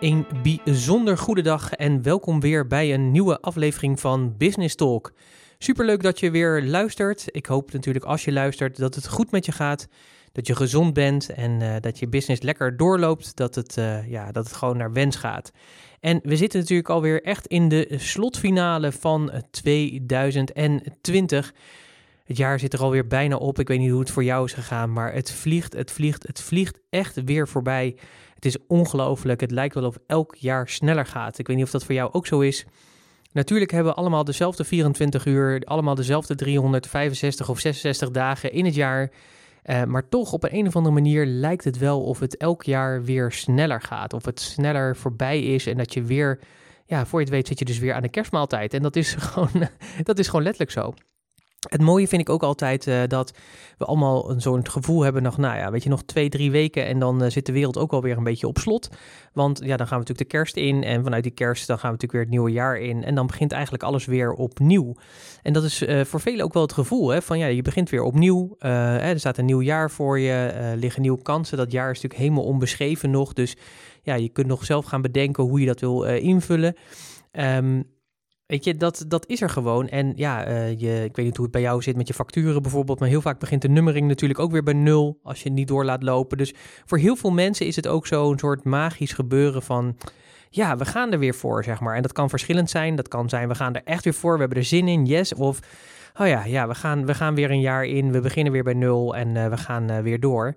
Een 0.00 0.26
bijzonder 0.42 1.18
goede 1.18 1.42
dag 1.42 1.72
en 1.72 2.02
welkom 2.02 2.40
weer 2.40 2.66
bij 2.66 2.94
een 2.94 3.10
nieuwe 3.10 3.40
aflevering 3.40 4.00
van 4.00 4.36
Business 4.36 4.74
Talk. 4.74 5.12
Superleuk 5.58 6.02
dat 6.02 6.20
je 6.20 6.30
weer 6.30 6.62
luistert. 6.62 7.24
Ik 7.26 7.46
hoop 7.46 7.72
natuurlijk 7.72 8.04
als 8.04 8.24
je 8.24 8.32
luistert 8.32 8.76
dat 8.76 8.94
het 8.94 9.08
goed 9.08 9.30
met 9.30 9.46
je 9.46 9.52
gaat, 9.52 9.88
dat 10.32 10.46
je 10.46 10.56
gezond 10.56 10.94
bent 10.94 11.30
en 11.30 11.60
uh, 11.60 11.74
dat 11.80 11.98
je 11.98 12.08
business 12.08 12.42
lekker 12.42 12.76
doorloopt, 12.76 13.36
dat 13.36 13.54
het, 13.54 13.76
uh, 13.76 14.10
ja, 14.10 14.32
dat 14.32 14.44
het 14.44 14.54
gewoon 14.54 14.76
naar 14.76 14.92
wens 14.92 15.16
gaat. 15.16 15.50
En 16.00 16.20
we 16.22 16.36
zitten 16.36 16.60
natuurlijk 16.60 16.88
alweer 16.88 17.22
echt 17.22 17.46
in 17.46 17.68
de 17.68 17.94
slotfinale 17.96 18.92
van 18.92 19.32
2020. 19.50 21.52
Het 22.24 22.36
jaar 22.36 22.58
zit 22.58 22.72
er 22.72 22.80
alweer 22.80 23.06
bijna 23.06 23.36
op. 23.36 23.58
Ik 23.58 23.68
weet 23.68 23.78
niet 23.78 23.90
hoe 23.90 24.00
het 24.00 24.10
voor 24.10 24.24
jou 24.24 24.44
is 24.44 24.52
gegaan, 24.52 24.92
maar 24.92 25.12
het 25.12 25.32
vliegt, 25.32 25.72
het 25.72 25.90
vliegt, 25.90 26.26
het 26.26 26.40
vliegt 26.40 26.78
echt 26.90 27.24
weer 27.24 27.48
voorbij. 27.48 27.96
Het 28.44 28.54
is 28.54 28.66
ongelooflijk. 28.66 29.40
Het 29.40 29.50
lijkt 29.50 29.74
wel 29.74 29.84
of 29.84 29.98
elk 30.06 30.34
jaar 30.34 30.68
sneller 30.68 31.06
gaat. 31.06 31.38
Ik 31.38 31.46
weet 31.46 31.56
niet 31.56 31.64
of 31.64 31.70
dat 31.70 31.84
voor 31.84 31.94
jou 31.94 32.12
ook 32.12 32.26
zo 32.26 32.40
is. 32.40 32.64
Natuurlijk 33.32 33.70
hebben 33.70 33.92
we 33.92 33.98
allemaal 33.98 34.24
dezelfde 34.24 34.64
24 34.64 35.26
uur, 35.26 35.62
allemaal 35.64 35.94
dezelfde 35.94 36.34
365 36.34 37.48
of 37.48 37.58
66 37.58 38.10
dagen 38.10 38.52
in 38.52 38.64
het 38.64 38.74
jaar. 38.74 39.10
Uh, 39.64 39.84
maar 39.84 40.08
toch 40.08 40.32
op 40.32 40.44
een, 40.44 40.54
een 40.54 40.66
of 40.66 40.76
andere 40.76 40.94
manier 40.94 41.26
lijkt 41.26 41.64
het 41.64 41.78
wel 41.78 42.02
of 42.02 42.20
het 42.20 42.36
elk 42.36 42.62
jaar 42.62 43.04
weer 43.04 43.32
sneller 43.32 43.80
gaat. 43.80 44.12
Of 44.12 44.24
het 44.24 44.40
sneller 44.40 44.96
voorbij 44.96 45.42
is 45.42 45.66
en 45.66 45.76
dat 45.76 45.94
je 45.94 46.02
weer, 46.02 46.40
ja, 46.86 47.06
voor 47.06 47.18
je 47.18 47.24
het 47.24 47.34
weet 47.34 47.46
zit 47.46 47.58
je 47.58 47.64
dus 47.64 47.78
weer 47.78 47.94
aan 47.94 48.02
de 48.02 48.08
kerstmaaltijd. 48.08 48.74
En 48.74 48.82
dat 48.82 48.96
is 48.96 49.14
gewoon, 49.18 49.68
dat 50.02 50.18
is 50.18 50.26
gewoon 50.26 50.42
letterlijk 50.42 50.72
zo. 50.72 50.94
Het 51.68 51.80
mooie 51.80 52.08
vind 52.08 52.20
ik 52.20 52.28
ook 52.28 52.42
altijd 52.42 52.86
uh, 52.86 53.02
dat 53.08 53.34
we 53.78 53.84
allemaal 53.84 54.34
zo'n 54.36 54.68
gevoel 54.68 55.02
hebben 55.02 55.22
nog, 55.22 55.36
nou 55.36 55.56
ja, 55.56 55.70
weet 55.70 55.82
je, 55.82 55.88
nog 55.88 56.02
twee, 56.02 56.28
drie 56.28 56.50
weken 56.50 56.86
en 56.86 56.98
dan 56.98 57.22
uh, 57.22 57.30
zit 57.30 57.46
de 57.46 57.52
wereld 57.52 57.78
ook 57.78 57.92
alweer 57.92 58.16
een 58.16 58.24
beetje 58.24 58.46
op 58.46 58.58
slot. 58.58 58.88
Want 59.32 59.58
ja, 59.58 59.76
dan 59.76 59.86
gaan 59.86 59.98
we 59.98 60.04
natuurlijk 60.04 60.30
de 60.30 60.36
kerst 60.36 60.56
in 60.56 60.84
en 60.84 61.02
vanuit 61.02 61.22
die 61.22 61.32
kerst 61.32 61.66
dan 61.66 61.78
gaan 61.78 61.90
we 61.90 61.96
natuurlijk 61.96 62.12
weer 62.12 62.20
het 62.20 62.30
nieuwe 62.30 62.50
jaar 62.50 62.78
in 62.78 63.04
en 63.04 63.14
dan 63.14 63.26
begint 63.26 63.52
eigenlijk 63.52 63.82
alles 63.82 64.04
weer 64.04 64.32
opnieuw. 64.32 64.94
En 65.42 65.52
dat 65.52 65.64
is 65.64 65.82
uh, 65.82 66.04
voor 66.04 66.20
velen 66.20 66.44
ook 66.44 66.52
wel 66.52 66.62
het 66.62 66.72
gevoel, 66.72 67.08
hè, 67.08 67.22
van 67.22 67.38
ja, 67.38 67.46
je 67.46 67.62
begint 67.62 67.90
weer 67.90 68.02
opnieuw, 68.02 68.54
hè, 68.58 68.98
er 68.98 69.18
staat 69.18 69.38
een 69.38 69.44
nieuw 69.44 69.62
jaar 69.62 69.90
voor 69.90 70.18
je, 70.18 70.72
liggen 70.76 71.02
nieuwe 71.02 71.22
kansen. 71.22 71.56
Dat 71.56 71.72
jaar 71.72 71.90
is 71.90 71.94
natuurlijk 71.94 72.20
helemaal 72.20 72.44
onbeschreven 72.44 73.10
nog, 73.10 73.32
dus 73.32 73.56
ja, 74.02 74.14
je 74.14 74.28
kunt 74.28 74.46
nog 74.46 74.64
zelf 74.64 74.84
gaan 74.84 75.02
bedenken 75.02 75.44
hoe 75.44 75.60
je 75.60 75.66
dat 75.66 75.80
wil 75.80 76.04
invullen. 76.04 76.74
Um, 77.32 77.92
Weet 78.46 78.64
je, 78.64 78.76
dat, 78.76 79.04
dat 79.08 79.26
is 79.26 79.40
er 79.40 79.50
gewoon. 79.50 79.88
En 79.88 80.12
ja, 80.16 80.48
uh, 80.48 80.80
je, 80.80 81.04
ik 81.04 81.16
weet 81.16 81.24
niet 81.24 81.36
hoe 81.36 81.44
het 81.44 81.54
bij 81.54 81.62
jou 81.62 81.82
zit 81.82 81.96
met 81.96 82.08
je 82.08 82.14
facturen 82.14 82.62
bijvoorbeeld, 82.62 83.00
maar 83.00 83.08
heel 83.08 83.20
vaak 83.20 83.38
begint 83.38 83.62
de 83.62 83.68
nummering 83.68 84.08
natuurlijk 84.08 84.40
ook 84.40 84.50
weer 84.50 84.62
bij 84.62 84.74
nul 84.74 85.18
als 85.22 85.38
je 85.38 85.48
het 85.48 85.58
niet 85.58 85.68
door 85.68 85.84
laat 85.84 86.02
lopen. 86.02 86.38
Dus 86.38 86.54
voor 86.84 86.98
heel 86.98 87.16
veel 87.16 87.30
mensen 87.30 87.66
is 87.66 87.76
het 87.76 87.86
ook 87.86 88.06
zo'n 88.06 88.38
soort 88.38 88.64
magisch 88.64 89.12
gebeuren 89.12 89.62
van, 89.62 89.96
ja, 90.50 90.76
we 90.76 90.84
gaan 90.84 91.12
er 91.12 91.18
weer 91.18 91.34
voor, 91.34 91.64
zeg 91.64 91.80
maar. 91.80 91.96
En 91.96 92.02
dat 92.02 92.12
kan 92.12 92.28
verschillend 92.28 92.70
zijn. 92.70 92.96
Dat 92.96 93.08
kan 93.08 93.28
zijn, 93.28 93.48
we 93.48 93.54
gaan 93.54 93.74
er 93.74 93.82
echt 93.84 94.04
weer 94.04 94.14
voor, 94.14 94.32
we 94.34 94.40
hebben 94.40 94.58
er 94.58 94.64
zin 94.64 94.88
in, 94.88 95.06
yes. 95.06 95.34
Of, 95.34 95.60
oh 96.18 96.26
ja, 96.26 96.44
ja 96.44 96.68
we, 96.68 96.74
gaan, 96.74 97.06
we 97.06 97.14
gaan 97.14 97.34
weer 97.34 97.50
een 97.50 97.60
jaar 97.60 97.84
in, 97.84 98.12
we 98.12 98.20
beginnen 98.20 98.52
weer 98.52 98.62
bij 98.62 98.74
nul 98.74 99.16
en 99.16 99.34
uh, 99.34 99.48
we 99.48 99.56
gaan 99.56 99.90
uh, 99.90 99.98
weer 99.98 100.20
door. 100.20 100.54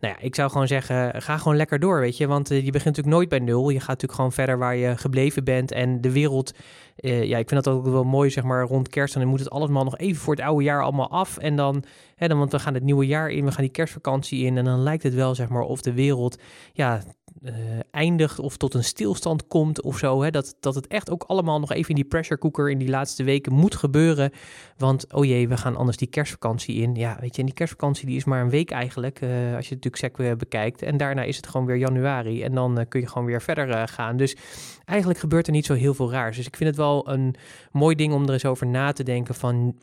Nou 0.00 0.14
ja, 0.14 0.20
ik 0.20 0.34
zou 0.34 0.50
gewoon 0.50 0.66
zeggen, 0.66 1.22
ga 1.22 1.36
gewoon 1.36 1.56
lekker 1.56 1.78
door, 1.78 2.00
weet 2.00 2.16
je. 2.16 2.26
Want 2.26 2.50
uh, 2.50 2.56
je 2.64 2.70
begint 2.70 2.96
natuurlijk 2.96 3.16
nooit 3.16 3.28
bij 3.28 3.38
nul. 3.38 3.68
Je 3.68 3.78
gaat 3.78 3.88
natuurlijk 3.88 4.14
gewoon 4.14 4.32
verder 4.32 4.58
waar 4.58 4.76
je 4.76 4.96
gebleven 4.96 5.44
bent. 5.44 5.72
En 5.72 6.00
de 6.00 6.12
wereld, 6.12 6.54
ja, 6.96 7.38
ik 7.38 7.48
vind 7.48 7.64
dat 7.64 7.74
ook 7.74 7.84
wel 7.84 8.04
mooi, 8.04 8.30
zeg 8.30 8.44
maar, 8.44 8.64
rond 8.64 8.88
kerst. 8.88 9.14
En 9.14 9.20
dan 9.20 9.30
moet 9.30 9.38
het 9.38 9.50
allemaal 9.50 9.84
nog 9.84 9.98
even 9.98 10.22
voor 10.22 10.34
het 10.34 10.44
oude 10.44 10.64
jaar 10.64 10.82
allemaal 10.82 11.10
af. 11.10 11.38
En 11.38 11.56
dan, 11.56 11.84
hè, 12.16 12.28
dan, 12.28 12.38
want 12.38 12.52
we 12.52 12.58
gaan 12.58 12.74
het 12.74 12.82
nieuwe 12.82 13.06
jaar 13.06 13.30
in, 13.30 13.44
we 13.44 13.52
gaan 13.52 13.64
die 13.64 13.72
kerstvakantie 13.72 14.44
in. 14.44 14.56
En 14.56 14.64
dan 14.64 14.82
lijkt 14.82 15.02
het 15.02 15.14
wel, 15.14 15.34
zeg 15.34 15.48
maar, 15.48 15.62
of 15.62 15.80
de 15.80 15.92
wereld, 15.92 16.38
ja, 16.72 17.02
uh, 17.42 17.52
eindigt 17.90 18.38
of 18.38 18.56
tot 18.56 18.74
een 18.74 18.84
stilstand 18.84 19.46
komt 19.46 19.82
of 19.82 19.98
zo. 19.98 20.22
Hè? 20.22 20.30
Dat, 20.30 20.56
dat 20.60 20.74
het 20.74 20.86
echt 20.86 21.10
ook 21.10 21.22
allemaal 21.22 21.60
nog 21.60 21.72
even 21.72 21.88
in 21.88 21.94
die 21.94 22.04
pressure 22.04 22.40
cooker 22.40 22.70
in 22.70 22.78
die 22.78 22.88
laatste 22.88 23.24
weken 23.24 23.52
moet 23.52 23.74
gebeuren. 23.74 24.30
Want, 24.76 25.12
oh 25.12 25.24
jee, 25.24 25.48
we 25.48 25.56
gaan 25.56 25.76
anders 25.76 25.96
die 25.96 26.08
kerstvakantie 26.08 26.74
in. 26.74 26.94
Ja, 26.94 27.16
weet 27.20 27.34
je, 27.34 27.40
en 27.40 27.46
die 27.46 27.54
kerstvakantie 27.54 28.06
die 28.06 28.16
is 28.16 28.24
maar 28.24 28.42
een 28.42 28.50
week 28.50 28.70
eigenlijk, 28.70 29.20
uh, 29.20 29.30
als 29.30 29.68
je 29.68 29.74
het 29.74 29.84
natuurlijk 29.84 29.96
sec 29.96 30.38
bekijkt. 30.38 30.82
En 30.82 30.96
daarna 30.96 31.22
is 31.22 31.36
het 31.36 31.46
gewoon 31.46 31.66
weer 31.66 31.76
januari 31.76 32.42
en 32.42 32.54
dan 32.54 32.84
kun 32.88 33.00
je 33.00 33.06
gewoon 33.06 33.26
weer 33.26 33.42
verder 33.42 33.88
gaan. 33.88 34.16
Dus 34.16 34.36
eigenlijk 34.84 35.20
gebeurt 35.20 35.46
er 35.46 35.52
niet 35.52 35.66
zo 35.66 35.74
heel 35.74 35.94
veel 35.94 36.10
raars. 36.10 36.36
Dus 36.36 36.46
ik 36.46 36.56
vind 36.56 36.68
het 36.68 36.78
wel 36.78 37.08
een 37.08 37.34
mooi 37.72 37.96
ding 37.96 38.12
om 38.12 38.26
er 38.26 38.32
eens 38.32 38.44
over 38.44 38.66
na 38.66 38.92
te 38.92 39.02
denken 39.02 39.34
van 39.34 39.76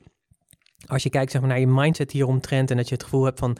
als 0.86 1.04
je 1.04 1.10
kijkt 1.10 1.32
zeg 1.32 1.42
maar, 1.42 1.50
naar 1.50 1.60
je 1.60 1.68
mindset 1.68 2.12
hieromtrent 2.12 2.72
en 2.72 2.78
dat 2.78 2.88
je 2.88 2.94
het 2.94 3.04
gevoel 3.04 3.24
hebt 3.24 3.40
van, 3.40 3.58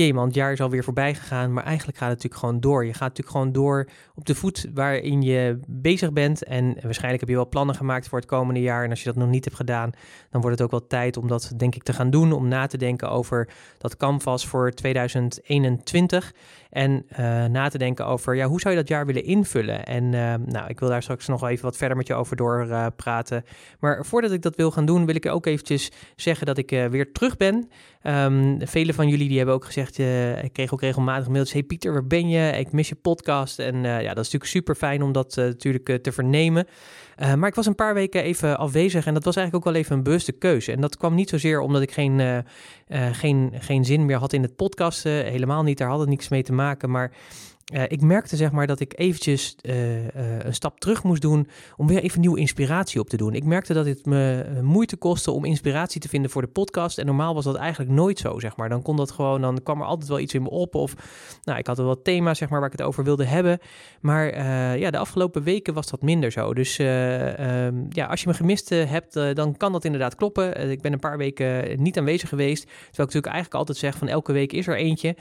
jee 0.00 0.14
man, 0.14 0.26
het 0.26 0.34
jaar 0.34 0.52
is 0.52 0.60
alweer 0.60 0.84
voorbij 0.84 1.14
gegaan, 1.14 1.52
maar 1.52 1.64
eigenlijk 1.64 1.98
gaat 1.98 2.08
het 2.08 2.16
natuurlijk 2.16 2.40
gewoon 2.40 2.60
door. 2.60 2.84
Je 2.84 2.92
gaat 2.92 3.00
natuurlijk 3.00 3.36
gewoon 3.36 3.52
door 3.52 3.88
op 4.14 4.26
de 4.26 4.34
voet 4.34 4.66
waarin 4.74 5.22
je 5.22 5.60
bezig 5.66 6.12
bent 6.12 6.44
en 6.44 6.64
waarschijnlijk 6.82 7.20
heb 7.20 7.28
je 7.28 7.34
wel 7.34 7.48
plannen 7.48 7.74
gemaakt 7.74 8.08
voor 8.08 8.18
het 8.18 8.28
komende 8.28 8.60
jaar 8.60 8.84
en 8.84 8.90
als 8.90 8.98
je 8.98 9.04
dat 9.04 9.16
nog 9.16 9.28
niet 9.28 9.44
hebt 9.44 9.56
gedaan, 9.56 9.90
dan 10.30 10.40
wordt 10.40 10.56
het 10.56 10.62
ook 10.62 10.70
wel 10.70 10.86
tijd 10.86 11.16
om 11.16 11.28
dat 11.28 11.52
denk 11.56 11.74
ik 11.74 11.82
te 11.82 11.92
gaan 11.92 12.10
doen, 12.10 12.32
om 12.32 12.48
na 12.48 12.66
te 12.66 12.76
denken 12.76 13.10
over 13.10 13.48
dat 13.78 13.96
canvas 13.96 14.46
voor 14.46 14.70
2021 14.70 16.34
en 16.70 17.06
uh, 17.18 17.44
na 17.44 17.68
te 17.68 17.78
denken 17.78 18.06
over, 18.06 18.36
ja, 18.36 18.46
hoe 18.46 18.60
zou 18.60 18.74
je 18.74 18.80
dat 18.80 18.88
jaar 18.88 19.06
willen 19.06 19.24
invullen? 19.24 19.86
En 19.86 20.04
uh, 20.04 20.34
nou, 20.34 20.68
ik 20.68 20.80
wil 20.80 20.88
daar 20.88 21.02
straks 21.02 21.26
nog 21.26 21.48
even 21.48 21.64
wat 21.64 21.76
verder 21.76 21.96
met 21.96 22.06
je 22.06 22.14
over 22.14 22.36
door 22.36 22.92
praten. 22.96 23.44
Maar 23.80 24.04
voordat 24.04 24.32
ik 24.32 24.42
dat 24.42 24.56
wil 24.56 24.70
gaan 24.70 24.86
doen, 24.86 25.06
wil 25.06 25.14
ik 25.14 25.26
ook 25.26 25.46
eventjes 25.46 25.90
zeggen 26.16 26.46
dat 26.46 26.58
ik 26.58 26.70
weer 26.70 27.12
terug 27.12 27.36
ben. 27.36 27.68
Um, 28.08 28.58
vele 28.66 28.94
van 28.94 29.08
jullie 29.08 29.28
die 29.28 29.36
hebben 29.36 29.54
ook 29.54 29.64
gezegd, 29.64 29.98
ik 30.44 30.52
kreeg 30.52 30.72
ook 30.72 30.80
regelmatig 30.80 31.28
mailtjes, 31.28 31.52
hey 31.52 31.62
Pieter, 31.62 31.92
waar 31.92 32.06
ben 32.06 32.28
je? 32.28 32.50
Ik 32.58 32.72
mis 32.72 32.88
je 32.88 32.94
podcast. 32.94 33.58
En 33.58 33.82
ja, 33.82 33.98
dat 34.14 34.24
is 34.24 34.32
natuurlijk 34.32 34.44
super 34.44 34.74
fijn 34.74 35.02
om 35.02 35.12
dat 35.12 35.36
natuurlijk 35.36 36.02
te 36.02 36.12
vernemen. 36.12 36.66
Maar 37.36 37.48
ik 37.48 37.54
was 37.54 37.66
een 37.66 37.74
paar 37.74 37.94
weken 37.94 38.22
even 38.22 38.58
afwezig 38.58 39.06
en 39.06 39.14
dat 39.14 39.24
was 39.24 39.36
eigenlijk 39.36 39.66
ook 39.66 39.72
wel 39.72 39.82
even 39.82 39.96
een 39.96 40.02
bewuste 40.02 40.32
keuze. 40.32 40.72
En 40.72 40.80
dat 40.80 40.96
kwam 40.96 41.14
niet 41.14 41.28
zozeer 41.28 41.60
omdat 41.60 41.82
ik 41.82 41.92
geen, 41.92 42.44
geen, 43.12 43.52
geen 43.58 43.84
zin 43.84 44.06
meer 44.06 44.18
had 44.18 44.32
in 44.32 44.42
het 44.42 44.56
podcasten. 44.56 45.24
Helemaal 45.24 45.62
niet, 45.62 45.78
daar 45.78 45.88
had 45.88 46.00
het 46.00 46.08
niks 46.08 46.28
mee 46.28 46.42
te 46.42 46.52
maken. 46.52 46.90
Maar 46.90 47.12
uh, 47.74 47.82
ik 47.88 48.00
merkte 48.00 48.36
zeg 48.36 48.52
maar 48.52 48.66
dat 48.66 48.80
ik 48.80 48.98
eventjes 48.98 49.56
uh, 49.62 50.04
uh, 50.04 50.08
een 50.38 50.54
stap 50.54 50.80
terug 50.80 51.02
moest 51.02 51.22
doen 51.22 51.48
om 51.76 51.86
weer 51.86 52.02
even 52.02 52.20
nieuwe 52.20 52.38
inspiratie 52.38 53.00
op 53.00 53.08
te 53.08 53.16
doen. 53.16 53.34
Ik 53.34 53.44
merkte 53.44 53.72
dat 53.72 53.86
het 53.86 54.06
me 54.06 54.46
moeite 54.62 54.96
kostte 54.96 55.30
om 55.30 55.44
inspiratie 55.44 56.00
te 56.00 56.08
vinden 56.08 56.30
voor 56.30 56.42
de 56.42 56.48
podcast. 56.48 56.98
En 56.98 57.06
normaal 57.06 57.34
was 57.34 57.44
dat 57.44 57.56
eigenlijk 57.56 57.90
nooit 57.90 58.18
zo, 58.18 58.38
zeg 58.38 58.56
maar. 58.56 58.68
Dan 58.68 58.82
kon 58.82 58.96
dat 58.96 59.10
gewoon, 59.10 59.40
dan 59.40 59.62
kwam 59.62 59.80
er 59.80 59.86
altijd 59.86 60.08
wel 60.08 60.18
iets 60.18 60.34
in 60.34 60.42
me 60.42 60.50
op. 60.50 60.74
Of 60.74 60.94
nou, 61.42 61.58
ik 61.58 61.66
had 61.66 61.76
wel 61.76 62.02
thema's, 62.02 62.38
zeg 62.38 62.48
maar, 62.48 62.60
waar 62.60 62.72
ik 62.72 62.78
het 62.78 62.86
over 62.86 63.04
wilde 63.04 63.24
hebben. 63.24 63.58
Maar 64.00 64.44
ja, 64.78 64.90
de 64.90 64.98
afgelopen 64.98 65.42
weken 65.42 65.74
was 65.74 65.90
dat 65.90 66.02
minder 66.02 66.30
zo. 66.30 66.54
Dus 66.54 66.78
um, 66.78 67.86
ja, 67.88 68.06
als 68.06 68.20
je 68.20 68.28
me 68.28 68.34
gemist 68.34 68.68
hebt, 68.68 69.12
dan 69.12 69.56
kan 69.56 69.72
dat 69.72 69.84
inderdaad 69.84 70.14
kloppen. 70.14 70.70
ik 70.70 70.82
ben 70.82 70.92
een 70.92 70.98
paar 70.98 71.18
weken 71.18 71.82
niet 71.82 71.98
aanwezig 71.98 72.28
geweest. 72.28 72.62
Terwijl 72.62 72.88
ik 72.90 72.96
natuurlijk 72.96 73.32
eigenlijk 73.32 73.54
altijd 73.54 73.78
zeg 73.78 73.96
van 73.96 74.08
elke 74.08 74.32
week 74.32 74.52
is 74.52 74.66
er 74.66 74.76
eentje. 74.76 75.16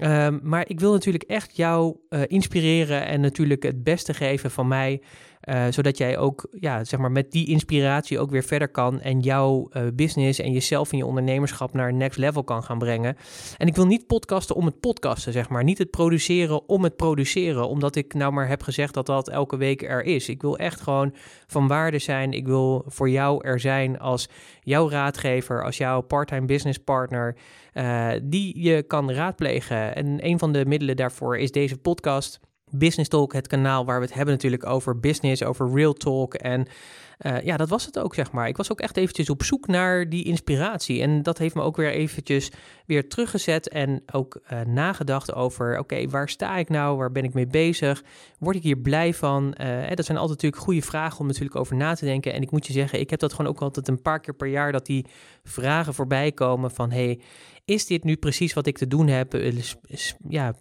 Um, 0.00 0.40
maar 0.42 0.68
ik 0.68 0.80
wil 0.80 0.92
natuurlijk 0.92 1.24
echt 1.24 1.56
jou 1.56 1.96
uh, 2.10 2.20
inspireren 2.26 3.06
en 3.06 3.20
natuurlijk 3.20 3.62
het 3.62 3.84
beste 3.84 4.14
geven 4.14 4.50
van 4.50 4.68
mij. 4.68 5.00
Uh, 5.48 5.64
zodat 5.70 5.98
jij 5.98 6.18
ook, 6.18 6.46
ja, 6.50 6.84
zeg 6.84 7.00
maar, 7.00 7.12
met 7.12 7.32
die 7.32 7.46
inspiratie 7.46 8.18
ook 8.18 8.30
weer 8.30 8.42
verder 8.42 8.68
kan 8.68 9.00
en 9.00 9.20
jouw 9.20 9.68
uh, 9.72 9.82
business 9.94 10.38
en 10.38 10.52
jezelf 10.52 10.92
en 10.92 10.98
je 10.98 11.06
ondernemerschap 11.06 11.72
naar 11.72 11.94
next 11.94 12.18
level 12.18 12.44
kan 12.44 12.62
gaan 12.62 12.78
brengen. 12.78 13.16
En 13.56 13.66
ik 13.66 13.76
wil 13.76 13.86
niet 13.86 14.06
podcasten 14.06 14.56
om 14.56 14.66
het 14.66 14.80
podcasten, 14.80 15.32
zeg 15.32 15.48
maar. 15.48 15.64
Niet 15.64 15.78
het 15.78 15.90
produceren 15.90 16.68
om 16.68 16.82
het 16.82 16.96
produceren, 16.96 17.68
omdat 17.68 17.96
ik 17.96 18.14
nou 18.14 18.32
maar 18.32 18.48
heb 18.48 18.62
gezegd 18.62 18.94
dat 18.94 19.06
dat 19.06 19.28
elke 19.28 19.56
week 19.56 19.82
er 19.82 20.04
is. 20.04 20.28
Ik 20.28 20.42
wil 20.42 20.58
echt 20.58 20.80
gewoon 20.80 21.14
van 21.46 21.68
waarde 21.68 21.98
zijn. 21.98 22.32
Ik 22.32 22.46
wil 22.46 22.84
voor 22.86 23.10
jou 23.10 23.46
er 23.46 23.60
zijn 23.60 23.98
als 23.98 24.28
jouw 24.60 24.90
raadgever, 24.90 25.64
als 25.64 25.76
jouw 25.76 26.00
part-time 26.00 26.46
business 26.46 26.78
partner, 26.78 27.36
uh, 27.74 28.10
die 28.22 28.62
je 28.62 28.82
kan 28.82 29.12
raadplegen. 29.12 29.94
En 29.94 30.26
een 30.26 30.38
van 30.38 30.52
de 30.52 30.66
middelen 30.66 30.96
daarvoor 30.96 31.38
is 31.38 31.50
deze 31.50 31.78
podcast. 31.78 32.40
Business 32.74 33.08
Talk, 33.08 33.32
het 33.32 33.46
kanaal 33.46 33.84
waar 33.84 33.98
we 33.98 34.04
het 34.04 34.14
hebben 34.14 34.34
natuurlijk 34.34 34.66
over 34.66 35.00
business, 35.00 35.44
over 35.44 35.72
real 35.74 35.92
talk. 35.92 36.34
En 36.34 36.66
uh, 37.26 37.42
ja, 37.42 37.56
dat 37.56 37.68
was 37.68 37.86
het 37.86 37.98
ook, 37.98 38.14
zeg 38.14 38.32
maar. 38.32 38.48
Ik 38.48 38.56
was 38.56 38.72
ook 38.72 38.80
echt 38.80 38.96
eventjes 38.96 39.30
op 39.30 39.42
zoek 39.42 39.66
naar 39.66 40.08
die 40.08 40.24
inspiratie. 40.24 41.02
En 41.02 41.22
dat 41.22 41.38
heeft 41.38 41.54
me 41.54 41.62
ook 41.62 41.76
weer 41.76 41.90
eventjes 41.90 42.50
weer 42.86 43.08
teruggezet 43.08 43.68
en 43.68 44.02
ook 44.12 44.40
uh, 44.52 44.60
nagedacht 44.60 45.34
over... 45.34 45.78
oké, 45.78 46.08
waar 46.08 46.28
sta 46.28 46.56
ik 46.56 46.68
nou? 46.68 46.96
Waar 46.96 47.12
ben 47.12 47.24
ik 47.24 47.34
mee 47.34 47.46
bezig? 47.46 48.02
Word 48.38 48.56
ik 48.56 48.62
hier 48.62 48.78
blij 48.78 49.14
van? 49.14 49.54
Uh, 49.60 49.90
dat 49.94 50.04
zijn 50.04 50.18
altijd 50.18 50.42
natuurlijk 50.42 50.62
goede 50.62 50.82
vragen 50.82 51.20
om 51.20 51.26
natuurlijk 51.26 51.56
over 51.56 51.76
na 51.76 51.94
te 51.94 52.04
denken. 52.04 52.32
En 52.32 52.42
ik 52.42 52.50
moet 52.50 52.66
je 52.66 52.72
zeggen, 52.72 53.00
ik 53.00 53.10
heb 53.10 53.20
dat 53.20 53.32
gewoon 53.32 53.50
ook 53.50 53.60
altijd 53.60 53.88
een 53.88 54.02
paar 54.02 54.20
keer 54.20 54.34
per 54.34 54.48
jaar... 54.48 54.72
dat 54.72 54.86
die 54.86 55.06
vragen 55.44 55.94
voorbij 55.94 56.32
komen 56.32 56.70
van... 56.70 56.90
hey, 56.90 57.20
is 57.72 57.86
dit 57.86 58.04
nu 58.04 58.16
precies 58.16 58.52
wat 58.52 58.66
ik 58.66 58.78
te 58.78 58.86
doen 58.86 59.06
heb? 59.06 59.36
Ja, 60.28 60.54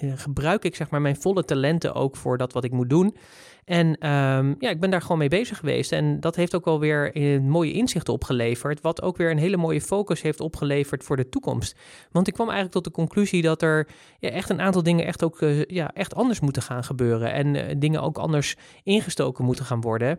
gebruik 0.00 0.64
ik 0.64 0.74
zeg 0.74 0.90
maar 0.90 1.00
mijn 1.00 1.20
volle 1.20 1.44
talenten 1.44 1.94
ook 1.94 2.16
voor 2.16 2.38
dat 2.38 2.52
wat 2.52 2.64
ik 2.64 2.72
moet 2.72 2.90
doen? 2.90 3.16
En 3.64 3.86
um, 3.86 4.56
ja, 4.58 4.70
ik 4.70 4.80
ben 4.80 4.90
daar 4.90 5.02
gewoon 5.02 5.18
mee 5.18 5.28
bezig 5.28 5.58
geweest. 5.58 5.92
En 5.92 6.20
dat 6.20 6.36
heeft 6.36 6.54
ook 6.54 6.64
wel 6.64 6.80
weer 6.80 7.10
een 7.16 7.48
mooie 7.48 7.72
inzichten 7.72 8.12
opgeleverd. 8.12 8.80
Wat 8.80 9.02
ook 9.02 9.16
weer 9.16 9.30
een 9.30 9.38
hele 9.38 9.56
mooie 9.56 9.80
focus 9.80 10.22
heeft 10.22 10.40
opgeleverd 10.40 11.04
voor 11.04 11.16
de 11.16 11.28
toekomst. 11.28 11.78
Want 12.10 12.28
ik 12.28 12.34
kwam 12.34 12.46
eigenlijk 12.46 12.74
tot 12.74 12.84
de 12.84 13.00
conclusie 13.00 13.42
dat 13.42 13.62
er 13.62 13.88
echt 14.20 14.50
een 14.50 14.60
aantal 14.60 14.82
dingen 14.82 15.06
echt 15.06 15.24
ook 15.24 15.38
ja, 15.66 15.90
echt 15.94 16.14
anders 16.14 16.40
moeten 16.40 16.62
gaan 16.62 16.84
gebeuren. 16.84 17.32
En 17.32 17.78
dingen 17.78 18.02
ook 18.02 18.18
anders 18.18 18.56
ingestoken 18.82 19.44
moeten 19.44 19.64
gaan 19.64 19.80
worden. 19.80 20.18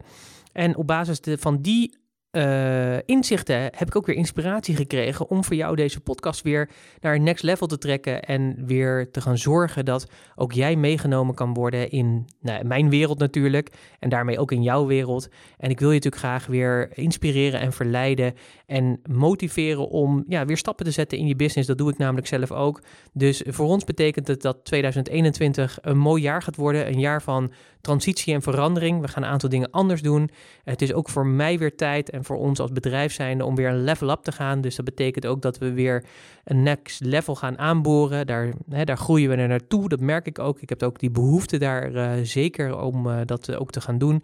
En 0.51 0.75
op 0.75 0.87
basis 0.87 1.19
van 1.23 1.61
die 1.61 1.97
uh, 2.31 2.97
inzichten 3.05 3.55
heb 3.55 3.87
ik 3.87 3.95
ook 3.95 4.05
weer 4.05 4.15
inspiratie 4.15 4.75
gekregen 4.75 5.29
om 5.29 5.43
voor 5.43 5.55
jou 5.55 5.75
deze 5.75 5.99
podcast 5.99 6.41
weer 6.41 6.69
naar 6.99 7.15
een 7.15 7.23
next 7.23 7.43
level 7.43 7.67
te 7.67 7.77
trekken 7.77 8.21
en 8.21 8.65
weer 8.65 9.11
te 9.11 9.21
gaan 9.21 9.37
zorgen 9.37 9.85
dat 9.85 10.07
ook 10.35 10.51
jij 10.51 10.75
meegenomen 10.75 11.35
kan 11.35 11.53
worden 11.53 11.89
in 11.89 12.27
nou, 12.41 12.65
mijn 12.65 12.89
wereld 12.89 13.19
natuurlijk 13.19 13.69
en 13.99 14.09
daarmee 14.09 14.39
ook 14.39 14.51
in 14.51 14.63
jouw 14.63 14.85
wereld. 14.85 15.27
En 15.57 15.69
ik 15.69 15.79
wil 15.79 15.89
je 15.89 15.95
natuurlijk 15.95 16.23
graag 16.23 16.45
weer 16.45 16.97
inspireren 16.97 17.59
en 17.59 17.73
verleiden 17.73 18.33
en 18.65 19.01
motiveren 19.09 19.87
om 19.89 20.23
ja, 20.27 20.45
weer 20.45 20.57
stappen 20.57 20.85
te 20.85 20.91
zetten 20.91 21.17
in 21.17 21.27
je 21.27 21.35
business. 21.35 21.67
Dat 21.67 21.77
doe 21.77 21.91
ik 21.91 21.97
namelijk 21.97 22.27
zelf 22.27 22.51
ook. 22.51 22.81
Dus 23.13 23.43
voor 23.47 23.67
ons 23.67 23.83
betekent 23.83 24.27
het 24.27 24.41
dat 24.41 24.65
2021 24.65 25.77
een 25.81 25.97
mooi 25.97 26.21
jaar 26.21 26.41
gaat 26.41 26.55
worden, 26.55 26.87
een 26.87 26.99
jaar 26.99 27.21
van 27.21 27.51
transitie 27.81 28.33
en 28.33 28.41
verandering. 28.41 29.01
We 29.01 29.07
gaan 29.07 29.23
een 29.23 29.29
aantal 29.29 29.49
dingen 29.49 29.71
anders 29.71 30.01
doen. 30.01 30.29
Het 30.63 30.81
is 30.81 30.93
ook 30.93 31.09
voor 31.09 31.25
mij 31.25 31.57
weer 31.57 31.75
tijd 31.75 32.09
en 32.19 32.25
voor 32.25 32.37
ons 32.37 32.59
als 32.59 32.71
bedrijf 32.71 33.13
zijnde 33.13 33.45
om 33.45 33.55
weer 33.55 33.69
een 33.69 33.83
level 33.83 34.09
up 34.09 34.23
te 34.23 34.31
gaan. 34.31 34.61
Dus 34.61 34.75
dat 34.75 34.85
betekent 34.85 35.25
ook 35.25 35.41
dat 35.41 35.57
we 35.57 35.73
weer 35.73 36.03
een 36.43 36.63
next 36.63 37.03
level 37.03 37.35
gaan 37.35 37.57
aanboren. 37.57 38.27
Daar, 38.27 38.53
hè, 38.69 38.83
daar 38.83 38.97
groeien 38.97 39.29
we 39.29 39.35
er 39.35 39.47
naartoe. 39.47 39.89
Dat 39.89 39.99
merk 39.99 40.25
ik 40.25 40.39
ook. 40.39 40.61
Ik 40.61 40.69
heb 40.69 40.83
ook 40.83 40.99
die 40.99 41.11
behoefte 41.11 41.57
daar 41.57 41.91
uh, 41.91 42.11
zeker 42.23 42.79
om 42.79 43.07
uh, 43.07 43.17
dat 43.25 43.55
ook 43.55 43.71
te 43.71 43.81
gaan 43.81 43.97
doen. 43.97 44.23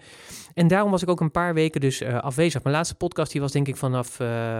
En 0.53 0.67
daarom 0.67 0.91
was 0.91 1.01
ik 1.01 1.09
ook 1.09 1.21
een 1.21 1.31
paar 1.31 1.53
weken 1.53 1.81
dus 1.81 2.01
uh, 2.01 2.19
afwezig. 2.19 2.63
Mijn 2.63 2.75
laatste 2.75 2.95
podcast 2.95 3.31
die 3.31 3.41
was 3.41 3.51
denk 3.51 3.67
ik 3.67 3.75
vanaf 3.75 4.17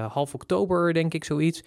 half 0.10 0.34
oktober, 0.34 0.94
denk 0.94 1.14
ik, 1.14 1.24
zoiets. 1.24 1.64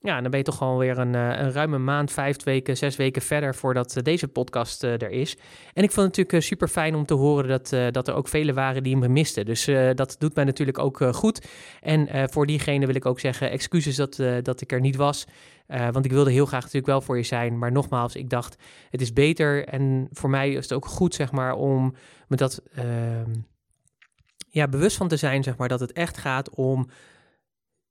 Ja, 0.00 0.20
dan 0.20 0.30
ben 0.30 0.38
je 0.38 0.44
toch 0.44 0.56
gewoon 0.56 0.78
weer 0.78 0.98
een, 0.98 1.14
een 1.14 1.52
ruime 1.52 1.78
maand, 1.78 2.12
vijf 2.12 2.42
weken, 2.44 2.76
zes 2.76 2.96
weken 2.96 3.22
verder 3.22 3.54
voordat 3.54 4.00
deze 4.02 4.28
podcast 4.28 4.84
uh, 4.84 4.92
er 4.92 5.10
is. 5.10 5.36
En 5.72 5.82
ik 5.82 5.90
vond 5.90 6.06
het 6.06 6.16
natuurlijk 6.16 6.44
super 6.44 6.68
fijn 6.68 6.94
om 6.94 7.06
te 7.06 7.14
horen 7.14 7.48
dat, 7.48 7.94
dat 7.94 8.08
er 8.08 8.14
ook 8.14 8.28
velen 8.28 8.54
waren 8.54 8.82
die 8.82 8.96
me 8.96 9.08
misten. 9.08 9.44
Dus 9.44 9.64
dat 9.94 10.16
doet 10.18 10.34
mij 10.34 10.44
natuurlijk 10.44 10.78
ook 10.78 11.14
goed. 11.14 11.48
En 11.80 12.30
voor 12.30 12.46
diegene 12.46 12.86
wil 12.86 12.94
ik 12.94 13.06
ook 13.06 13.20
zeggen, 13.20 13.50
excuses 13.50 13.96
dat, 13.96 14.20
dat 14.42 14.60
ik 14.60 14.72
er 14.72 14.80
niet 14.80 14.96
was. 14.96 15.26
want 15.66 16.04
ik 16.04 16.12
wilde 16.12 16.30
heel 16.30 16.46
graag 16.46 16.62
natuurlijk 16.62 16.86
wel 16.86 17.00
voor 17.00 17.16
je 17.16 17.22
zijn. 17.22 17.58
Maar 17.58 17.72
nogmaals, 17.72 18.16
ik 18.16 18.30
dacht, 18.30 18.56
het 18.90 19.00
is 19.00 19.12
beter. 19.12 19.66
En 19.66 20.08
voor 20.12 20.30
mij 20.30 20.50
is 20.52 20.62
het 20.62 20.72
ook 20.72 20.86
goed, 20.86 21.14
zeg 21.14 21.32
maar, 21.32 21.54
om 21.54 21.94
me 22.28 22.36
dat 22.36 22.62
ehm, 22.74 23.34
ja, 24.50 24.68
bewust 24.68 24.96
van 24.96 25.08
te 25.08 25.16
zijn, 25.16 25.42
zeg 25.42 25.56
maar, 25.56 25.68
dat 25.68 25.80
het 25.80 25.92
echt 25.92 26.18
gaat 26.18 26.50
om 26.50 26.88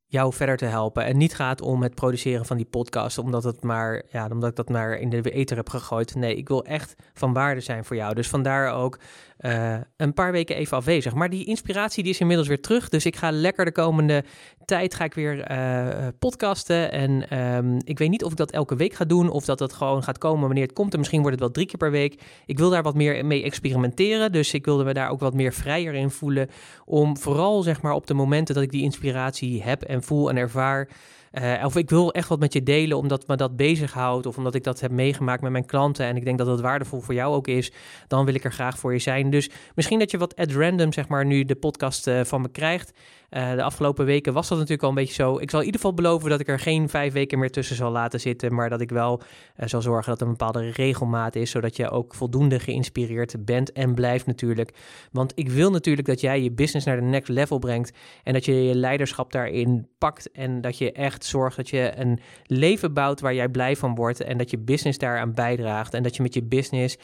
jou 0.08 0.34
verder 0.34 0.58
te 0.58 0.66
helpen. 0.66 1.06
En 1.06 1.18
niet 1.18 1.36
gaat 1.36 1.62
om 1.62 1.84
het 1.84 1.96
produceren 1.96 2.46
van 2.46 2.58
die 2.58 2.66
podcast, 2.66 3.18
omdat, 3.18 3.44
het 3.44 3.64
maar, 3.64 4.04
ja, 4.12 4.28
omdat 4.32 4.50
ik 4.50 4.56
dat 4.56 4.70
maar 4.70 4.98
in 4.98 5.10
de 5.10 5.32
ether 5.32 5.58
heb 5.58 5.70
gegooid. 5.70 6.16
Nee, 6.16 6.36
ik 6.36 6.48
wil 6.48 6.66
echt 6.66 6.96
van 7.14 7.34
waarde 7.34 7.62
zijn 7.62 7.86
voor 7.86 7.96
jou. 7.96 8.14
Dus 8.14 8.28
vandaar 8.28 8.74
ook 8.74 9.00
uh, 9.40 9.76
een 9.98 10.14
paar 10.14 10.32
weken 10.32 10.56
even 10.56 10.78
afwezig. 10.78 11.14
Maar 11.14 11.30
die 11.30 11.46
inspiratie 11.46 12.04
die 12.04 12.12
is 12.12 12.20
inmiddels 12.20 12.48
weer 12.48 12.62
terug. 12.62 12.90
Dus 12.90 13.06
ik 13.06 13.16
ga 13.16 13.32
lekker 13.32 13.66
de 13.66 13.72
komende 13.72 14.24
tijd 14.66 14.94
ga 14.94 15.04
ik 15.04 15.14
weer 15.14 15.52
uh, 15.52 16.08
podcasten. 16.20 16.92
En 16.92 17.40
um, 17.40 17.78
ik 17.84 17.98
weet 17.98 18.10
niet 18.10 18.24
of 18.24 18.32
ik 18.32 18.38
dat 18.38 18.52
elke 18.52 18.76
week 18.76 18.94
ga 18.94 19.06
doen 19.06 19.30
of 19.30 19.46
dat 19.46 19.58
dat 19.58 19.74
gewoon 19.74 20.04
gaat 20.04 20.18
komen 20.18 20.46
wanneer 20.46 20.64
het 20.64 20.74
komt. 20.74 20.94
En 20.94 21.00
misschien 21.00 21.22
wordt 21.22 21.34
het 21.36 21.44
wel 21.44 21.54
drie 21.54 21.68
keer 21.68 21.78
per 21.78 21.92
week. 21.92 22.22
Ik 22.46 22.58
wil 22.58 22.70
daar 22.70 22.84
wat 22.84 22.96
meer 22.96 23.26
mee 23.26 23.44
experimenteren. 23.44 24.32
Dus 24.32 24.54
ik 24.54 24.66
wilde 24.66 24.84
me 24.84 24.94
daar 24.94 25.10
ook 25.10 25.20
wat 25.20 25.34
meer 25.34 25.54
vrijer 25.54 25.94
in 25.94 26.10
voelen. 26.10 26.50
Om 26.86 27.18
vooral 27.18 27.62
zeg 27.62 27.82
maar 27.82 27.94
op 27.94 28.08
de 28.08 28.14
momenten 28.14 28.56
dat 28.56 28.64
ik 28.64 28.72
die 28.72 28.84
inspiratie 28.84 29.64
heb 29.64 29.84
voel 30.04 30.30
en 30.30 30.38
ervaar 30.38 30.88
uh, 31.32 31.66
of 31.66 31.76
ik 31.76 31.90
wil 31.90 32.14
echt 32.14 32.30
wat 32.30 32.40
met 32.40 32.54
je 32.54 32.64
delen 32.64 32.98
omdat 32.98 33.28
me 33.28 33.36
dat 33.36 33.56
bezighoudt 33.56 34.26
of 34.26 34.38
omdat 34.38 34.56
ik 34.56 34.64
dat 34.64 34.80
heb 34.80 34.92
meegemaakt 34.92 35.42
met 35.42 35.52
mijn 35.52 35.66
klanten 35.66 36.06
en 36.06 36.16
ik 36.16 36.26
denk 36.26 36.38
dat 36.38 36.48
dat 36.48 36.62
waardevol 36.62 37.02
voor 37.02 37.14
jou 37.14 37.36
ook 37.36 37.48
is, 37.48 37.72
dan 38.08 38.26
wil 38.26 38.34
ik 38.34 38.44
er 38.44 38.52
graag 38.52 38.78
voor 38.78 38.94
je 38.94 39.00
zijn. 39.00 39.30
Dus 39.30 39.50
misschien 39.76 40.00
dat 40.00 40.12
je 40.12 40.18
wat 40.18 40.36
at 40.36 40.52
random 40.52 40.94
zeg 40.94 41.08
maar 41.08 41.26
nu 41.26 41.44
de 41.44 41.56
podcast 41.56 42.08
uh, 42.08 42.24
van 42.24 42.42
me 42.42 42.50
krijgt. 42.50 42.94
Uh, 43.30 43.52
de 43.52 43.64
afgelopen 43.64 44.06
weken 44.06 44.34
was 44.34 44.48
dat 44.48 44.58
natuurlijk 44.58 44.84
al 44.84 44.90
een 44.90 44.96
beetje 44.96 45.14
zo. 45.14 45.38
Ik 45.38 45.50
zal 45.50 45.60
in 45.60 45.66
ieder 45.66 45.82
geval 45.82 45.96
beloven 45.96 46.30
dat 46.30 46.40
ik 46.40 46.48
er 46.48 46.60
geen 46.60 46.90
vijf 46.90 47.14
weken 47.14 47.40
meer 47.40 47.52
tussen 47.52 47.76
zal 47.76 47.92
laten 47.92 48.20
zitten, 48.20 48.54
maar 48.54 48.70
dat 48.70 48.82
ik 48.82 48.90
wel 48.90 49.22
zal 49.56 49.82
zorgen 49.82 50.10
dat 50.10 50.22
er 50.22 50.26
een 50.28 50.38
bepaalde 50.38 50.70
regelmaat 50.70 51.36
is, 51.36 51.52
zodat 51.52 51.76
je 51.76 51.90
ook 51.90 52.16
voldoende 52.16 52.60
geïnspireerd 52.60 53.46
bent 53.46 53.72
en 53.72 53.94
blijft 53.94 54.26
natuurlijk. 54.26 54.74
Want 55.12 55.32
ik 55.36 55.50
wil 55.50 55.72
natuurlijk 55.72 56.08
dat 56.08 56.22
jij 56.22 56.42
je 56.42 56.52
business 56.52 56.86
naar 56.86 56.96
de 56.96 57.02
next 57.02 57.30
level 57.30 57.60
brengt 57.60 57.98
en 58.24 58.34
dat 58.34 58.46
je 58.46 58.64
je 58.64 58.76
leiderschap 58.76 59.32
daarin 59.32 59.88
pakt 59.98 60.32
en 60.32 60.62
dat 60.62 60.78
je 60.78 60.92
echt 60.92 61.26
zorgt 61.26 61.56
dat 61.56 61.70
je 61.70 61.92
een 61.96 62.20
leven 62.44 62.94
bouwt 62.94 63.20
waar 63.20 63.34
jij 63.34 63.50
blij 63.50 63.76
van 63.76 63.96
wordt 63.96 64.22
en 64.22 64.38
dat 64.38 64.50
je 64.50 64.58
business 64.58 64.98
daaraan 64.98 65.34
bijdraagt 65.34 65.94
en 65.94 66.04
dat 66.04 66.16
je 66.16 66.22
met 66.22 66.34
je 66.34 66.44
business 66.44 66.98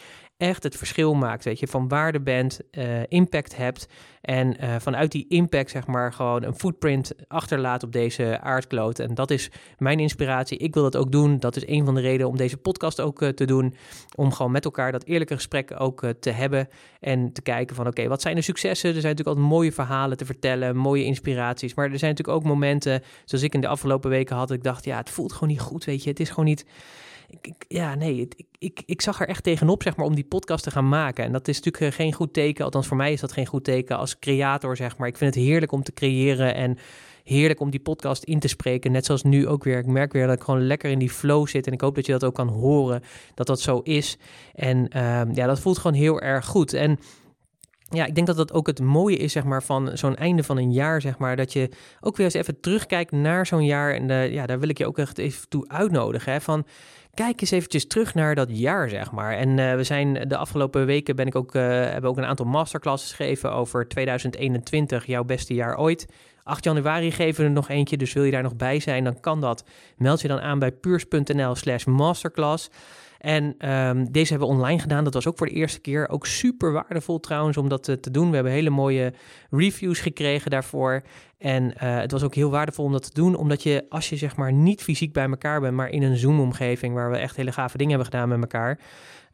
echt 0.44 0.64
het 0.64 0.76
verschil 0.76 1.14
maakt, 1.14 1.44
weet 1.44 1.60
je, 1.60 1.68
van 1.68 1.88
waarde 1.88 2.22
bent, 2.22 2.60
uh, 2.72 2.86
impact 3.08 3.58
hebt 3.58 3.88
en 4.22 4.64
uh, 4.64 4.76
vanuit 4.80 5.12
die 5.12 5.26
impact 5.30 5.70
zeg 5.70 5.88
maar 5.88 6.14
gewoon 6.14 6.44
een 6.44 6.56
footprint 6.56 7.14
achterlaat 7.28 7.84
op 7.84 7.92
deze 7.92 8.40
aardkloot. 8.42 9.00
En 9.00 9.14
dat 9.14 9.32
is 9.32 9.52
mijn 9.78 10.00
inspiratie. 10.00 10.58
Ik 10.58 10.74
wil 10.74 10.84
dat 10.84 10.98
ook 10.98 11.12
doen. 11.12 11.40
Dat 11.40 11.56
is 11.56 11.68
een 11.68 11.86
van 11.86 11.96
de 11.96 12.02
redenen 12.02 12.28
om 12.28 12.38
deze 12.38 12.58
podcast 12.58 13.02
ook 13.02 13.22
uh, 13.22 13.30
te 13.30 13.46
doen, 13.46 13.76
om 14.16 14.32
gewoon 14.32 14.52
met 14.52 14.66
elkaar 14.66 14.92
dat 14.92 15.04
eerlijke 15.04 15.36
gesprek 15.36 15.74
ook 15.78 16.14
te 16.20 16.30
hebben 16.30 16.68
en 17.00 17.34
te 17.34 17.42
kijken 17.42 17.76
van 17.76 17.88
oké, 17.88 18.08
wat 18.08 18.22
zijn 18.22 18.36
de 18.36 18.42
successen? 18.42 18.90
Er 18.96 19.02
zijn 19.02 19.16
natuurlijk 19.16 19.38
altijd 19.38 19.56
mooie 19.56 19.72
verhalen 19.72 20.18
te 20.18 20.26
vertellen, 20.26 20.76
mooie 20.76 21.04
inspiraties, 21.04 21.74
maar 21.74 21.92
er 21.92 22.00
zijn 22.00 22.12
natuurlijk 22.12 22.38
ook 22.38 22.52
momenten, 22.52 23.02
zoals 23.26 23.44
ik 23.44 23.54
in 23.54 23.62
de 23.62 23.68
afgelopen 23.68 24.10
weken 24.10 24.36
had, 24.36 24.52
ik 24.52 24.64
dacht 24.64 24.86
ja, 24.86 24.98
het 24.98 25.10
voelt 25.10 25.34
gewoon 25.34 25.50
niet 25.50 25.60
goed, 25.60 25.86
weet 25.86 26.04
je, 26.04 26.10
het 26.10 26.20
is 26.20 26.30
gewoon 26.30 26.46
niet 26.46 26.66
ik, 27.42 27.66
ja, 27.68 27.96
nee, 27.96 28.20
ik, 28.20 28.44
ik, 28.58 28.84
ik 28.86 29.02
zag 29.02 29.22
er 29.22 29.28
echt 29.28 29.44
tegenop, 29.44 29.84
zeg 29.84 29.96
maar, 29.96 30.06
om 30.06 30.16
die 30.16 30.24
podcast 30.24 30.64
te 30.64 30.72
gaan 30.72 30.90
maken. 30.90 31.24
En 31.24 31.32
dat 31.32 31.48
is 31.48 31.56
natuurlijk 31.56 31.84
eh, 31.84 32.00
geen 32.00 32.14
goed 32.14 32.34
teken, 32.34 32.66
althans 32.66 32.88
voor 32.88 32.98
mij 32.98 33.14
is 33.14 33.20
dat 33.20 33.32
geen 33.32 33.46
goed 33.46 33.64
teken 33.64 33.98
als 33.98 34.20
creator, 34.20 34.76
zeg 34.76 34.98
maar. 34.98 35.08
Ik 35.08 35.18
vind 35.18 35.36
het 35.36 35.44
heerlijk 35.44 35.72
om 35.72 35.84
te 35.84 35.94
creëren 35.94 36.56
en 36.56 36.78
heerlijk 37.24 37.60
om 37.60 37.70
die 37.70 37.80
podcast 37.80 38.24
in 38.24 38.40
te 38.40 38.48
spreken. 38.48 38.92
Net 38.92 39.06
zoals 39.06 39.24
nu 39.24 39.48
ook 39.48 39.64
weer. 39.64 39.78
Ik 39.78 39.86
merk 39.86 40.14
weer 40.14 40.28
dat 40.28 40.36
ik 40.36 40.44
gewoon 40.44 40.68
lekker 40.68 40.92
in 40.92 41.00
die 41.00 41.10
flow 41.10 41.48
zit. 41.48 41.68
En 41.68 41.74
ik 41.74 41.82
hoop 41.82 41.96
dat 41.96 42.06
je 42.06 42.12
dat 42.12 42.24
ook 42.24 42.36
kan 42.36 42.48
horen, 42.48 43.02
dat 43.34 43.48
dat 43.48 43.62
zo 43.62 43.80
is. 43.80 44.18
En 44.54 44.78
um, 44.78 45.36
ja, 45.36 45.46
dat 45.46 45.60
voelt 45.60 45.78
gewoon 45.78 45.98
heel 45.98 46.22
erg 46.22 46.46
goed. 46.46 46.74
En 46.74 47.00
ja, 47.90 48.06
ik 48.06 48.16
denk 48.16 48.28
dat 48.28 48.38
dat 48.38 48.54
ook 48.54 48.68
het 48.68 48.80
mooie 48.80 49.18
is, 49.18 49.32
zeg 49.32 49.44
maar, 49.44 49.64
van 49.64 49.98
zo'n 49.98 50.16
einde 50.16 50.44
van 50.44 50.58
een 50.58 50.72
jaar, 50.72 51.02
zeg 51.02 51.18
maar. 51.18 51.36
Dat 51.36 51.54
je 51.54 51.70
ook 52.02 52.18
weer 52.18 52.26
eens 52.26 52.36
even 52.36 52.60
terugkijkt 52.60 53.12
naar 53.12 53.46
zo'n 53.46 53.66
jaar. 53.66 53.94
En 53.94 54.10
uh, 54.10 54.34
ja, 54.34 54.46
daar 54.46 54.60
wil 54.60 54.70
ik 54.70 54.78
je 54.78 54.88
ook 54.88 54.98
echt 54.98 55.18
even 55.18 55.50
toe 55.50 55.68
uitnodigen. 55.68 56.32
Hè, 56.32 56.42
van 56.42 56.66
kijk 57.14 57.42
eens 57.42 57.52
eventjes 57.52 57.88
terug 57.88 58.14
naar 58.14 58.36
dat 58.36 58.48
jaar, 58.52 58.90
zeg 58.90 59.12
maar. 59.12 59.34
En 59.34 59.58
uh, 59.58 59.76
we 59.76 59.84
zijn 59.84 60.28
de 60.28 60.38
afgelopen 60.38 60.86
weken 60.86 61.16
ben 61.16 61.28
ik 61.28 61.36
ook, 61.36 61.56
uh, 61.56 61.62
hebben 61.64 62.10
ook 62.10 62.18
een 62.18 62.26
aantal 62.26 62.46
masterclasses 62.46 63.14
gegeven 63.14 63.52
over 63.52 63.88
2021, 63.88 65.06
jouw 65.06 65.24
beste 65.24 65.54
jaar 65.54 65.78
ooit. 65.78 66.08
8 66.44 66.64
januari 66.64 67.12
geven 67.12 67.42
we 67.42 67.48
er 67.48 67.56
nog 67.56 67.70
eentje, 67.70 67.98
dus 67.98 68.14
wil 68.14 68.24
je 68.24 68.32
daar 68.32 68.44
nog 68.44 68.56
bij 68.56 68.80
zijn, 68.80 69.04
dan 69.04 69.20
kan 69.20 69.42
dat. 69.42 69.64
Meld 69.98 70.22
je 70.22 70.28
dan 70.28 70.40
aan 70.40 70.60
bij 70.60 70.72
puurs.nl 70.72 71.56
slash 71.56 71.86
masterclass. 71.86 72.70
En 73.24 73.56
ehm, 73.58 74.06
deze 74.12 74.30
hebben 74.30 74.48
we 74.48 74.54
online 74.54 74.80
gedaan. 74.80 75.04
Dat 75.04 75.14
was 75.14 75.28
ook 75.28 75.38
voor 75.38 75.48
de 75.48 75.54
eerste 75.54 75.80
keer. 75.80 76.10
Ook 76.10 76.26
super 76.26 76.72
waardevol 76.72 77.20
trouwens 77.20 77.58
om 77.58 77.70
dat 77.70 77.84
te, 77.84 78.00
te 78.00 78.12
doen. 78.12 78.30
We 78.30 78.36
hebben 78.36 78.54
hele 78.54 78.70
mooie 78.70 79.14
reviews 79.50 80.00
gekregen 80.00 80.52
daarvoor. 80.52 81.02
En 81.38 81.64
uh, 81.64 81.72
het 82.00 82.12
was 82.12 82.24
ook 82.24 82.36
heel 82.36 82.50
waardevol 82.50 82.86
om 82.86 82.92
dat 82.92 83.04
te 83.04 83.22
doen, 83.22 83.36
omdat 83.36 83.64
je 83.64 83.86
als 83.90 84.10
je 84.10 84.16
zeg 84.16 84.36
maar 84.36 84.54
niet 84.54 84.82
fysiek 84.82 85.14
bij 85.14 85.30
elkaar 85.30 85.62
bent, 85.62 85.76
maar 85.76 85.90
in 85.90 86.04
een 86.04 86.18
Zoom-omgeving 86.18 86.94
waar 86.94 87.12
we 87.12 87.18
echt 87.18 87.36
hele 87.36 87.52
gave 87.52 87.78
dingen 87.78 87.94
hebben 87.96 88.12
gedaan 88.12 88.30
met 88.30 88.42
elkaar, 88.42 88.80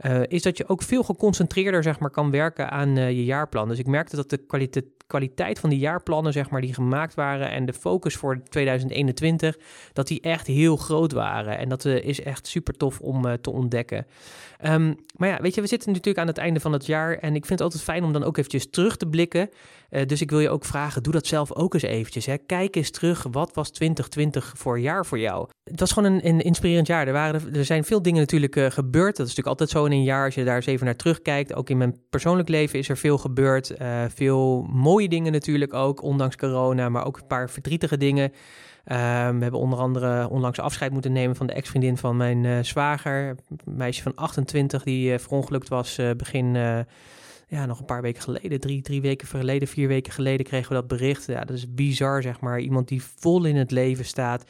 uh, 0.05 0.21
is 0.27 0.41
dat 0.41 0.57
je 0.57 0.67
ook 0.67 0.81
veel 0.81 1.03
geconcentreerder 1.03 1.83
zeg 1.83 1.99
maar, 1.99 2.09
kan 2.09 2.31
werken 2.31 2.71
aan 2.71 2.95
je 2.95 3.25
jaarplan. 3.25 3.67
Dus 3.67 3.79
ik 3.79 3.87
merkte 3.87 4.15
dat 4.15 4.29
de 4.29 4.37
kwaliteit, 4.37 4.85
kwaliteit 5.09 5.59
van 5.59 5.69
die 5.69 5.79
jaarplannen 5.79 6.33
zeg 6.33 6.49
maar, 6.49 6.61
die 6.61 6.73
gemaakt 6.73 7.13
waren 7.13 7.49
en 7.49 7.65
de 7.65 7.73
focus 7.73 8.15
voor 8.15 8.41
2021, 8.49 9.57
dat 9.93 10.07
die 10.07 10.21
echt 10.21 10.47
heel 10.47 10.77
groot 10.77 11.11
waren. 11.11 11.57
En 11.57 11.69
dat 11.69 11.85
uh, 11.85 12.03
is 12.03 12.21
echt 12.21 12.47
super 12.47 12.73
tof 12.73 12.99
om 12.99 13.41
te 13.41 13.51
ontdekken. 13.51 14.05
Um, 14.65 14.95
maar 15.15 15.29
ja, 15.29 15.41
weet 15.41 15.55
je, 15.55 15.61
we 15.61 15.67
zitten 15.67 15.89
natuurlijk 15.89 16.17
aan 16.17 16.27
het 16.27 16.37
einde 16.37 16.59
van 16.59 16.73
het 16.73 16.85
jaar 16.85 17.17
en 17.17 17.35
ik 17.35 17.45
vind 17.45 17.59
het 17.59 17.61
altijd 17.61 17.83
fijn 17.83 18.03
om 18.03 18.13
dan 18.13 18.23
ook 18.23 18.37
eventjes 18.37 18.69
terug 18.69 18.97
te 18.97 19.07
blikken. 19.07 19.49
dus 20.05 20.21
ik 20.21 20.29
wil 20.29 20.39
je 20.39 20.49
ook 20.49 20.65
vragen, 20.65 21.03
doe 21.03 21.13
dat 21.13 21.27
zelf 21.27 21.53
ook 21.53 21.73
eens 21.73 21.83
eventjes. 21.83 22.25
Hè. 22.25 22.37
Kijk 22.37 22.75
eens 22.75 22.91
terug, 22.91 23.25
wat 23.31 23.53
was 23.53 23.69
2020 23.69 24.53
voor 24.55 24.79
jaar 24.79 25.05
voor 25.05 25.19
jou? 25.19 25.47
Het 25.63 25.79
was 25.79 25.91
gewoon 25.91 26.11
een, 26.11 26.27
een 26.27 26.41
inspirerend 26.41 26.87
jaar. 26.87 27.07
Er, 27.07 27.13
waren, 27.13 27.55
er 27.55 27.65
zijn 27.65 27.83
veel 27.83 28.01
dingen 28.01 28.19
natuurlijk 28.19 28.73
gebeurd. 28.73 29.17
Dat 29.17 29.27
is 29.27 29.35
natuurlijk 29.35 29.47
altijd 29.47 29.69
zo 29.69 29.85
in 29.85 29.91
een 29.91 30.03
jaar 30.03 30.25
als 30.25 30.35
je 30.35 30.43
daar 30.43 30.55
eens 30.55 30.65
even 30.65 30.85
naar 30.85 30.95
terugkijkt. 30.95 31.53
Ook 31.53 31.69
in 31.69 31.77
mijn 31.77 31.99
persoonlijk 32.09 32.49
leven 32.49 32.79
is 32.79 32.89
er 32.89 32.97
veel 32.97 33.17
gebeurd. 33.17 33.73
Veel 34.13 34.67
mooie 34.71 34.98
dingen 35.07 35.31
natuurlijk 35.31 35.73
ook, 35.73 36.01
ondanks 36.01 36.35
corona, 36.35 36.89
maar 36.89 37.05
ook 37.05 37.17
een 37.17 37.27
paar 37.27 37.49
verdrietige 37.49 37.97
dingen. 37.97 38.31
Uh, 38.31 38.95
we 39.29 39.41
hebben 39.41 39.59
onder 39.59 39.79
andere 39.79 40.29
onlangs 40.29 40.59
afscheid 40.59 40.91
moeten 40.91 41.11
nemen 41.11 41.35
van 41.35 41.47
de 41.47 41.53
ex-vriendin 41.53 41.97
van 41.97 42.17
mijn 42.17 42.43
uh, 42.43 42.59
zwager. 42.61 43.35
Een 43.49 43.59
meisje 43.63 44.01
van 44.03 44.15
28 44.15 44.83
die 44.83 45.11
uh, 45.11 45.19
verongelukt 45.19 45.67
was 45.67 45.99
begin, 46.17 46.53
ja, 47.47 47.65
nog 47.65 47.79
een 47.79 47.85
paar 47.85 48.01
weken 48.01 48.21
geleden. 48.21 48.59
Drie, 48.59 48.81
drie 48.81 49.01
weken 49.01 49.27
geleden, 49.27 49.67
vier 49.67 49.87
weken 49.87 50.13
geleden 50.13 50.45
kregen 50.45 50.69
we 50.69 50.73
dat 50.73 50.87
bericht. 50.87 51.25
Ja, 51.25 51.39
dat 51.39 51.55
is 51.55 51.73
bizar, 51.73 52.21
zeg 52.21 52.39
maar. 52.39 52.59
Iemand 52.59 52.87
die 52.87 53.03
vol 53.03 53.45
in 53.45 53.55
het 53.55 53.71
leven 53.71 54.05
staat 54.05 54.43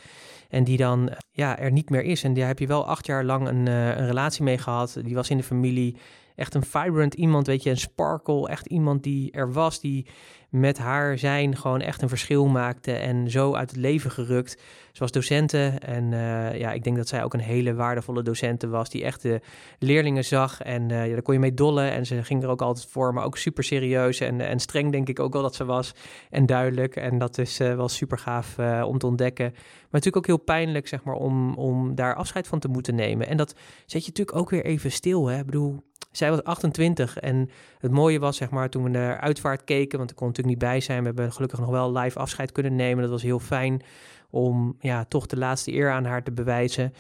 en 0.50 0.63
die 0.63 0.77
dan 0.77 1.10
ja, 1.32 1.60
er 1.60 1.72
niet 1.72 1.89
meer 1.89 2.03
is. 2.03 2.24
En 2.24 2.34
daar 2.34 2.48
heb 2.48 2.60
je 2.60 2.68
wel 2.68 2.88
acht 2.88 3.06
jaar 3.06 3.24
lang 3.24 3.48
een, 3.48 3.68
een 3.68 4.08
relatie 4.08 4.44
mee 4.44 4.58
gehad. 4.58 5.00
Die 5.03 5.15
was 5.15 5.29
in 5.29 5.38
de 5.38 5.44
familie 5.44 5.96
echt 6.39 6.53
een 6.53 6.63
vibrant 6.63 7.13
iemand, 7.13 7.48
weet 7.48 7.63
je, 7.63 7.69
een 7.69 7.77
sparkle. 7.77 8.50
Echt 8.50 8.67
iemand 8.67 9.03
die 9.03 9.31
er 9.31 9.51
was, 9.51 9.79
die 9.79 10.05
met 10.50 10.77
haar 10.77 11.17
zijn 11.17 11.55
gewoon 11.55 11.81
echt 11.81 12.01
een 12.01 12.10
verschil 12.10 12.48
maakte 12.48 12.91
en 12.91 13.31
zo 13.31 13.53
uit 13.53 13.69
het 13.69 13.79
leven 13.79 14.12
gerukt. 14.12 14.62
Ze 14.91 15.00
was 15.00 15.12
docenten 15.12 15.79
en 15.79 16.12
uh, 16.12 16.60
ja, 16.60 16.72
ik 16.72 16.84
denk 16.84 16.96
dat 16.98 17.08
zij 17.08 17.24
ook 17.24 17.34
een 17.34 17.39
hele 17.39 17.74
waardevolle 17.74 18.24
docente 18.24 18.67
was, 18.67 18.89
die 18.89 19.03
echt 19.03 19.22
de 19.22 19.41
leerlingen 19.79 20.25
zag 20.25 20.62
en 20.62 20.89
uh, 20.89 21.08
ja, 21.08 21.13
daar 21.13 21.22
kon 21.22 21.34
je 21.34 21.39
mee 21.39 21.53
dollen 21.53 21.91
en 21.91 22.05
ze 22.05 22.24
ging 22.24 22.43
er 22.43 22.50
ook 22.50 22.62
altijd 22.62 22.88
voor, 22.88 23.13
maar 23.13 23.24
ook 23.24 23.38
super 23.38 23.63
serieus 23.63 24.19
en, 24.19 24.41
en 24.41 24.60
streng 24.60 24.91
denk 24.91 25.10
ik 25.10 25.19
ook 25.19 25.34
wel 25.34 25.41
dat 25.41 25.55
ze 25.55 25.65
was 25.65 25.93
en 26.29 26.46
duidelijk 26.46 26.96
en 26.96 27.17
dat 27.17 27.38
is 27.38 27.60
uh, 27.60 27.75
wel 27.75 27.89
super 27.89 28.17
gaaf 28.17 28.58
om 28.84 28.98
te 28.98 29.08
ontdekken. 29.08 29.51
Maar 29.51 30.01
natuurlijk 30.01 30.17
ook 30.17 30.27
heel 30.38 30.55
pijnlijk, 30.55 30.88
zeg 30.88 31.03
maar, 31.03 31.15
om, 31.15 31.53
om 31.53 31.96
daar 31.96 32.15
afscheid 32.15 32.48
van 32.48 32.60
te 32.60 32.67
moeten 32.67 32.96
nemen. 32.96 33.27
En 33.27 33.38
dat 33.38 33.55
zet 33.86 34.05
je 34.05 34.10
natuurlijk 34.10 34.38
ook 34.38 34.50
weer 34.50 34.65
even 34.65 34.91
stil, 34.91 35.27
hè. 35.27 35.39
Ik 35.39 35.46
bedoel, 35.46 35.84
zij 36.11 36.29
was 36.29 36.43
28 36.43 37.17
en 37.17 37.49
het 37.79 37.91
mooie 37.91 38.19
was, 38.19 38.37
zeg 38.37 38.49
maar, 38.49 38.69
toen 38.69 38.83
we 38.83 38.89
naar 38.89 39.19
uitvaart 39.19 39.63
keken, 39.63 39.97
want 39.97 40.09
ik 40.09 40.15
kon 40.15 40.27
natuurlijk 40.27 40.55
niet 40.55 40.69
bij 40.69 40.79
zijn. 40.79 40.99
We 40.99 41.05
hebben 41.05 41.31
gelukkig 41.31 41.59
nog 41.59 41.69
wel 41.69 41.91
live 41.91 42.19
afscheid 42.19 42.51
kunnen 42.51 42.75
nemen. 42.75 43.01
Dat 43.01 43.11
was 43.11 43.21
heel 43.21 43.39
fijn 43.39 43.81
om 44.29 44.75
ja, 44.79 45.05
toch 45.05 45.25
de 45.25 45.37
laatste 45.37 45.73
eer 45.73 45.91
aan 45.91 46.05
haar 46.05 46.23
te 46.23 46.31
bewijzen. 46.31 46.93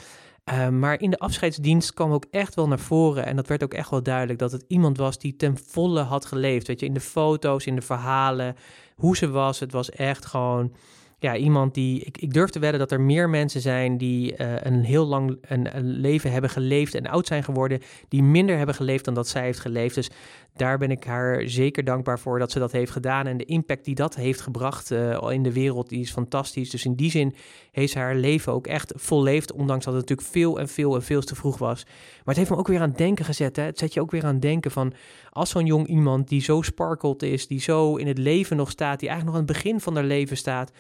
Uh, 0.51 0.67
maar 0.69 1.01
in 1.01 1.09
de 1.09 1.19
afscheidsdienst 1.19 1.93
kwam 1.93 2.11
ook 2.11 2.25
echt 2.31 2.55
wel 2.55 2.67
naar 2.67 2.79
voren. 2.79 3.25
En 3.25 3.35
dat 3.35 3.47
werd 3.47 3.63
ook 3.63 3.73
echt 3.73 3.89
wel 3.89 4.03
duidelijk 4.03 4.39
dat 4.39 4.51
het 4.51 4.65
iemand 4.67 4.97
was 4.97 5.17
die 5.17 5.35
ten 5.35 5.57
volle 5.57 6.01
had 6.01 6.25
geleefd. 6.25 6.67
Weet 6.67 6.79
je, 6.79 6.85
in 6.85 6.93
de 6.93 6.99
foto's, 6.99 7.65
in 7.65 7.75
de 7.75 7.81
verhalen, 7.81 8.55
hoe 8.95 9.17
ze 9.17 9.29
was. 9.29 9.59
Het 9.59 9.71
was 9.71 9.89
echt 9.89 10.25
gewoon 10.25 10.73
ja, 11.19 11.35
iemand 11.35 11.73
die. 11.73 11.99
Ik, 11.99 12.17
ik 12.17 12.33
durf 12.33 12.49
te 12.49 12.59
wedden 12.59 12.79
dat 12.79 12.91
er 12.91 13.01
meer 13.01 13.29
mensen 13.29 13.61
zijn 13.61 13.97
die 13.97 14.31
uh, 14.37 14.53
een 14.59 14.83
heel 14.83 15.05
lang 15.05 15.37
een, 15.41 15.69
leven 15.83 16.31
hebben 16.31 16.49
geleefd 16.49 16.95
en 16.95 17.07
oud 17.07 17.27
zijn 17.27 17.43
geworden. 17.43 17.81
Die 18.07 18.23
minder 18.23 18.57
hebben 18.57 18.75
geleefd 18.75 19.05
dan 19.05 19.13
dat 19.13 19.27
zij 19.27 19.43
heeft 19.43 19.59
geleefd. 19.59 19.95
Dus 19.95 20.09
daar 20.55 20.77
ben 20.77 20.91
ik 20.91 21.03
haar 21.03 21.41
zeker 21.45 21.83
dankbaar 21.83 22.19
voor 22.19 22.39
dat 22.39 22.51
ze 22.51 22.59
dat 22.59 22.71
heeft 22.71 22.91
gedaan. 22.91 23.27
En 23.27 23.37
de 23.37 23.45
impact 23.45 23.85
die 23.85 23.95
dat 23.95 24.15
heeft 24.15 24.41
gebracht 24.41 24.91
uh, 24.91 25.27
in 25.29 25.43
de 25.43 25.53
wereld, 25.53 25.89
die 25.89 25.99
is 25.99 26.11
fantastisch. 26.11 26.69
Dus 26.69 26.85
in 26.85 26.95
die 26.95 27.11
zin 27.11 27.35
heeft 27.71 27.91
ze 27.91 27.99
haar 27.99 28.15
leven 28.15 28.53
ook 28.53 28.67
echt 28.67 28.93
volleefd. 28.95 29.51
Ondanks 29.51 29.85
dat 29.85 29.93
het 29.93 30.09
natuurlijk 30.09 30.29
veel 30.37 30.59
en 30.59 30.67
veel 30.67 30.95
en 30.95 31.03
veel 31.03 31.21
te 31.21 31.35
vroeg 31.35 31.57
was. 31.57 31.83
Maar 31.85 32.23
het 32.25 32.37
heeft 32.37 32.49
me 32.49 32.57
ook 32.57 32.67
weer 32.67 32.81
aan 32.81 32.89
het 32.89 32.97
denken 32.97 33.25
gezet. 33.25 33.55
Hè? 33.55 33.63
Het 33.63 33.79
zet 33.79 33.93
je 33.93 34.01
ook 34.01 34.11
weer 34.11 34.25
aan 34.25 34.33
het 34.33 34.41
denken 34.41 34.71
van. 34.71 34.93
Als 35.29 35.49
zo'n 35.49 35.65
jong 35.65 35.87
iemand 35.87 36.27
die 36.27 36.41
zo 36.41 36.61
sparkelt 36.61 37.23
is, 37.23 37.47
die 37.47 37.61
zo 37.61 37.95
in 37.95 38.07
het 38.07 38.17
leven 38.17 38.57
nog 38.57 38.69
staat, 38.69 38.99
die 38.99 39.09
eigenlijk 39.09 39.37
nog 39.37 39.47
aan 39.47 39.55
het 39.55 39.63
begin 39.63 39.79
van 39.79 39.95
haar 39.95 40.03
leven 40.03 40.37
staat 40.37 40.71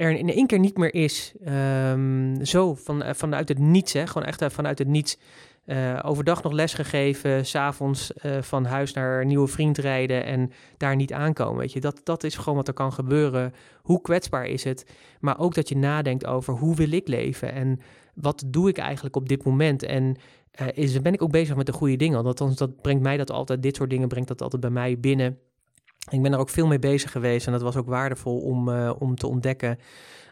er 0.00 0.10
in 0.10 0.30
één 0.30 0.46
keer 0.46 0.58
niet 0.58 0.76
meer 0.76 0.94
is. 0.94 1.34
Um, 1.48 2.44
zo, 2.44 2.74
van, 2.74 3.02
eh, 3.02 3.14
vanuit 3.14 3.48
het 3.48 3.58
niets, 3.58 3.92
hè? 3.92 4.06
gewoon 4.06 4.26
echt 4.26 4.44
vanuit 4.46 4.78
het 4.78 4.88
niets. 4.88 5.18
Uh, 5.66 5.98
overdag 6.02 6.42
nog 6.42 6.52
les 6.52 6.74
gegeven, 6.74 7.46
s'avonds 7.46 8.12
uh, 8.22 8.42
van 8.42 8.64
huis 8.64 8.92
naar 8.92 9.20
een 9.20 9.26
nieuwe 9.26 9.48
vriend 9.48 9.78
rijden 9.78 10.24
en 10.24 10.52
daar 10.76 10.96
niet 10.96 11.12
aankomen. 11.12 11.58
Weet 11.58 11.72
je, 11.72 11.80
dat, 11.80 12.00
dat 12.04 12.24
is 12.24 12.36
gewoon 12.36 12.54
wat 12.54 12.68
er 12.68 12.74
kan 12.74 12.92
gebeuren. 12.92 13.52
Hoe 13.82 14.00
kwetsbaar 14.00 14.46
is 14.46 14.64
het? 14.64 14.86
Maar 15.20 15.38
ook 15.38 15.54
dat 15.54 15.68
je 15.68 15.76
nadenkt 15.76 16.26
over 16.26 16.54
hoe 16.54 16.76
wil 16.76 16.92
ik 16.92 17.08
leven 17.08 17.52
en 17.52 17.80
wat 18.14 18.44
doe 18.46 18.68
ik 18.68 18.78
eigenlijk 18.78 19.16
op 19.16 19.28
dit 19.28 19.44
moment? 19.44 19.82
En 19.82 20.16
uh, 20.60 20.66
is, 20.74 21.02
ben 21.02 21.12
ik 21.12 21.22
ook 21.22 21.30
bezig 21.30 21.56
met 21.56 21.66
de 21.66 21.72
goede 21.72 21.96
dingen? 21.96 22.24
Want 22.24 22.58
dat 22.58 22.80
brengt 22.82 23.02
mij 23.02 23.16
dat 23.16 23.30
altijd, 23.30 23.62
dit 23.62 23.76
soort 23.76 23.90
dingen 23.90 24.08
brengt 24.08 24.28
dat 24.28 24.42
altijd 24.42 24.62
bij 24.62 24.70
mij 24.70 25.00
binnen. 25.00 25.38
Ik 26.08 26.22
ben 26.22 26.32
er 26.32 26.38
ook 26.38 26.48
veel 26.48 26.66
mee 26.66 26.78
bezig 26.78 27.10
geweest 27.10 27.46
en 27.46 27.52
dat 27.52 27.62
was 27.62 27.76
ook 27.76 27.86
waardevol 27.86 28.38
om, 28.38 28.68
uh, 28.68 28.92
om 28.98 29.14
te 29.14 29.26
ontdekken. 29.26 29.78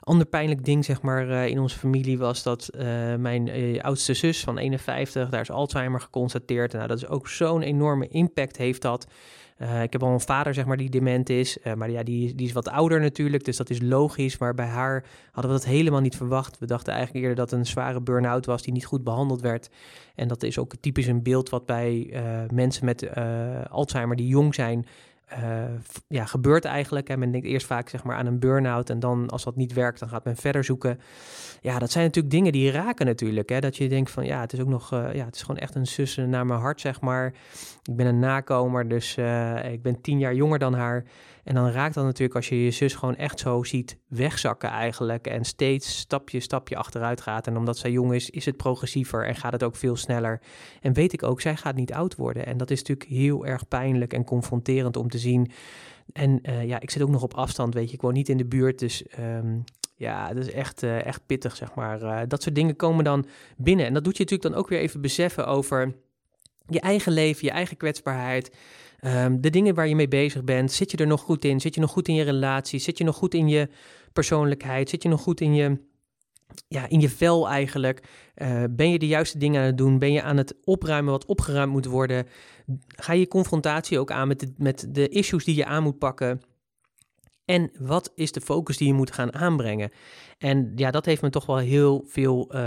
Ander 0.01 0.27
pijnlijk 0.27 0.65
ding, 0.65 0.85
zeg 0.85 1.03
maar, 1.03 1.29
uh, 1.29 1.47
in 1.47 1.59
onze 1.59 1.79
familie 1.79 2.19
was 2.19 2.43
dat 2.43 2.71
uh, 2.75 2.81
mijn 3.15 3.51
oudste 3.83 4.15
zus 4.15 4.41
van 4.41 4.59
51, 4.59 5.29
daar 5.29 5.41
is 5.41 5.51
Alzheimer 5.51 6.01
geconstateerd. 6.01 6.73
Nou, 6.73 6.87
dat 6.87 6.97
is 6.97 7.09
ook 7.09 7.29
zo'n 7.29 7.63
enorme 7.63 8.09
impact 8.09 8.57
heeft 8.57 8.83
dat. 8.83 9.07
ik 9.83 9.93
heb 9.93 10.03
al 10.03 10.13
een 10.13 10.21
vader, 10.21 10.55
zeg 10.55 10.65
maar, 10.65 10.77
die 10.77 10.91
dement 10.91 11.31
is. 11.31 11.59
maar 11.77 11.91
ja, 11.91 12.03
die, 12.03 12.35
die 12.35 12.47
is 12.47 12.53
wat 12.53 12.69
ouder 12.69 13.01
natuurlijk, 13.01 13.45
dus 13.45 13.57
dat 13.57 13.71
is 13.71 13.81
logisch. 13.83 14.39
Maar 14.39 14.55
bij 14.55 14.67
haar 14.67 15.05
hadden 15.33 15.53
we 15.53 15.59
dat 15.59 15.67
helemaal 15.67 16.01
niet 16.01 16.17
verwacht. 16.17 16.59
We 16.59 16.67
dachten 16.67 16.93
eigenlijk 16.93 17.25
eerder 17.25 17.45
dat 17.45 17.51
het 17.51 17.61
een 17.61 17.67
zware 17.67 18.01
burn-out 18.01 18.47
was 18.47 18.63
die 18.63 18.73
niet 18.73 18.87
goed 18.87 19.05
behandeld 19.05 19.41
werd. 19.41 19.71
En 20.15 20.29
dat 20.29 20.43
is 20.43 20.59
ook 20.59 20.75
typisch 20.81 21.07
een 21.07 21.23
beeld 21.23 21.49
wat 21.49 21.67
bij 21.67 22.13
mensen 22.53 22.85
met 22.85 23.09
Alzheimer 23.71 24.17
die 24.17 24.27
jong 24.29 24.55
zijn 24.55 24.87
uh, 25.33 25.65
ja, 26.09 26.25
gebeurt 26.25 26.65
eigenlijk. 26.65 27.09
En 27.09 27.19
men 27.19 27.31
denkt 27.31 27.47
eerst 27.47 27.67
vaak 27.67 27.89
zeg 27.89 28.05
maar, 28.05 28.17
aan 28.17 28.27
een 28.27 28.39
burn-out 28.39 28.91
en 28.91 29.01
dan 29.01 29.29
als 29.29 29.45
dat 29.45 29.57
niet 29.57 29.73
werkt, 29.73 30.01
dan 30.01 30.09
gaat 30.09 30.25
men 30.25 30.37
verder 30.37 30.65
zoeken. 30.65 31.01
Ja, 31.61 31.79
dat 31.79 31.91
zijn 31.91 32.05
natuurlijk 32.05 32.35
dingen 32.35 32.53
die 32.53 32.71
raken 32.71 33.07
natuurlijk. 33.07 33.49
Hè? 33.49 33.61
Dat 33.61 33.77
je 33.77 33.89
denkt 33.89 34.11
van 34.11 34.25
ja, 34.25 34.41
het 34.41 34.53
is 34.53 34.61
ook 34.61 34.69
nog, 34.69 34.93
uh, 34.93 35.15
ja, 35.15 35.25
het 35.25 35.35
is 35.35 35.43
gewoon 35.43 35.61
echt 35.61 35.75
een 35.75 35.87
zus 35.87 36.17
naar 36.17 36.47
mijn 36.47 36.61
hart, 36.61 36.81
zeg 36.81 37.01
maar. 37.01 37.33
Ik 37.83 37.97
ben 37.97 38.07
een 38.07 38.19
nakomer, 38.19 38.89
dus 38.89 39.17
uh, 39.17 39.73
ik 39.73 39.83
ben 39.83 40.01
tien 40.01 40.19
jaar 40.19 40.35
jonger 40.35 40.59
dan 40.59 40.75
haar. 40.75 41.05
En 41.49 41.55
dan 41.55 41.71
raakt 41.71 41.95
dat 41.95 42.05
natuurlijk 42.05 42.35
als 42.35 42.49
je 42.49 42.65
je 42.65 42.71
zus 42.71 42.95
gewoon 42.95 43.17
echt 43.17 43.39
zo 43.39 43.63
ziet 43.63 43.99
wegzakken 44.09 44.69
eigenlijk. 44.69 45.27
En 45.27 45.45
steeds 45.45 45.99
stapje, 45.99 46.41
stapje 46.41 46.77
achteruit 46.77 47.21
gaat. 47.21 47.47
En 47.47 47.57
omdat 47.57 47.79
zij 47.79 47.91
jong 47.91 48.15
is, 48.15 48.31
is 48.31 48.45
het 48.45 48.57
progressiever 48.57 49.27
en 49.27 49.35
gaat 49.35 49.53
het 49.53 49.63
ook 49.63 49.77
veel 49.77 49.97
sneller. 49.97 50.41
En 50.81 50.93
weet 50.93 51.13
ik 51.13 51.23
ook, 51.23 51.41
zij 51.41 51.57
gaat 51.57 51.75
niet 51.75 51.93
oud 51.93 52.17
worden. 52.17 52.47
En 52.47 52.57
dat 52.57 52.71
is 52.71 52.79
natuurlijk 52.79 53.11
heel 53.11 53.47
erg 53.47 53.69
pijnlijk 53.69 54.13
en 54.13 54.25
confronterend 54.25 54.97
om 54.97 55.09
te 55.09 55.19
zien. 55.19 55.51
En 56.13 56.39
uh, 56.43 56.65
ja, 56.65 56.81
ik 56.81 56.91
zit 56.91 57.03
ook 57.03 57.09
nog 57.09 57.23
op 57.23 57.35
afstand, 57.35 57.75
weet 57.75 57.89
je. 57.89 57.95
Ik 57.95 58.03
woon 58.03 58.13
niet 58.13 58.29
in 58.29 58.37
de 58.37 58.47
buurt, 58.47 58.79
dus 58.79 59.05
um, 59.19 59.65
ja, 59.97 60.35
dat 60.35 60.47
is 60.47 60.53
echt, 60.53 60.83
uh, 60.83 61.05
echt 61.05 61.27
pittig, 61.27 61.57
zeg 61.57 61.75
maar. 61.75 62.03
Uh, 62.03 62.21
dat 62.27 62.43
soort 62.43 62.55
dingen 62.55 62.77
komen 62.77 63.05
dan 63.05 63.27
binnen. 63.57 63.87
En 63.87 63.95
dat 63.95 64.05
doet 64.05 64.17
je 64.17 64.23
natuurlijk 64.23 64.53
dan 64.53 64.63
ook 64.63 64.69
weer 64.69 64.81
even 64.81 65.01
beseffen 65.01 65.47
over 65.47 65.95
je 66.67 66.81
eigen 66.81 67.13
leven, 67.13 67.45
je 67.45 67.53
eigen 67.53 67.77
kwetsbaarheid. 67.77 68.51
Um, 69.05 69.41
de 69.41 69.51
dingen 69.51 69.75
waar 69.75 69.89
je 69.89 69.95
mee 69.95 70.09
bezig 70.09 70.45
bent, 70.45 70.73
zit 70.73 70.91
je 70.91 70.97
er 70.97 71.07
nog 71.07 71.21
goed 71.21 71.45
in? 71.45 71.61
Zit 71.61 71.75
je 71.75 71.81
nog 71.81 71.91
goed 71.91 72.09
in 72.09 72.15
je 72.15 72.23
relatie? 72.23 72.79
Zit 72.79 72.99
je 72.99 73.05
nog 73.05 73.17
goed 73.17 73.35
in 73.35 73.49
je 73.49 73.69
persoonlijkheid? 74.13 74.89
Zit 74.89 75.03
je 75.03 75.09
nog 75.09 75.21
goed 75.21 75.41
in 75.41 75.55
je, 75.55 75.79
ja, 76.69 76.89
in 76.89 77.01
je 77.01 77.09
vel 77.09 77.49
eigenlijk? 77.49 78.03
Uh, 78.37 78.65
ben 78.71 78.91
je 78.91 78.99
de 78.99 79.07
juiste 79.07 79.39
dingen 79.39 79.61
aan 79.61 79.67
het 79.67 79.79
doen? 79.79 79.99
Ben 79.99 80.13
je 80.13 80.23
aan 80.23 80.37
het 80.37 80.55
opruimen 80.65 81.13
wat 81.13 81.25
opgeruimd 81.25 81.73
moet 81.73 81.87
worden? 81.87 82.27
Ga 82.87 83.13
je 83.13 83.29
confrontatie 83.29 83.99
ook 83.99 84.11
aan 84.11 84.29
met 84.29 84.41
de, 84.41 84.53
met 84.57 84.87
de 84.89 85.09
issues 85.09 85.45
die 85.45 85.57
je 85.57 85.65
aan 85.65 85.83
moet 85.83 85.99
pakken? 85.99 86.41
En 87.45 87.71
wat 87.79 88.13
is 88.15 88.33
de 88.33 88.41
focus 88.41 88.77
die 88.77 88.87
je 88.87 88.95
moet 88.95 89.13
gaan 89.13 89.35
aanbrengen? 89.35 89.91
En 90.39 90.73
ja, 90.77 90.91
dat 90.91 91.05
heeft 91.05 91.23
me 91.23 91.31
toch 91.31 91.47
wel 91.47 91.57
heel 91.57 92.05
veel 92.07 92.49
uh, 92.55 92.61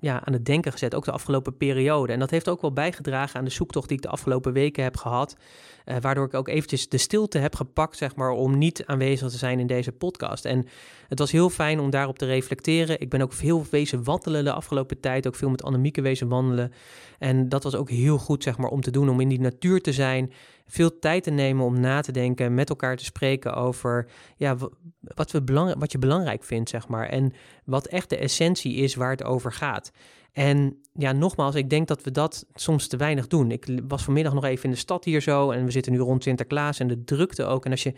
ja, 0.00 0.24
aan 0.24 0.32
het 0.32 0.44
denken 0.44 0.72
gezet, 0.72 0.94
ook 0.94 1.04
de 1.04 1.10
afgelopen 1.12 1.56
periode. 1.56 2.12
En 2.12 2.18
dat 2.18 2.30
heeft 2.30 2.48
ook 2.48 2.60
wel 2.60 2.72
bijgedragen 2.72 3.38
aan 3.38 3.44
de 3.44 3.50
zoektocht 3.50 3.88
die 3.88 3.96
ik 3.96 4.02
de 4.02 4.08
afgelopen 4.08 4.52
weken 4.52 4.82
heb 4.82 4.96
gehad. 4.96 5.36
Uh, 5.84 5.96
waardoor 6.00 6.26
ik 6.26 6.34
ook 6.34 6.48
eventjes 6.48 6.88
de 6.88 6.98
stilte 6.98 7.38
heb 7.38 7.54
gepakt, 7.54 7.96
zeg 7.96 8.16
maar, 8.16 8.30
om 8.30 8.58
niet 8.58 8.86
aanwezig 8.86 9.30
te 9.30 9.36
zijn 9.36 9.60
in 9.60 9.66
deze 9.66 9.92
podcast. 9.92 10.44
En 10.44 10.66
het 11.08 11.18
was 11.18 11.32
heel 11.32 11.50
fijn 11.50 11.80
om 11.80 11.90
daarop 11.90 12.18
te 12.18 12.26
reflecteren. 12.26 13.00
Ik 13.00 13.10
ben 13.10 13.20
ook 13.20 13.32
veel 13.32 13.66
wezen 13.70 14.04
wandelen 14.04 14.44
de 14.44 14.52
afgelopen 14.52 15.00
tijd, 15.00 15.26
ook 15.26 15.34
veel 15.34 15.50
met 15.50 15.62
Annemieke 15.62 16.00
wezen 16.00 16.28
wandelen. 16.28 16.72
En 17.18 17.48
dat 17.48 17.62
was 17.62 17.74
ook 17.74 17.90
heel 17.90 18.18
goed, 18.18 18.42
zeg 18.42 18.58
maar, 18.58 18.70
om 18.70 18.80
te 18.80 18.90
doen, 18.90 19.08
om 19.08 19.20
in 19.20 19.28
die 19.28 19.40
natuur 19.40 19.80
te 19.80 19.92
zijn 19.92 20.32
veel 20.72 20.98
tijd 20.98 21.22
te 21.22 21.30
nemen 21.30 21.64
om 21.64 21.80
na 21.80 22.00
te 22.00 22.12
denken, 22.12 22.54
met 22.54 22.68
elkaar 22.68 22.96
te 22.96 23.04
spreken 23.04 23.54
over 23.54 24.06
ja, 24.36 24.56
wat, 25.00 25.30
we 25.30 25.42
belang, 25.42 25.74
wat 25.78 25.92
je 25.92 25.98
belangrijk 25.98 26.44
vindt, 26.44 26.70
zeg 26.70 26.88
maar. 26.92 27.08
En 27.08 27.32
wat 27.64 27.86
echt 27.86 28.10
de 28.10 28.16
essentie 28.16 28.74
is 28.74 28.94
waar 28.94 29.10
het 29.10 29.24
over 29.24 29.52
gaat. 29.52 29.92
En 30.32 30.76
ja, 30.94 31.12
nogmaals, 31.12 31.54
ik 31.54 31.70
denk 31.70 31.88
dat 31.88 32.02
we 32.02 32.10
dat 32.10 32.46
soms 32.54 32.86
te 32.86 32.96
weinig 32.96 33.26
doen. 33.26 33.50
Ik 33.50 33.80
was 33.88 34.02
vanmiddag 34.02 34.34
nog 34.34 34.44
even 34.44 34.64
in 34.64 34.70
de 34.70 34.76
stad 34.76 35.04
hier 35.04 35.20
zo 35.20 35.50
en 35.50 35.64
we 35.64 35.70
zitten 35.70 35.92
nu 35.92 35.98
rond 35.98 36.22
Sinterklaas 36.22 36.78
en 36.78 36.88
de 36.88 37.04
drukte 37.04 37.44
ook. 37.44 37.64
En 37.64 37.70
als 37.70 37.82
je 37.82 37.94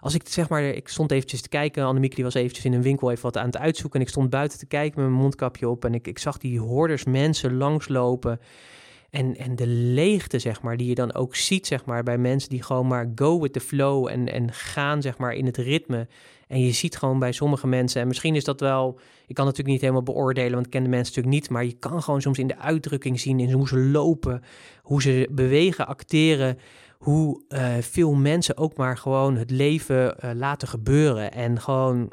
als 0.00 0.14
ik 0.14 0.28
zeg 0.28 0.48
maar, 0.48 0.62
ik 0.62 0.88
stond 0.88 1.10
eventjes 1.10 1.40
te 1.40 1.48
kijken, 1.48 1.84
Annemiek 1.84 2.14
die 2.14 2.24
was 2.24 2.34
eventjes 2.34 2.64
in 2.64 2.72
een 2.72 2.82
winkel 2.82 3.10
even 3.10 3.22
wat 3.22 3.36
aan 3.36 3.46
het 3.46 3.56
uitzoeken 3.56 4.00
en 4.00 4.06
ik 4.06 4.12
stond 4.12 4.30
buiten 4.30 4.58
te 4.58 4.66
kijken 4.66 5.00
met 5.00 5.10
mijn 5.10 5.22
mondkapje 5.22 5.68
op 5.68 5.84
en 5.84 5.94
ik, 5.94 6.06
ik 6.06 6.18
zag 6.18 6.38
die 6.38 6.60
hoorders 6.60 7.04
mensen 7.04 7.56
langslopen 7.56 8.40
en, 9.10 9.36
en 9.36 9.56
de 9.56 9.66
leegte, 9.66 10.38
zeg 10.38 10.62
maar, 10.62 10.76
die 10.76 10.88
je 10.88 10.94
dan 10.94 11.14
ook 11.14 11.36
ziet, 11.36 11.66
zeg 11.66 11.84
maar, 11.84 12.02
bij 12.02 12.18
mensen 12.18 12.50
die 12.50 12.62
gewoon 12.62 12.86
maar 12.86 13.12
go 13.14 13.40
with 13.40 13.52
the 13.52 13.60
flow 13.60 14.08
en, 14.08 14.32
en 14.32 14.52
gaan, 14.52 15.02
zeg 15.02 15.18
maar, 15.18 15.32
in 15.32 15.46
het 15.46 15.56
ritme. 15.56 16.08
En 16.50 16.60
je 16.60 16.72
ziet 16.72 16.96
gewoon 16.96 17.18
bij 17.18 17.32
sommige 17.32 17.66
mensen, 17.66 18.00
en 18.00 18.06
misschien 18.06 18.34
is 18.34 18.44
dat 18.44 18.60
wel, 18.60 18.98
ik 19.26 19.34
kan 19.34 19.44
natuurlijk 19.44 19.72
niet 19.72 19.80
helemaal 19.80 20.02
beoordelen, 20.02 20.52
want 20.52 20.66
ik 20.66 20.70
ken 20.70 20.82
de 20.82 20.88
mensen 20.88 21.14
natuurlijk 21.14 21.42
niet, 21.42 21.50
maar 21.50 21.64
je 21.64 21.76
kan 21.78 22.02
gewoon 22.02 22.20
soms 22.20 22.38
in 22.38 22.46
de 22.46 22.58
uitdrukking 22.58 23.20
zien, 23.20 23.40
in 23.40 23.52
hoe 23.52 23.68
ze 23.68 23.78
lopen, 23.78 24.42
hoe 24.82 25.02
ze 25.02 25.28
bewegen, 25.30 25.86
acteren, 25.86 26.58
hoe 26.98 27.40
uh, 27.48 27.74
veel 27.80 28.12
mensen 28.12 28.56
ook 28.56 28.76
maar 28.76 28.96
gewoon 28.96 29.36
het 29.36 29.50
leven 29.50 30.16
uh, 30.24 30.30
laten 30.34 30.68
gebeuren. 30.68 31.32
En 31.32 31.60
gewoon 31.60 32.10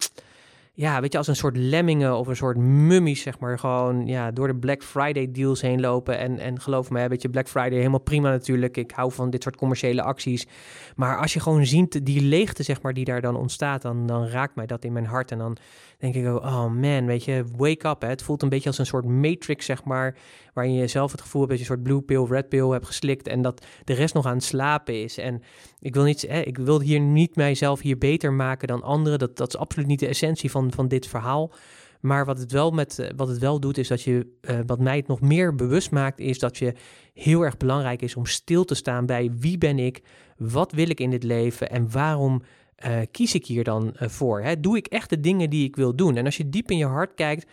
ja, 0.80 1.02
weet 1.02 1.12
je, 1.12 1.18
als 1.18 1.28
een 1.28 1.36
soort 1.36 1.58
lemmingen 1.58 2.18
of 2.18 2.28
een 2.28 2.36
soort 2.36 2.58
mummies, 2.58 3.22
zeg 3.22 3.40
maar, 3.40 3.60
gewoon 3.60 4.08
ja, 4.08 4.32
door 4.32 4.48
de 4.48 4.56
Black 4.56 4.84
Friday 4.84 5.32
deals 5.32 5.62
heen 5.62 5.80
lopen. 5.80 6.18
En, 6.18 6.40
en 6.40 6.62
geloof 6.62 6.90
me, 6.90 7.08
weet 7.08 7.22
je, 7.22 7.30
Black 7.30 7.48
Friday 7.48 7.78
helemaal 7.78 8.00
prima 8.00 8.30
natuurlijk. 8.30 8.78
Ik 8.78 8.92
hou 8.92 9.12
van 9.12 9.30
dit 9.30 9.44
soort 9.44 9.56
commerciële 9.56 10.02
acties. 10.02 10.48
Maar 10.96 11.18
als 11.18 11.34
je 11.34 11.40
gewoon 11.40 11.66
ziet 11.66 12.06
die 12.06 12.22
leegte, 12.22 12.64
zeg 12.64 12.82
maar, 12.82 12.94
die 12.94 13.06
daar 13.06 13.22
dan 13.22 13.36
ontstaat, 13.36 13.82
dan, 13.82 14.06
dan 14.06 14.28
raakt 14.28 14.56
mij 14.56 14.66
dat 14.66 14.86
in 14.86 14.94
mijn 14.94 15.06
hart. 15.06 15.32
En 15.32 15.38
dan 15.38 15.58
denk 15.98 16.16
ik 16.16 16.26
oh 16.26 16.66
man, 16.66 17.06
weet 17.06 17.26
je, 17.26 17.44
wake 17.56 17.88
up. 17.88 18.02
Hè. 18.02 18.08
Het 18.08 18.22
voelt 18.22 18.42
een 18.42 18.50
beetje 18.50 18.70
als 18.70 18.78
een 18.78 18.86
soort 18.86 19.06
matrix, 19.06 19.66
zeg 19.66 19.84
maar, 19.84 20.16
waarin 20.54 20.74
je 20.74 20.88
zelf 20.88 21.12
het 21.12 21.22
gevoel 21.22 21.42
hebt 21.42 21.54
dat 21.54 21.64
je 21.64 21.70
een 21.70 21.76
soort 21.78 21.88
blue 21.88 22.02
pill, 22.02 22.36
red 22.36 22.50
pill 22.50 22.70
hebt 22.70 22.86
geslikt 22.86 23.28
en 23.28 23.42
dat 23.42 23.66
de 23.84 23.94
rest 23.94 24.14
nog 24.14 24.26
aan 24.26 24.36
het 24.36 24.44
slapen 24.44 25.04
is. 25.04 25.18
En 25.18 25.42
ik 25.80 25.94
wil, 25.94 26.04
niet, 26.04 26.22
hè, 26.22 26.40
ik 26.40 26.58
wil 26.58 26.82
hier 26.82 27.00
niet 27.00 27.36
mijzelf 27.36 27.82
hier 27.82 27.98
beter 27.98 28.34
maken 28.34 28.68
dan 28.68 28.84
anderen. 28.84 29.20
Dat, 29.20 29.38
dat 29.38 29.48
is 29.48 29.58
absoluut 29.58 29.88
niet 29.88 30.00
de 30.00 30.08
essentie 30.08 30.52
van, 30.52 30.67
van 30.72 30.88
dit 30.88 31.08
verhaal. 31.08 31.52
Maar 32.02 32.26
wat 32.26 32.40
het 32.40 32.52
wel, 32.52 32.72
met, 32.72 33.00
eh, 33.00 33.10
wat 33.16 33.28
het 33.28 33.38
wel 33.38 33.60
doet, 33.60 33.78
is 33.78 33.88
dat 33.88 34.02
je, 34.02 34.38
uh, 34.42 34.60
wat 34.66 34.80
mij 34.80 34.96
het 34.96 35.08
nog 35.08 35.22
meer 35.22 35.56
bewust 35.56 35.92
maakt, 35.92 36.20
is 36.20 36.40
dat 36.40 36.58
je 36.58 36.74
heel 37.14 37.42
erg 37.42 37.58
belangrijk 37.58 38.02
is 38.02 38.16
om 38.16 38.26
stil 38.26 38.66
te 38.66 38.76
staan 38.76 39.06
bij 39.06 39.32
wie 39.40 39.58
ben 39.58 39.80
ik, 39.80 40.02
wat 40.38 40.72
wil 40.72 40.90
ik 40.90 41.00
in 41.00 41.10
dit 41.10 41.24
leven 41.24 41.70
en 41.70 41.92
waarom 41.92 42.42
uh, 42.86 42.98
kies 43.12 43.34
ik 43.34 43.46
hier 43.46 43.64
dan 43.64 43.92
voor? 43.96 44.42
Hè? 44.42 44.60
Doe 44.60 44.78
ik 44.78 44.88
echt 44.88 45.10
de 45.10 45.20
dingen 45.20 45.50
die 45.50 45.68
ik 45.68 45.76
wil 45.76 45.96
doen? 45.96 46.16
En 46.16 46.26
als 46.26 46.38
je 46.38 46.50
diep 46.50 46.72
in 46.72 46.78
je 46.78 46.86
hart 46.86 47.14
kijkt, 47.14 47.46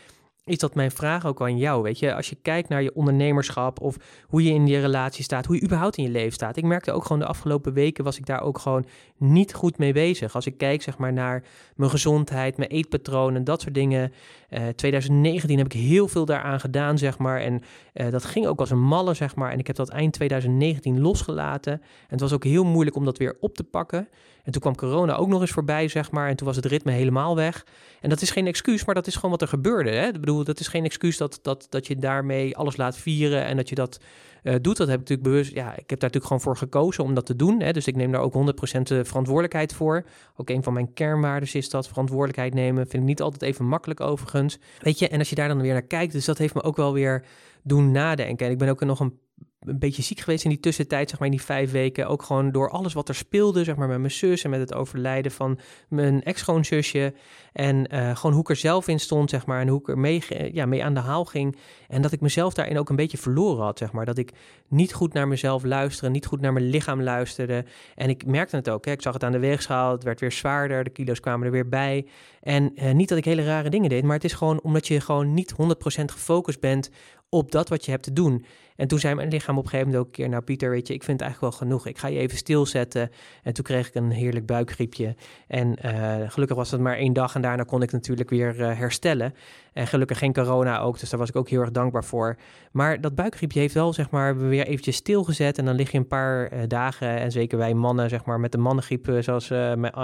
is 0.44 0.58
dat 0.58 0.74
mijn 0.74 0.90
vraag 0.90 1.26
ook 1.26 1.40
aan 1.40 1.58
jou. 1.58 1.82
Weet 1.82 1.98
je, 1.98 2.14
als 2.14 2.28
je 2.28 2.36
kijkt 2.42 2.68
naar 2.68 2.82
je 2.82 2.94
ondernemerschap 2.94 3.80
of 3.80 3.96
hoe 4.28 4.42
je 4.42 4.50
in 4.50 4.66
je 4.66 4.80
relatie 4.80 5.24
staat, 5.24 5.46
hoe 5.46 5.56
je 5.56 5.62
überhaupt 5.62 5.96
in 5.96 6.04
je 6.04 6.10
leven 6.10 6.32
staat. 6.32 6.56
Ik 6.56 6.64
merkte 6.64 6.92
ook 6.92 7.02
gewoon 7.02 7.18
de 7.18 7.26
afgelopen 7.26 7.72
weken 7.72 8.04
was 8.04 8.18
ik 8.18 8.26
daar 8.26 8.40
ook 8.40 8.58
gewoon 8.58 8.84
niet 9.16 9.54
goed 9.54 9.78
mee 9.78 9.92
bezig. 9.92 10.34
Als 10.34 10.46
ik 10.46 10.58
kijk 10.58 10.82
zeg 10.82 10.98
maar 10.98 11.12
naar 11.12 11.44
mijn 11.76 11.90
gezondheid, 11.90 12.56
mijn 12.56 12.70
eetpatronen, 12.70 13.44
dat 13.44 13.60
soort 13.60 13.74
dingen. 13.74 14.12
Uh, 14.50 14.68
eh, 14.68 14.74
2019 14.74 15.58
heb 15.58 15.66
ik 15.66 15.72
heel 15.72 16.08
veel 16.08 16.24
daaraan 16.24 16.60
gedaan, 16.60 16.98
zeg 16.98 17.18
maar. 17.18 17.40
En 17.40 17.62
uh, 17.94 18.10
dat 18.10 18.24
ging 18.24 18.46
ook 18.46 18.60
als 18.60 18.70
een 18.70 18.82
malle, 18.82 19.14
zeg 19.14 19.34
maar. 19.34 19.50
En 19.50 19.58
ik 19.58 19.66
heb 19.66 19.76
dat 19.76 19.88
eind 19.88 20.12
2019 20.12 21.00
losgelaten. 21.00 21.72
En 21.72 21.80
het 22.08 22.20
was 22.20 22.32
ook 22.32 22.44
heel 22.44 22.64
moeilijk 22.64 22.96
om 22.96 23.04
dat 23.04 23.18
weer 23.18 23.36
op 23.40 23.56
te 23.56 23.64
pakken. 23.64 24.08
En 24.44 24.52
toen 24.52 24.60
kwam 24.60 24.76
corona 24.76 25.14
ook 25.14 25.28
nog 25.28 25.40
eens 25.40 25.50
voorbij, 25.50 25.88
zeg 25.88 26.10
maar. 26.10 26.28
En 26.28 26.36
toen 26.36 26.46
was 26.46 26.56
het 26.56 26.64
ritme 26.64 26.92
helemaal 26.92 27.36
weg. 27.36 27.66
En 28.00 28.08
dat 28.08 28.22
is 28.22 28.30
geen 28.30 28.46
excuus, 28.46 28.84
maar 28.84 28.94
dat 28.94 29.06
is 29.06 29.14
gewoon 29.14 29.30
wat 29.30 29.42
er 29.42 29.48
gebeurde. 29.48 29.90
Hè? 29.90 30.10
Dat 30.42 30.60
is 30.60 30.68
geen 30.68 30.84
excuus 30.84 31.16
dat, 31.16 31.38
dat, 31.42 31.66
dat 31.68 31.86
je 31.86 31.96
daarmee 31.96 32.56
alles 32.56 32.76
laat 32.76 32.96
vieren 32.96 33.44
en 33.44 33.56
dat 33.56 33.68
je 33.68 33.74
dat 33.74 34.00
uh, 34.42 34.54
doet. 34.60 34.76
Dat 34.76 34.88
heb 34.88 35.00
ik 35.00 35.08
natuurlijk 35.08 35.28
bewust. 35.28 35.54
Ja, 35.54 35.70
ik 35.70 35.90
heb 35.90 36.00
daar 36.00 36.10
natuurlijk 36.10 36.26
gewoon 36.26 36.40
voor 36.40 36.56
gekozen 36.56 37.04
om 37.04 37.14
dat 37.14 37.26
te 37.26 37.36
doen. 37.36 37.60
Hè? 37.60 37.72
Dus 37.72 37.86
ik 37.86 37.96
neem 37.96 38.12
daar 38.12 38.20
ook 38.20 38.34
100% 38.34 38.36
verantwoordelijkheid 38.82 39.74
voor. 39.74 40.04
Ook 40.36 40.50
een 40.50 40.62
van 40.62 40.72
mijn 40.72 40.92
kernwaarden 40.92 41.48
is 41.52 41.70
dat 41.70 41.88
verantwoordelijkheid 41.88 42.54
nemen. 42.54 42.86
Vind 42.88 43.02
ik 43.02 43.08
niet 43.08 43.22
altijd 43.22 43.42
even 43.42 43.64
makkelijk 43.64 44.00
overigens. 44.00 44.58
Weet 44.80 44.98
je, 44.98 45.08
en 45.08 45.18
als 45.18 45.28
je 45.28 45.34
daar 45.34 45.48
dan 45.48 45.60
weer 45.60 45.72
naar 45.72 45.82
kijkt, 45.82 46.12
dus 46.12 46.24
dat 46.24 46.38
heeft 46.38 46.54
me 46.54 46.62
ook 46.62 46.76
wel 46.76 46.92
weer 46.92 47.24
doen 47.62 47.90
nadenken. 47.90 48.46
En 48.46 48.52
ik 48.52 48.58
ben 48.58 48.68
ook 48.68 48.84
nog 48.84 49.00
een 49.00 49.18
een 49.64 49.78
beetje 49.78 50.02
ziek 50.02 50.20
geweest 50.20 50.44
in 50.44 50.50
die 50.50 50.60
tussentijd, 50.60 51.10
zeg 51.10 51.18
maar 51.18 51.28
in 51.28 51.36
die 51.36 51.44
vijf 51.44 51.70
weken. 51.70 52.08
Ook 52.08 52.22
gewoon 52.22 52.52
door 52.52 52.70
alles 52.70 52.92
wat 52.92 53.08
er 53.08 53.14
speelde, 53.14 53.64
zeg 53.64 53.76
maar 53.76 53.88
met 53.88 53.98
mijn 53.98 54.10
zus 54.10 54.44
en 54.44 54.50
met 54.50 54.60
het 54.60 54.74
overlijden 54.74 55.32
van 55.32 55.58
mijn 55.88 56.22
ex-schoonzusje. 56.22 57.14
En 57.52 57.94
uh, 57.94 58.16
gewoon 58.16 58.32
hoe 58.32 58.40
ik 58.40 58.48
er 58.48 58.56
zelf 58.56 58.88
in 58.88 59.00
stond, 59.00 59.30
zeg 59.30 59.46
maar. 59.46 59.60
En 59.60 59.68
hoe 59.68 59.80
ik 59.80 59.88
er 59.88 59.98
mee, 59.98 60.22
ja, 60.52 60.66
mee 60.66 60.84
aan 60.84 60.94
de 60.94 61.00
haal 61.00 61.24
ging. 61.24 61.56
En 61.88 62.02
dat 62.02 62.12
ik 62.12 62.20
mezelf 62.20 62.54
daarin 62.54 62.78
ook 62.78 62.88
een 62.88 62.96
beetje 62.96 63.18
verloren 63.18 63.64
had, 63.64 63.78
zeg 63.78 63.92
maar. 63.92 64.04
Dat 64.04 64.18
ik 64.18 64.32
niet 64.68 64.92
goed 64.92 65.12
naar 65.12 65.28
mezelf 65.28 65.64
luisterde, 65.64 66.14
niet 66.14 66.26
goed 66.26 66.40
naar 66.40 66.52
mijn 66.52 66.68
lichaam 66.68 67.02
luisterde. 67.02 67.64
En 67.94 68.08
ik 68.08 68.26
merkte 68.26 68.56
het 68.56 68.70
ook, 68.70 68.84
hè. 68.84 68.92
ik 68.92 69.02
zag 69.02 69.12
het 69.12 69.24
aan 69.24 69.32
de 69.32 69.38
weegschaal. 69.38 69.92
Het 69.92 70.02
werd 70.02 70.20
weer 70.20 70.32
zwaarder, 70.32 70.84
de 70.84 70.90
kilo's 70.90 71.20
kwamen 71.20 71.46
er 71.46 71.52
weer 71.52 71.68
bij. 71.68 72.06
En 72.40 72.72
uh, 72.74 72.92
niet 72.92 73.08
dat 73.08 73.18
ik 73.18 73.24
hele 73.24 73.44
rare 73.44 73.70
dingen 73.70 73.88
deed, 73.88 74.04
maar 74.04 74.16
het 74.16 74.24
is 74.24 74.32
gewoon 74.32 74.60
omdat 74.60 74.86
je 74.86 75.00
gewoon 75.00 75.34
niet 75.34 75.52
100% 75.52 75.56
gefocust 76.04 76.60
bent 76.60 76.90
op 77.28 77.52
dat 77.52 77.68
wat 77.68 77.84
je 77.84 77.90
hebt 77.90 78.02
te 78.02 78.12
doen. 78.12 78.44
En 78.76 78.88
toen 78.88 78.98
zei 78.98 79.14
mijn 79.14 79.28
lichaam 79.28 79.58
op 79.58 79.64
een 79.64 79.70
gegeven 79.70 79.92
moment 79.92 80.06
ook 80.06 80.12
een 80.16 80.22
keer, 80.22 80.28
nou 80.28 80.42
Pieter, 80.42 80.70
weet 80.70 80.88
je, 80.88 80.94
ik 80.94 81.02
vind 81.02 81.20
het 81.20 81.28
eigenlijk 81.28 81.58
wel 81.58 81.68
genoeg. 81.68 81.86
Ik 81.86 81.98
ga 81.98 82.08
je 82.08 82.18
even 82.18 82.36
stilzetten. 82.36 83.10
En 83.42 83.52
toen 83.52 83.64
kreeg 83.64 83.88
ik 83.88 83.94
een 83.94 84.10
heerlijk 84.10 84.46
buikgriepje. 84.46 85.14
En 85.48 85.76
uh, 85.84 86.14
gelukkig 86.26 86.56
was 86.56 86.70
het 86.70 86.80
maar 86.80 86.96
één 86.96 87.12
dag 87.12 87.34
en 87.34 87.42
daarna 87.42 87.62
kon 87.62 87.82
ik 87.82 87.92
natuurlijk 87.92 88.30
weer 88.30 88.60
uh, 88.60 88.78
herstellen. 88.78 89.34
En 89.72 89.86
gelukkig 89.86 90.18
geen 90.18 90.32
corona 90.32 90.80
ook, 90.80 90.98
dus 90.98 91.10
daar 91.10 91.18
was 91.18 91.28
ik 91.28 91.36
ook 91.36 91.48
heel 91.48 91.60
erg 91.60 91.70
dankbaar 91.70 92.04
voor. 92.04 92.36
Maar 92.72 93.00
dat 93.00 93.14
buikgriepje 93.14 93.60
heeft 93.60 93.74
wel, 93.74 93.92
zeg 93.92 94.10
maar, 94.10 94.38
weer 94.38 94.66
eventjes 94.66 94.96
stilgezet. 94.96 95.58
En 95.58 95.64
dan 95.64 95.74
lig 95.74 95.90
je 95.90 95.98
een 95.98 96.06
paar 96.06 96.52
uh, 96.52 96.62
dagen, 96.68 97.08
en 97.08 97.32
zeker 97.32 97.58
wij 97.58 97.74
mannen, 97.74 98.08
zeg 98.08 98.24
maar, 98.24 98.40
met 98.40 98.52
de 98.52 98.58
mannengriep, 98.58 99.16
zoals 99.20 99.48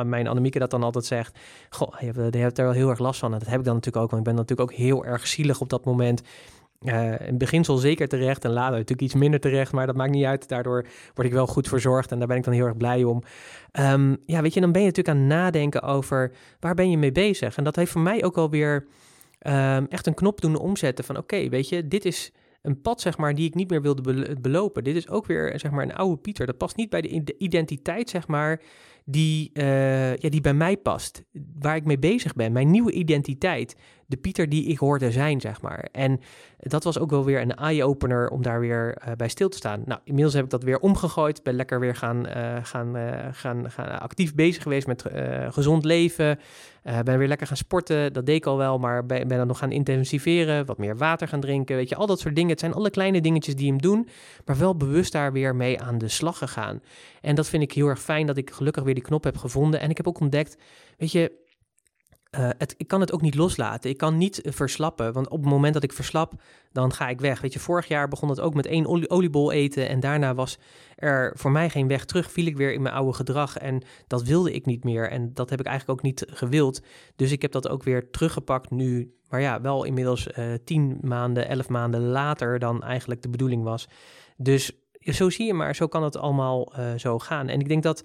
mijn 0.05 0.29
Annemieke 0.29 0.59
dat 0.59 0.71
dan 0.71 0.83
altijd 0.83 1.05
zegt. 1.05 1.39
Goh, 1.71 2.01
je 2.01 2.07
hebt, 2.07 2.35
je 2.35 2.41
hebt 2.41 2.59
er 2.59 2.65
wel 2.65 2.75
heel 2.75 2.89
erg 2.89 2.99
last 2.99 3.21
van. 3.21 3.33
En 3.33 3.39
dat 3.39 3.49
heb 3.49 3.59
ik 3.59 3.65
dan 3.65 3.75
natuurlijk 3.75 4.05
ook, 4.05 4.11
want 4.11 4.27
ik 4.27 4.35
ben 4.35 4.39
natuurlijk 4.39 4.71
ook 4.71 4.77
heel 4.77 5.05
erg 5.05 5.27
zielig 5.27 5.61
op 5.61 5.69
dat 5.69 5.85
moment. 5.85 6.23
Uh, 6.87 7.29
in 7.29 7.39
beginsel 7.39 7.77
zeker 7.77 8.09
terecht 8.09 8.45
en 8.45 8.51
later 8.51 8.73
natuurlijk 8.73 9.01
iets 9.01 9.15
minder 9.15 9.41
terecht, 9.41 9.73
maar 9.73 9.87
dat 9.87 9.97
maakt 9.97 10.11
niet 10.11 10.25
uit. 10.25 10.49
Daardoor 10.49 10.87
word 11.15 11.27
ik 11.27 11.33
wel 11.33 11.47
goed 11.47 11.69
verzorgd 11.69 12.13
en 12.13 12.19
daar 12.19 12.29
ben 12.29 12.37
ik 12.37 12.45
dan 12.45 12.55
heel 12.55 12.67
erg 12.67 12.77
blij 12.77 13.05
om. 13.05 13.23
Um, 13.73 14.17
ja, 14.27 14.43
weet 14.43 14.55
je, 14.55 14.61
dan 14.61 14.73
ben 14.73 14.81
je 14.81 14.87
natuurlijk 14.87 15.17
aan 15.17 15.23
het 15.23 15.33
nadenken 15.33 15.83
over 15.83 16.33
waar 16.61 16.75
ben 16.75 16.91
je 16.91 16.99
mee 16.99 17.13
bezig. 17.13 17.57
En 17.57 17.65
dat 17.65 17.77
heeft 17.77 17.93
voor 17.93 18.01
mij 18.01 18.25
ook 18.25 18.37
alweer 18.37 18.87
um, 19.47 19.87
echt 19.89 20.07
een 20.07 20.15
knop 20.15 20.41
doen 20.41 20.57
omzetten 20.57 21.05
van 21.05 21.17
oké, 21.17 21.49
weet 21.49 21.69
je, 21.69 21.89
dit 21.89 22.05
is 22.05 22.33
een 22.63 22.81
pad, 22.81 23.01
zeg 23.01 23.19
maar, 23.19 23.35
die 23.35 23.47
ik 23.47 23.55
niet 23.55 23.71
meer 23.71 23.83
wilde 23.83 24.37
belopen. 24.41 24.85
Dit 24.85 24.97
is 24.97 25.09
ook 25.09 25.27
weer, 25.27 25.59
zeg 25.59 25.71
maar, 25.71 25.83
een 25.83 25.95
oude 25.95 26.17
Pieter. 26.17 26.47
Dat 26.47 26.57
past 26.57 26.77
niet 26.77 26.91
bij 26.91 27.01
de 27.01 27.35
identiteit, 27.39 28.11
zeg 28.11 28.29
maar, 28.29 28.63
die, 29.05 29.51
uh, 29.55 30.17
ja, 30.17 30.29
die 30.29 30.41
bij 30.41 30.55
mij 30.55 30.77
past. 30.77 31.25
Waar 31.59 31.77
ik 31.77 31.85
mee 31.85 31.99
bezig 31.99 32.35
ben. 32.35 32.53
Mijn 32.53 32.71
nieuwe 32.71 32.93
identiteit 32.93 33.77
de 34.11 34.17
Pieter 34.17 34.49
die 34.49 34.65
ik 34.65 34.79
hoorde 34.79 35.11
zijn, 35.11 35.41
zeg 35.41 35.61
maar. 35.61 35.89
En 35.93 36.21
dat 36.59 36.85
was 36.85 36.99
ook 36.99 37.11
wel 37.11 37.25
weer 37.25 37.41
een 37.41 37.55
eye-opener 37.55 38.29
om 38.29 38.43
daar 38.43 38.61
weer 38.61 38.99
uh, 39.07 39.13
bij 39.17 39.29
stil 39.29 39.49
te 39.49 39.57
staan. 39.57 39.83
Nou, 39.85 40.01
inmiddels 40.05 40.35
heb 40.35 40.45
ik 40.45 40.51
dat 40.51 40.63
weer 40.63 40.79
omgegooid. 40.79 41.43
Ben 41.43 41.55
lekker 41.55 41.81
weer 41.81 41.97
gaan, 41.97 42.27
uh, 42.27 42.57
gaan, 42.63 42.97
uh, 42.97 43.27
gaan, 43.33 43.71
gaan 43.71 44.01
actief 44.01 44.35
bezig 44.35 44.63
geweest 44.63 44.87
met 44.87 45.05
gezond 45.49 45.85
leven. 45.85 46.39
ben 47.05 47.19
weer 47.19 47.29
lekker 47.29 47.47
gaan 47.47 47.57
sporten. 47.57 48.13
Dat 48.13 48.27
deed 48.27 48.37
ik 48.37 48.47
al 48.47 48.57
wel, 48.57 48.79
maar 48.79 49.07
ben, 49.07 49.29
ben 49.29 49.39
dat 49.39 49.47
nog 49.47 49.59
gaan 49.59 49.73
intensiveren. 49.73 50.67
Wat 50.67 50.79
meer 50.79 50.97
water 50.97 51.29
gaan 51.29 51.41
drinken. 51.41 51.77
Weet 51.77 51.89
je, 51.89 51.97
al 51.97 52.07
dat 52.07 52.21
soort 52.21 52.35
dingen. 52.35 52.51
Het 52.51 52.61
zijn 52.61 52.75
alle 52.75 52.91
kleine 52.91 53.21
dingetjes 53.21 53.57
die 53.57 53.69
hem 53.69 53.81
doen. 53.81 54.09
Maar 54.45 54.59
wel 54.59 54.77
bewust 54.77 55.13
daar 55.13 55.33
weer 55.33 55.57
mee 55.57 55.81
aan 55.81 55.99
de 55.99 56.09
slag 56.09 56.39
gegaan. 56.39 56.83
En 57.21 57.35
dat 57.35 57.49
vind 57.49 57.63
ik 57.63 57.73
heel 57.73 57.87
erg 57.87 58.01
fijn 58.01 58.27
dat 58.27 58.37
ik 58.37 58.51
gelukkig 58.51 58.83
weer 58.83 58.95
die 58.95 59.03
knop 59.03 59.25
heb 59.25 59.37
gevonden. 59.37 59.81
En 59.81 59.91
ik 59.91 59.97
heb 59.97 60.09
ook 60.09 60.21
ontdekt, 60.21 60.57
weet 60.97 61.13
je 61.13 61.40
het, 62.31 62.75
ik 62.77 62.89
kan 62.89 63.01
het 63.01 63.13
ook 63.13 63.21
niet 63.21 63.35
loslaten. 63.35 63.91
Ik 63.91 63.97
kan 63.97 64.17
niet 64.17 64.41
verslappen. 64.45 65.13
Want 65.13 65.29
op 65.29 65.41
het 65.41 65.51
moment 65.51 65.75
dat 65.75 65.83
ik 65.83 65.93
verslap, 65.93 66.33
dan 66.73 66.93
ga 66.93 67.09
ik 67.09 67.21
weg. 67.21 67.41
Weet 67.41 67.53
je, 67.53 67.59
vorig 67.59 67.89
jaar 67.89 68.09
begon 68.09 68.29
het 68.29 68.41
ook 68.41 68.55
met 68.55 68.67
één 68.67 68.87
olie, 68.87 69.11
oliebol 69.11 69.53
eten. 69.53 69.89
En 69.89 70.01
daarna 70.01 70.35
was 70.35 70.59
er 70.97 71.33
voor 71.37 71.51
mij 71.51 71.71
geen 71.71 71.89
weg 71.89 72.05
terug. 72.05 72.31
Viel 72.33 72.47
ik 72.47 72.57
weer 72.57 72.73
in 72.73 72.83
mijn 72.83 72.95
oude 72.95 73.13
gedrag. 73.13 73.57
En 73.57 73.83
dat 74.07 74.23
wilde 74.23 74.53
ik 74.53 74.67
niet 74.67 74.85
meer. 74.85 75.11
En 75.11 75.35
dat 75.35 75.51
heb 75.51 75.61
ik 75.61 75.67
eigenlijk 75.67 75.99
ook 75.99 76.05
niet 76.05 76.25
gewild. 76.27 76.83
Dus 77.17 77.33
ik 77.33 77.43
heb 77.43 77.53
dat 77.53 77.69
ook 77.69 77.83
weer 77.83 78.11
teruggepakt 78.11 78.71
nu. 78.71 79.15
Maar 79.29 79.41
ja, 79.41 79.61
wel 79.61 79.85
inmiddels 79.85 80.29
uh, 80.39 80.55
tien 80.65 80.99
maanden, 81.01 81.49
elf 81.49 81.69
maanden 81.69 82.01
later 82.01 82.59
dan 82.59 82.83
eigenlijk 82.83 83.23
de 83.23 83.29
bedoeling 83.29 83.63
was. 83.63 83.89
Dus 84.37 84.73
zo 85.01 85.31
zie 85.31 85.47
je 85.47 85.55
maar, 85.55 85.75
zo 85.75 85.87
kan 85.87 86.03
het 86.03 86.17
allemaal 86.17 86.73
zo 86.97 87.19
gaan. 87.19 87.49
En 87.49 87.61
ik 87.61 87.69
denk 87.69 87.83
dat 87.83 88.05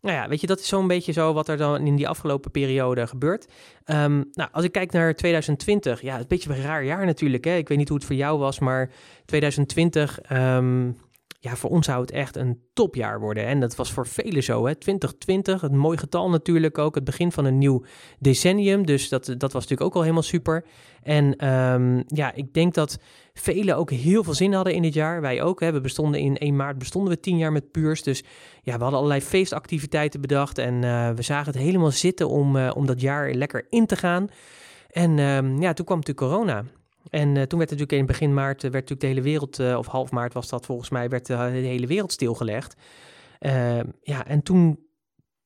nou 0.00 0.16
ja, 0.16 0.28
weet 0.28 0.40
je, 0.40 0.46
dat 0.46 0.60
is 0.60 0.68
zo'n 0.68 0.86
beetje 0.86 1.12
zo 1.12 1.32
wat 1.32 1.48
er 1.48 1.56
dan 1.56 1.86
in 1.86 1.96
die 1.96 2.08
afgelopen 2.08 2.50
periode 2.50 3.06
gebeurt. 3.06 3.46
Um, 3.86 4.28
nou, 4.32 4.48
als 4.52 4.64
ik 4.64 4.72
kijk 4.72 4.92
naar 4.92 5.14
2020, 5.14 6.02
ja, 6.02 6.18
een 6.18 6.24
beetje 6.28 6.50
een 6.50 6.62
raar 6.62 6.84
jaar 6.84 7.06
natuurlijk. 7.06 7.44
Hè? 7.44 7.56
Ik 7.56 7.68
weet 7.68 7.78
niet 7.78 7.88
hoe 7.88 7.96
het 7.96 8.06
voor 8.06 8.16
jou 8.16 8.38
was, 8.38 8.58
maar 8.58 8.90
2020, 9.24 10.18
um, 10.18 10.36
ehm, 10.36 10.92
ja, 11.40 11.56
voor 11.56 11.70
ons 11.70 11.86
zou 11.86 12.00
het 12.00 12.10
echt 12.10 12.36
een 12.36 12.60
topjaar 12.72 13.20
worden. 13.20 13.44
En 13.44 13.60
dat 13.60 13.76
was 13.76 13.92
voor 13.92 14.06
velen 14.06 14.42
zo. 14.42 14.66
Hè? 14.66 14.74
2020, 14.74 15.62
een 15.62 15.78
mooi 15.78 15.98
getal 15.98 16.30
natuurlijk 16.30 16.78
ook. 16.78 16.94
Het 16.94 17.04
begin 17.04 17.32
van 17.32 17.44
een 17.44 17.58
nieuw 17.58 17.84
decennium. 18.18 18.86
Dus 18.86 19.08
dat, 19.08 19.24
dat 19.24 19.52
was 19.52 19.62
natuurlijk 19.62 19.82
ook 19.82 19.94
al 19.94 20.00
helemaal 20.02 20.22
super. 20.22 20.64
En 21.02 21.48
um, 21.48 22.04
ja, 22.06 22.34
ik 22.34 22.54
denk 22.54 22.74
dat 22.74 22.98
velen 23.34 23.76
ook 23.76 23.90
heel 23.90 24.24
veel 24.24 24.34
zin 24.34 24.52
hadden 24.52 24.74
in 24.74 24.82
dit 24.82 24.94
jaar. 24.94 25.20
Wij 25.20 25.42
ook. 25.42 25.60
Hè. 25.60 25.72
We 25.72 25.80
bestonden 25.80 26.20
in 26.20 26.36
1 26.36 26.56
maart 26.56 26.78
bestonden 26.78 27.12
we 27.12 27.20
tien 27.20 27.38
jaar 27.38 27.52
met 27.52 27.70
Puurs. 27.70 28.02
Dus 28.02 28.24
ja, 28.62 28.74
we 28.76 28.80
hadden 28.80 28.98
allerlei 28.98 29.20
feestactiviteiten 29.20 30.20
bedacht. 30.20 30.58
En 30.58 30.82
uh, 30.82 31.10
we 31.10 31.22
zagen 31.22 31.52
het 31.52 31.62
helemaal 31.62 31.90
zitten 31.90 32.28
om, 32.28 32.56
uh, 32.56 32.70
om 32.74 32.86
dat 32.86 33.00
jaar 33.00 33.30
lekker 33.30 33.66
in 33.70 33.86
te 33.86 33.96
gaan. 33.96 34.28
En 34.90 35.18
um, 35.18 35.60
ja, 35.60 35.72
toen 35.72 35.84
kwam 35.84 35.98
natuurlijk 35.98 36.32
corona. 36.32 36.64
En 37.10 37.28
uh, 37.28 37.42
toen 37.42 37.58
werd 37.58 37.70
natuurlijk 37.70 37.92
in 37.92 38.06
begin 38.06 38.34
maart, 38.34 38.62
werd 38.62 38.72
natuurlijk 38.72 39.00
de 39.00 39.06
hele 39.06 39.22
wereld, 39.22 39.76
of 39.76 39.86
half 39.86 40.10
maart 40.10 40.32
was 40.32 40.48
dat 40.48 40.66
volgens 40.66 40.90
mij, 40.90 41.08
werd 41.08 41.26
de 41.26 41.36
hele 41.36 41.86
wereld 41.86 42.12
stilgelegd. 42.12 42.76
Uh, 43.40 43.80
ja, 44.02 44.26
en 44.26 44.42
toen, 44.42 44.78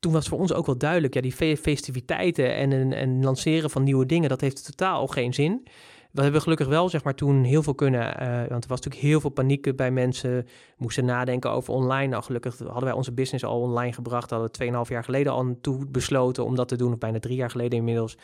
toen 0.02 0.12
was 0.12 0.28
voor 0.28 0.38
ons 0.38 0.52
ook 0.52 0.66
wel 0.66 0.78
duidelijk, 0.78 1.14
ja, 1.14 1.20
die 1.20 1.56
festiviteiten 1.56 2.54
en, 2.54 2.92
en 2.92 3.22
lanceren 3.22 3.70
van 3.70 3.82
nieuwe 3.82 4.06
dingen, 4.06 4.28
dat 4.28 4.40
heeft 4.40 4.64
totaal 4.64 5.06
geen 5.06 5.34
zin. 5.34 5.66
We 6.10 6.22
hebben 6.22 6.40
gelukkig 6.40 6.66
wel, 6.66 6.88
zeg 6.88 7.04
maar, 7.04 7.14
toen 7.14 7.44
heel 7.44 7.62
veel 7.62 7.74
kunnen. 7.74 8.22
Uh, 8.22 8.28
want 8.36 8.64
er 8.64 8.68
was 8.68 8.80
natuurlijk 8.80 9.02
heel 9.02 9.20
veel 9.20 9.30
paniek 9.30 9.76
bij 9.76 9.90
mensen. 9.90 10.46
Moesten 10.76 11.04
nadenken 11.04 11.50
over 11.50 11.74
online. 11.74 12.06
Nou, 12.06 12.22
gelukkig 12.22 12.58
hadden 12.58 12.84
wij 12.84 12.92
onze 12.92 13.12
business 13.12 13.44
al 13.44 13.60
online 13.60 13.92
gebracht. 13.92 14.30
Hadden 14.30 14.50
we 14.58 14.84
2,5 14.84 14.90
jaar 14.90 15.04
geleden 15.04 15.32
al 15.32 15.56
toe 15.60 15.86
besloten 15.86 16.44
om 16.44 16.54
dat 16.54 16.68
te 16.68 16.76
doen. 16.76 16.92
Of 16.92 16.98
bijna 16.98 17.18
drie 17.18 17.36
jaar 17.36 17.50
geleden 17.50 17.78
inmiddels. 17.78 18.16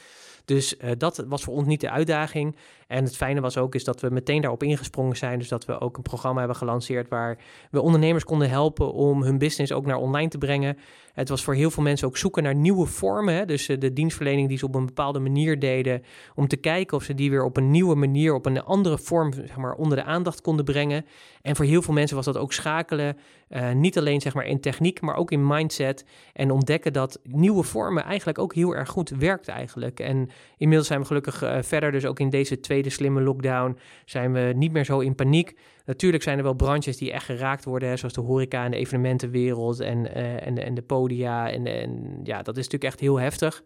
Dus 0.45 0.77
uh, 0.77 0.91
dat 0.99 1.25
was 1.29 1.43
voor 1.43 1.55
ons 1.55 1.67
niet 1.67 1.81
de 1.81 1.91
uitdaging. 1.91 2.57
En 2.89 3.05
het 3.05 3.17
fijne 3.17 3.41
was 3.41 3.57
ook 3.57 3.75
is 3.75 3.85
dat 3.85 4.01
we 4.01 4.11
meteen 4.11 4.41
daarop 4.41 4.63
ingesprongen 4.63 5.17
zijn. 5.17 5.39
Dus 5.39 5.49
dat 5.49 5.65
we 5.65 5.81
ook 5.81 5.97
een 5.97 6.03
programma 6.03 6.39
hebben 6.39 6.57
gelanceerd 6.57 7.09
waar 7.09 7.39
we 7.71 7.81
ondernemers 7.81 8.25
konden 8.25 8.51
helpen 8.51 8.93
om 8.93 9.23
hun 9.23 9.39
business 9.39 9.73
ook 9.73 9.87
naar 9.87 9.97
online 9.97 10.29
te 10.29 10.39
brengen. 10.39 10.77
Het 11.13 11.29
was 11.29 11.45
voor 11.45 11.55
heel 11.55 11.71
veel 11.71 11.83
mensen 11.83 12.09
ook 12.09 12.17
zoeken 12.17 12.43
naar 12.43 12.55
nieuwe 12.55 12.87
vormen. 12.87 13.47
Dus 13.47 13.69
uh, 13.69 13.79
de 13.79 13.93
dienstverlening 13.93 14.49
die 14.49 14.59
ze 14.59 14.67
op 14.67 14.75
een 14.75 14.87
bepaalde 14.87 15.19
manier 15.19 15.59
deden. 15.59 16.03
Om 16.35 16.49
te 16.49 16.57
kijken 16.57 16.97
of 16.97 17.03
ze 17.03 17.15
die 17.15 17.31
weer 17.31 17.45
op 17.45 17.57
een 17.57 17.71
nieuwe 17.71 17.95
manier, 17.95 18.35
op 18.35 18.47
een 18.47 18.63
andere 18.63 18.99
vorm, 18.99 19.33
zeg 19.33 19.57
maar, 19.57 19.75
onder 19.75 19.97
de 19.97 20.05
aandacht 20.05 20.41
konden 20.41 20.65
brengen. 20.65 21.05
En 21.43 21.57
voor 21.57 21.65
heel 21.65 21.83
veel 21.83 21.95
mensen 21.95 22.17
was 22.17 22.25
dat 22.25 22.37
ook 22.37 22.53
schakelen. 22.53 23.17
Uh, 23.51 23.73
niet 23.73 23.99
alleen 23.99 24.21
zeg 24.21 24.35
maar 24.35 24.47
in 24.47 24.61
techniek, 24.61 25.01
maar 25.01 25.17
ook 25.17 25.31
in 25.31 25.47
mindset. 25.47 26.05
En 26.33 26.51
ontdekken 26.51 26.93
dat 26.93 27.21
nieuwe 27.23 27.63
vormen 27.63 28.05
eigenlijk 28.05 28.39
ook 28.39 28.55
heel 28.55 28.75
erg 28.75 28.89
goed 28.89 29.11
werkt 29.11 29.49
eigenlijk. 29.49 30.01
En 30.01 30.31
inmiddels 30.57 30.89
zijn 30.89 31.01
we 31.01 31.07
gelukkig 31.07 31.43
uh, 31.43 31.57
verder. 31.61 31.93
Dus 31.93 32.05
ook 32.05 32.21
in 32.21 32.31
deze 32.31 32.61
tweede 32.81 32.91
slimme 32.91 33.21
lockdown 33.21 33.79
zijn 34.05 34.33
we 34.33 34.53
niet 34.57 34.73
meer 34.73 34.85
zo 34.85 34.99
in 34.99 35.15
paniek. 35.15 35.59
Natuurlijk 35.85 36.23
zijn 36.23 36.39
er 36.39 36.45
wel 36.45 36.55
branches 36.55 36.97
die 36.97 37.13
echt 37.13 37.25
geraakt 37.25 37.65
worden, 37.65 37.89
hè, 37.89 37.97
zoals 37.97 38.15
de 38.15 38.21
horeca 38.21 38.65
en 38.65 38.71
de 38.71 38.77
evenementenwereld 38.77 39.81
en, 39.81 39.99
uh, 39.99 40.47
en, 40.47 40.55
de, 40.55 40.61
en 40.61 40.75
de 40.75 40.83
podia. 40.83 41.51
En, 41.51 41.67
en 41.67 42.21
ja, 42.23 42.43
dat 42.43 42.57
is 42.57 42.65
natuurlijk 42.65 42.93
echt 42.93 43.01
heel 43.01 43.21
heftig. 43.21 43.63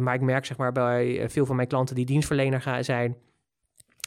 maar 0.00 0.14
ik 0.14 0.20
merk 0.20 0.44
zeg 0.44 0.56
maar 0.56 0.72
bij 0.72 1.28
veel 1.28 1.46
van 1.46 1.56
mijn 1.56 1.68
klanten 1.68 1.94
die 1.94 2.06
dienstverlener 2.06 2.84
zijn 2.84 3.16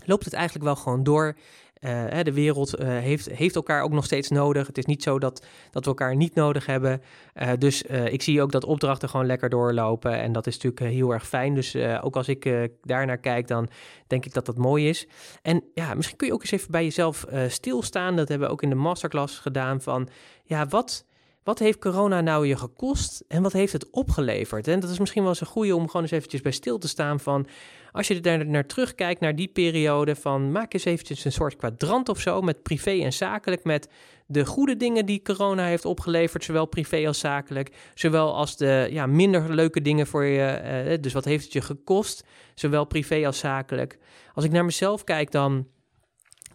loopt 0.05 0.25
het 0.25 0.33
eigenlijk 0.33 0.65
wel 0.65 0.75
gewoon 0.75 1.03
door. 1.03 1.35
Uh, 1.79 2.19
de 2.23 2.33
wereld 2.33 2.79
uh, 2.79 2.87
heeft, 2.87 3.29
heeft 3.29 3.55
elkaar 3.55 3.81
ook 3.81 3.91
nog 3.91 4.05
steeds 4.05 4.29
nodig. 4.29 4.67
Het 4.67 4.77
is 4.77 4.85
niet 4.85 5.03
zo 5.03 5.19
dat, 5.19 5.45
dat 5.71 5.83
we 5.83 5.89
elkaar 5.89 6.15
niet 6.15 6.35
nodig 6.35 6.65
hebben. 6.65 7.01
Uh, 7.35 7.49
dus 7.57 7.81
ik 7.81 8.21
zie 8.21 8.41
ook 8.41 8.51
dat 8.51 8.63
opdrachten 8.63 9.09
gewoon 9.09 9.25
lekker 9.25 9.49
doorlopen. 9.49 10.19
En 10.19 10.31
dat 10.31 10.47
is 10.47 10.53
natuurlijk 10.53 10.93
heel 10.93 11.13
erg 11.13 11.27
fijn. 11.27 11.55
Dus 11.55 11.75
ook 11.75 12.15
als 12.15 12.27
ik 12.27 12.69
daarnaar 12.81 13.17
kijk, 13.17 13.47
dan 13.47 13.69
denk 14.07 14.25
ik 14.25 14.33
dat 14.33 14.45
dat 14.45 14.57
mooi 14.57 14.89
is. 14.89 15.07
En 15.41 15.63
ja, 15.73 15.93
misschien 15.93 16.17
kun 16.17 16.27
je 16.27 16.33
ook 16.33 16.41
eens 16.41 16.51
even 16.51 16.71
bij 16.71 16.83
jezelf 16.83 17.25
stilstaan. 17.47 18.15
Dat 18.15 18.27
hebben 18.27 18.47
we 18.47 18.53
ook 18.53 18.63
in 18.63 18.69
de 18.69 18.75
masterclass 18.75 19.39
gedaan. 19.39 19.81
Van 19.81 20.09
ja, 20.43 20.67
wat 20.67 21.05
wat 21.45 21.59
heeft 21.59 21.79
corona 21.79 22.21
nou 22.21 22.47
je 22.47 22.57
gekost 22.57 23.23
en 23.27 23.41
wat 23.41 23.53
heeft 23.53 23.73
het 23.73 23.89
opgeleverd? 23.89 24.67
En 24.67 24.79
dat 24.79 24.89
is 24.89 24.99
misschien 24.99 25.21
wel 25.21 25.31
eens 25.31 25.41
een 25.41 25.47
goede 25.47 25.75
om 25.75 25.85
gewoon 25.85 26.01
eens 26.01 26.11
eventjes 26.11 26.41
bij 26.41 26.51
stil 26.51 26.77
te 26.77 26.87
staan 26.87 27.19
van... 27.19 27.47
als 27.91 28.07
je 28.07 28.21
er 28.21 28.45
naar 28.45 28.65
terugkijkt, 28.65 29.19
naar 29.19 29.35
die 29.35 29.47
periode 29.47 30.15
van... 30.15 30.51
maak 30.51 30.73
eens 30.73 30.85
eventjes 30.85 31.25
een 31.25 31.31
soort 31.31 31.55
kwadrant 31.55 32.09
of 32.09 32.19
zo 32.19 32.41
met 32.41 32.63
privé 32.63 32.91
en 32.91 33.13
zakelijk... 33.13 33.63
met 33.63 33.89
de 34.25 34.45
goede 34.45 34.77
dingen 34.77 35.05
die 35.05 35.21
corona 35.21 35.65
heeft 35.65 35.85
opgeleverd, 35.85 36.43
zowel 36.43 36.65
privé 36.65 37.07
als 37.07 37.19
zakelijk... 37.19 37.71
zowel 37.93 38.35
als 38.35 38.57
de 38.57 38.87
ja, 38.91 39.05
minder 39.05 39.53
leuke 39.53 39.81
dingen 39.81 40.07
voor 40.07 40.23
je, 40.23 40.45
eh, 40.45 41.01
dus 41.01 41.13
wat 41.13 41.25
heeft 41.25 41.43
het 41.43 41.53
je 41.53 41.61
gekost... 41.61 42.23
zowel 42.55 42.85
privé 42.85 43.25
als 43.25 43.39
zakelijk. 43.39 43.97
Als 44.33 44.45
ik 44.45 44.51
naar 44.51 44.65
mezelf 44.65 45.03
kijk 45.03 45.31
dan 45.31 45.67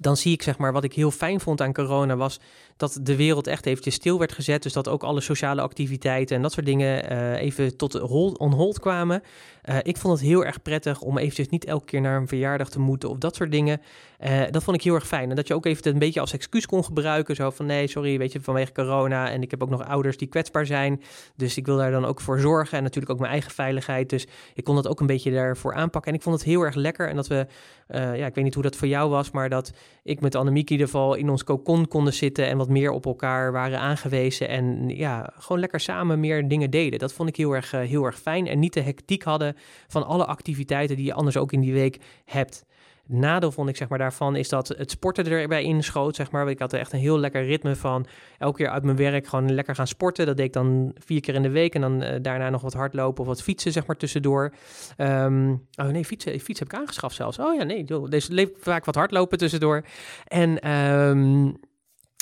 dan 0.00 0.16
zie 0.16 0.32
ik 0.32 0.42
zeg 0.42 0.58
maar 0.58 0.72
wat 0.72 0.84
ik 0.84 0.92
heel 0.92 1.10
fijn 1.10 1.40
vond 1.40 1.60
aan 1.60 1.72
corona 1.72 2.16
was 2.16 2.40
dat 2.80 2.98
de 3.02 3.16
wereld 3.16 3.46
echt 3.46 3.66
eventjes 3.66 3.94
stil 3.94 4.18
werd 4.18 4.32
gezet. 4.32 4.62
Dus 4.62 4.72
dat 4.72 4.88
ook 4.88 5.02
alle 5.02 5.20
sociale 5.20 5.60
activiteiten 5.60 6.36
en 6.36 6.42
dat 6.42 6.52
soort 6.52 6.66
dingen 6.66 7.12
uh, 7.12 7.40
even 7.40 7.76
tot 7.76 7.92
hold, 7.92 8.38
on 8.38 8.52
hold 8.52 8.80
kwamen. 8.80 9.22
Uh, 9.64 9.76
ik 9.82 9.96
vond 9.96 10.18
het 10.18 10.28
heel 10.28 10.44
erg 10.44 10.62
prettig 10.62 11.00
om 11.00 11.18
eventjes 11.18 11.48
niet 11.48 11.64
elke 11.64 11.84
keer 11.84 12.00
naar 12.00 12.20
een 12.20 12.28
verjaardag 12.28 12.70
te 12.70 12.80
moeten 12.80 13.08
of 13.08 13.18
dat 13.18 13.36
soort 13.36 13.50
dingen. 13.50 13.80
Uh, 14.20 14.42
dat 14.50 14.62
vond 14.62 14.76
ik 14.76 14.82
heel 14.82 14.94
erg 14.94 15.06
fijn. 15.06 15.30
En 15.30 15.36
dat 15.36 15.48
je 15.48 15.54
ook 15.54 15.66
even 15.66 15.92
een 15.92 15.98
beetje 15.98 16.20
als 16.20 16.32
excuus 16.32 16.66
kon 16.66 16.84
gebruiken. 16.84 17.36
Zo 17.36 17.50
van 17.50 17.66
nee, 17.66 17.86
sorry, 17.86 18.18
weet 18.18 18.32
je, 18.32 18.40
vanwege 18.40 18.72
corona. 18.72 19.30
En 19.30 19.42
ik 19.42 19.50
heb 19.50 19.62
ook 19.62 19.70
nog 19.70 19.86
ouders 19.86 20.16
die 20.16 20.28
kwetsbaar 20.28 20.66
zijn. 20.66 21.02
Dus 21.36 21.56
ik 21.56 21.66
wil 21.66 21.76
daar 21.76 21.90
dan 21.90 22.04
ook 22.04 22.20
voor 22.20 22.40
zorgen. 22.40 22.76
En 22.76 22.82
natuurlijk 22.82 23.12
ook 23.12 23.18
mijn 23.18 23.32
eigen 23.32 23.50
veiligheid. 23.50 24.10
Dus 24.10 24.26
ik 24.54 24.64
kon 24.64 24.74
dat 24.74 24.88
ook 24.88 25.00
een 25.00 25.06
beetje 25.06 25.30
daarvoor 25.30 25.74
aanpakken. 25.74 26.10
En 26.10 26.16
ik 26.18 26.24
vond 26.24 26.36
het 26.36 26.44
heel 26.44 26.62
erg 26.62 26.74
lekker. 26.74 27.08
En 27.08 27.16
dat 27.16 27.26
we, 27.26 27.46
ja, 27.92 28.26
ik 28.26 28.34
weet 28.34 28.44
niet 28.44 28.54
hoe 28.54 28.62
dat 28.62 28.76
voor 28.76 28.88
jou 28.88 29.10
was, 29.10 29.30
maar 29.30 29.48
dat 29.48 29.72
ik 30.02 30.20
met 30.20 30.34
Annemiek 30.34 30.66
in 30.66 30.72
ieder 30.72 30.86
geval 30.86 31.14
in 31.14 31.30
ons 31.30 31.44
cocon 31.44 31.88
konden 31.88 32.14
zitten 32.14 32.46
en 32.46 32.56
wat 32.56 32.68
meer 32.70 32.90
op 32.90 33.06
elkaar 33.06 33.52
waren 33.52 33.78
aangewezen 33.78 34.48
en 34.48 34.88
ja, 34.88 35.32
gewoon 35.38 35.60
lekker 35.60 35.80
samen 35.80 36.20
meer 36.20 36.48
dingen 36.48 36.70
deden. 36.70 36.98
Dat 36.98 37.12
vond 37.12 37.28
ik 37.28 37.36
heel 37.36 37.52
erg, 37.52 37.72
uh, 37.72 37.80
heel 37.80 38.04
erg 38.04 38.18
fijn 38.18 38.46
en 38.46 38.58
niet 38.58 38.72
de 38.72 38.80
hectiek 38.80 39.22
hadden 39.22 39.56
van 39.88 40.06
alle 40.06 40.24
activiteiten 40.24 40.96
die 40.96 41.04
je 41.04 41.14
anders 41.14 41.36
ook 41.36 41.52
in 41.52 41.60
die 41.60 41.72
week 41.72 41.98
hebt. 42.24 42.64
Nadeel 43.12 43.52
vond 43.52 43.68
ik 43.68 43.76
zeg 43.76 43.88
maar 43.88 43.98
daarvan 43.98 44.36
is 44.36 44.48
dat 44.48 44.68
het 44.68 44.90
sporten 44.90 45.26
erbij 45.26 45.62
inschoot. 45.62 46.16
Zeg 46.16 46.30
maar. 46.30 46.50
Ik 46.50 46.58
had 46.58 46.72
echt 46.72 46.92
een 46.92 46.98
heel 46.98 47.18
lekker 47.18 47.44
ritme 47.44 47.76
van. 47.76 48.06
Elke 48.38 48.56
keer 48.56 48.68
uit 48.68 48.82
mijn 48.82 48.96
werk 48.96 49.26
gewoon 49.26 49.54
lekker 49.54 49.74
gaan 49.74 49.86
sporten. 49.86 50.26
Dat 50.26 50.36
deed 50.36 50.46
ik 50.46 50.52
dan 50.52 50.94
vier 51.04 51.20
keer 51.20 51.34
in 51.34 51.42
de 51.42 51.50
week. 51.50 51.74
En 51.74 51.80
dan 51.80 52.02
uh, 52.02 52.08
daarna 52.22 52.50
nog 52.50 52.62
wat 52.62 52.72
hardlopen 52.72 53.20
of 53.20 53.26
wat 53.26 53.42
fietsen 53.42 53.72
zeg 53.72 53.86
maar 53.86 53.96
tussendoor. 53.96 54.52
Um, 54.98 55.66
oh 55.74 55.86
nee, 55.86 56.04
fietsen, 56.04 56.40
fiets 56.40 56.58
heb 56.58 56.72
ik 56.72 56.78
aangeschaft 56.78 57.14
zelfs. 57.14 57.38
Oh 57.38 57.54
ja, 57.54 57.62
nee. 57.62 57.84
Dus 58.08 58.28
leef 58.28 58.48
vaak 58.60 58.84
wat 58.84 58.94
hardlopen 58.94 59.38
tussendoor. 59.38 59.84
En... 60.26 60.70
Um, 60.70 61.58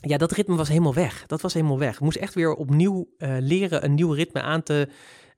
ja, 0.07 0.17
dat 0.17 0.33
ritme 0.33 0.57
was 0.57 0.69
helemaal 0.69 0.95
weg. 0.95 1.27
Dat 1.27 1.41
was 1.41 1.55
helemaal 1.55 1.79
weg. 1.79 1.95
Ik 1.95 2.01
moest 2.01 2.17
echt 2.17 2.35
weer 2.35 2.55
opnieuw 2.55 3.09
uh, 3.19 3.37
leren 3.41 3.85
een 3.85 3.95
nieuw 3.95 4.13
ritme 4.13 4.41
aan 4.41 4.63
te 4.63 4.89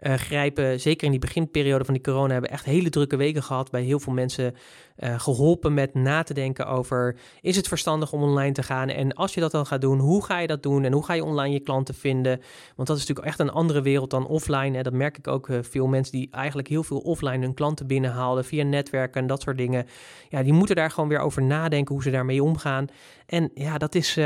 uh, 0.02 0.14
grijpen. 0.14 0.80
Zeker 0.80 1.04
in 1.04 1.10
die 1.10 1.20
beginperiode 1.20 1.84
van 1.84 1.94
die 1.94 2.02
corona 2.02 2.32
hebben 2.32 2.50
we 2.50 2.56
echt 2.56 2.64
hele 2.64 2.90
drukke 2.90 3.16
weken 3.16 3.42
gehad. 3.42 3.70
Bij 3.70 3.82
heel 3.82 4.00
veel 4.00 4.12
mensen 4.12 4.54
uh, 4.98 5.20
geholpen 5.20 5.74
met 5.74 5.94
na 5.94 6.22
te 6.22 6.34
denken 6.34 6.66
over... 6.66 7.16
is 7.40 7.56
het 7.56 7.68
verstandig 7.68 8.12
om 8.12 8.22
online 8.22 8.52
te 8.52 8.62
gaan? 8.62 8.88
En 8.88 9.14
als 9.14 9.34
je 9.34 9.40
dat 9.40 9.50
dan 9.50 9.66
gaat 9.66 9.80
doen, 9.80 9.98
hoe 9.98 10.24
ga 10.24 10.38
je 10.38 10.46
dat 10.46 10.62
doen? 10.62 10.84
En 10.84 10.92
hoe 10.92 11.04
ga 11.04 11.14
je 11.14 11.24
online 11.24 11.54
je 11.54 11.60
klanten 11.60 11.94
vinden? 11.94 12.40
Want 12.76 12.88
dat 12.88 12.96
is 12.96 13.06
natuurlijk 13.06 13.28
echt 13.28 13.38
een 13.38 13.50
andere 13.50 13.82
wereld 13.82 14.10
dan 14.10 14.26
offline. 14.26 14.76
Hè? 14.76 14.82
Dat 14.82 14.92
merk 14.92 15.18
ik 15.18 15.28
ook 15.28 15.48
uh, 15.48 15.58
veel 15.62 15.86
mensen 15.86 16.12
die 16.12 16.28
eigenlijk 16.30 16.68
heel 16.68 16.82
veel 16.82 16.98
offline 16.98 17.44
hun 17.44 17.54
klanten 17.54 17.86
binnenhalen... 17.86 18.44
via 18.44 18.64
netwerken 18.64 19.20
en 19.20 19.26
dat 19.26 19.42
soort 19.42 19.58
dingen. 19.58 19.86
Ja, 20.28 20.42
die 20.42 20.52
moeten 20.52 20.76
daar 20.76 20.90
gewoon 20.90 21.08
weer 21.08 21.18
over 21.18 21.42
nadenken 21.42 21.94
hoe 21.94 22.02
ze 22.02 22.10
daarmee 22.10 22.42
omgaan. 22.42 22.86
En 23.26 23.50
ja, 23.54 23.78
dat 23.78 23.94
is, 23.94 24.16
uh, 24.16 24.24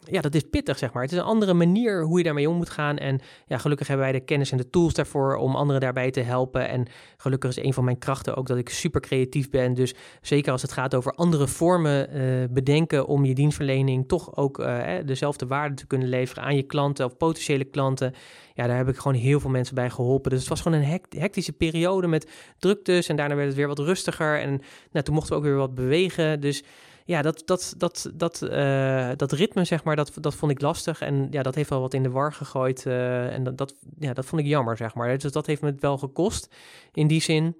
ja, 0.00 0.20
dat 0.20 0.34
is 0.34 0.42
pittig, 0.50 0.78
zeg 0.78 0.92
maar. 0.92 1.02
Het 1.02 1.12
is 1.12 1.18
een 1.18 1.24
andere 1.24 1.54
manier 1.54 2.04
hoe 2.04 2.18
je 2.18 2.24
daarmee 2.24 2.48
om 2.48 2.56
moet 2.56 2.70
gaan. 2.70 2.96
En 2.96 3.20
ja, 3.46 3.58
gelukkig 3.58 3.86
hebben 3.86 4.06
wij 4.06 4.18
de 4.18 4.24
kennis 4.24 4.50
en 4.50 4.56
de 4.56 4.70
tools 4.76 4.94
daarvoor 4.94 5.36
om 5.36 5.54
anderen 5.54 5.80
daarbij 5.80 6.10
te 6.10 6.20
helpen. 6.20 6.68
En 6.68 6.86
gelukkig 7.16 7.50
is 7.50 7.64
een 7.64 7.72
van 7.72 7.84
mijn 7.84 7.98
krachten 7.98 8.36
ook 8.36 8.46
dat 8.46 8.56
ik 8.56 8.68
super 8.68 9.00
creatief 9.00 9.50
ben. 9.50 9.74
Dus 9.74 9.94
zeker 10.20 10.52
als 10.52 10.62
het 10.62 10.72
gaat 10.72 10.94
over 10.94 11.12
andere 11.12 11.46
vormen 11.46 12.16
uh, 12.16 12.44
bedenken 12.50 13.06
om 13.06 13.24
je 13.24 13.34
dienstverlening 13.34 14.08
toch 14.08 14.36
ook 14.36 14.58
uh, 14.58 14.84
dezelfde 15.04 15.46
waarde 15.46 15.74
te 15.74 15.86
kunnen 15.86 16.08
leveren 16.08 16.42
aan 16.42 16.56
je 16.56 16.62
klanten 16.62 17.04
of 17.04 17.16
potentiële 17.16 17.64
klanten. 17.64 18.14
Ja, 18.54 18.66
daar 18.66 18.76
heb 18.76 18.88
ik 18.88 18.96
gewoon 18.96 19.16
heel 19.16 19.40
veel 19.40 19.50
mensen 19.50 19.74
bij 19.74 19.90
geholpen. 19.90 20.30
Dus 20.30 20.40
het 20.40 20.48
was 20.48 20.60
gewoon 20.60 20.78
een 20.78 21.00
hectische 21.08 21.52
periode 21.52 22.06
met 22.06 22.30
druktes 22.58 23.08
en 23.08 23.16
daarna 23.16 23.34
werd 23.34 23.48
het 23.48 23.56
weer 23.56 23.66
wat 23.66 23.78
rustiger. 23.78 24.40
En 24.40 24.60
nou, 24.90 25.04
toen 25.04 25.14
mochten 25.14 25.32
we 25.32 25.38
ook 25.38 25.46
weer 25.46 25.56
wat 25.56 25.74
bewegen. 25.74 26.40
Dus 26.40 26.64
ja, 27.06 27.22
dat, 27.22 27.42
dat, 27.44 27.74
dat, 27.76 28.10
dat, 28.14 28.42
uh, 28.42 29.10
dat 29.16 29.32
ritme, 29.32 29.64
zeg 29.64 29.84
maar, 29.84 29.96
dat, 29.96 30.12
dat 30.20 30.34
vond 30.34 30.52
ik 30.52 30.60
lastig. 30.60 31.00
En 31.00 31.26
ja, 31.30 31.42
dat 31.42 31.54
heeft 31.54 31.70
wel 31.70 31.80
wat 31.80 31.94
in 31.94 32.02
de 32.02 32.10
war 32.10 32.32
gegooid. 32.32 32.84
Uh, 32.84 33.32
en 33.32 33.44
dat, 33.44 33.58
dat, 33.58 33.74
ja, 33.98 34.12
dat 34.12 34.26
vond 34.26 34.42
ik 34.42 34.48
jammer, 34.48 34.76
zeg 34.76 34.94
maar. 34.94 35.18
Dus 35.18 35.32
dat 35.32 35.46
heeft 35.46 35.62
me 35.62 35.70
het 35.70 35.80
wel 35.80 35.98
gekost 35.98 36.54
in 36.92 37.06
die 37.06 37.20
zin. 37.20 37.56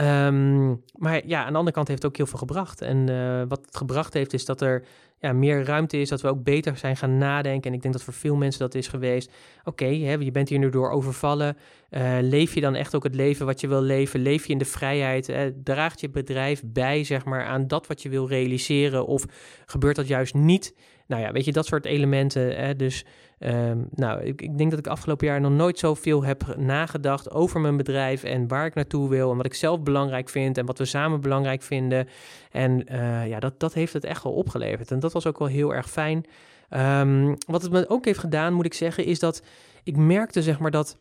Um, 0.00 0.82
maar 0.92 1.26
ja, 1.26 1.44
aan 1.44 1.52
de 1.52 1.58
andere 1.58 1.76
kant 1.76 1.88
heeft 1.88 2.02
het 2.02 2.10
ook 2.10 2.16
heel 2.16 2.26
veel 2.26 2.38
gebracht. 2.38 2.80
En 2.80 3.10
uh, 3.10 3.42
wat 3.48 3.66
het 3.66 3.76
gebracht 3.76 4.14
heeft, 4.14 4.32
is 4.32 4.44
dat 4.44 4.60
er 4.60 4.84
ja, 5.18 5.32
meer 5.32 5.64
ruimte 5.64 5.96
is, 5.96 6.08
dat 6.08 6.20
we 6.20 6.28
ook 6.28 6.42
beter 6.42 6.76
zijn 6.76 6.96
gaan 6.96 7.18
nadenken. 7.18 7.70
En 7.70 7.76
ik 7.76 7.82
denk 7.82 7.94
dat 7.94 8.02
voor 8.02 8.12
veel 8.12 8.36
mensen 8.36 8.60
dat 8.60 8.74
is 8.74 8.88
geweest. 8.88 9.32
Oké, 9.64 9.84
je 9.84 10.30
bent 10.30 10.48
hier 10.48 10.58
nu 10.58 10.70
door 10.70 10.90
overvallen. 10.90 11.56
Uh, 11.90 12.16
leef 12.20 12.54
je 12.54 12.60
dan 12.60 12.74
echt 12.74 12.94
ook 12.94 13.04
het 13.04 13.14
leven 13.14 13.46
wat 13.46 13.60
je 13.60 13.68
wil 13.68 13.80
leven? 13.80 14.20
Leef 14.20 14.46
je 14.46 14.52
in 14.52 14.58
de 14.58 14.64
vrijheid? 14.64 15.28
Uh, 15.28 15.40
draagt 15.64 16.00
je 16.00 16.10
bedrijf 16.10 16.62
bij, 16.64 17.04
zeg 17.04 17.24
maar, 17.24 17.44
aan 17.44 17.66
dat 17.66 17.86
wat 17.86 18.02
je 18.02 18.08
wil 18.08 18.28
realiseren? 18.28 19.06
Of 19.06 19.24
gebeurt 19.66 19.96
dat 19.96 20.08
juist 20.08 20.34
niet? 20.34 20.74
Nou 21.06 21.22
ja, 21.22 21.32
weet 21.32 21.44
je, 21.44 21.52
dat 21.52 21.66
soort 21.66 21.84
elementen. 21.84 22.56
Hè? 22.56 22.76
Dus 22.76 23.04
um, 23.46 23.88
nou, 23.94 24.22
ik, 24.22 24.42
ik, 24.42 24.58
denk 24.58 24.70
dat 24.70 24.78
ik 24.78 24.86
afgelopen 24.86 25.26
jaar 25.26 25.40
nog 25.40 25.52
nooit 25.52 25.78
zoveel 25.78 26.24
heb 26.24 26.56
nagedacht 26.56 27.30
over 27.30 27.60
mijn 27.60 27.76
bedrijf 27.76 28.24
en 28.24 28.48
waar 28.48 28.66
ik 28.66 28.74
naartoe 28.74 29.08
wil 29.08 29.30
en 29.30 29.36
wat 29.36 29.46
ik 29.46 29.54
zelf 29.54 29.82
belangrijk 29.82 30.28
vind 30.28 30.58
en 30.58 30.66
wat 30.66 30.78
we 30.78 30.84
samen 30.84 31.20
belangrijk 31.20 31.62
vinden. 31.62 32.08
En 32.50 32.92
uh, 32.92 33.28
ja, 33.28 33.40
dat, 33.40 33.60
dat 33.60 33.74
heeft 33.74 33.92
het 33.92 34.04
echt 34.04 34.22
wel 34.22 34.32
opgeleverd. 34.32 34.90
En 34.90 35.00
dat 35.00 35.12
was 35.12 35.26
ook 35.26 35.38
wel 35.38 35.48
heel 35.48 35.74
erg 35.74 35.90
fijn. 35.90 36.24
Um, 36.70 37.36
wat 37.46 37.62
het 37.62 37.72
me 37.72 37.88
ook 37.88 38.04
heeft 38.04 38.18
gedaan, 38.18 38.52
moet 38.52 38.64
ik 38.64 38.74
zeggen, 38.74 39.04
is 39.04 39.18
dat 39.18 39.42
ik 39.82 39.96
merkte 39.96 40.42
zeg 40.42 40.58
maar 40.58 40.70
dat 40.70 40.98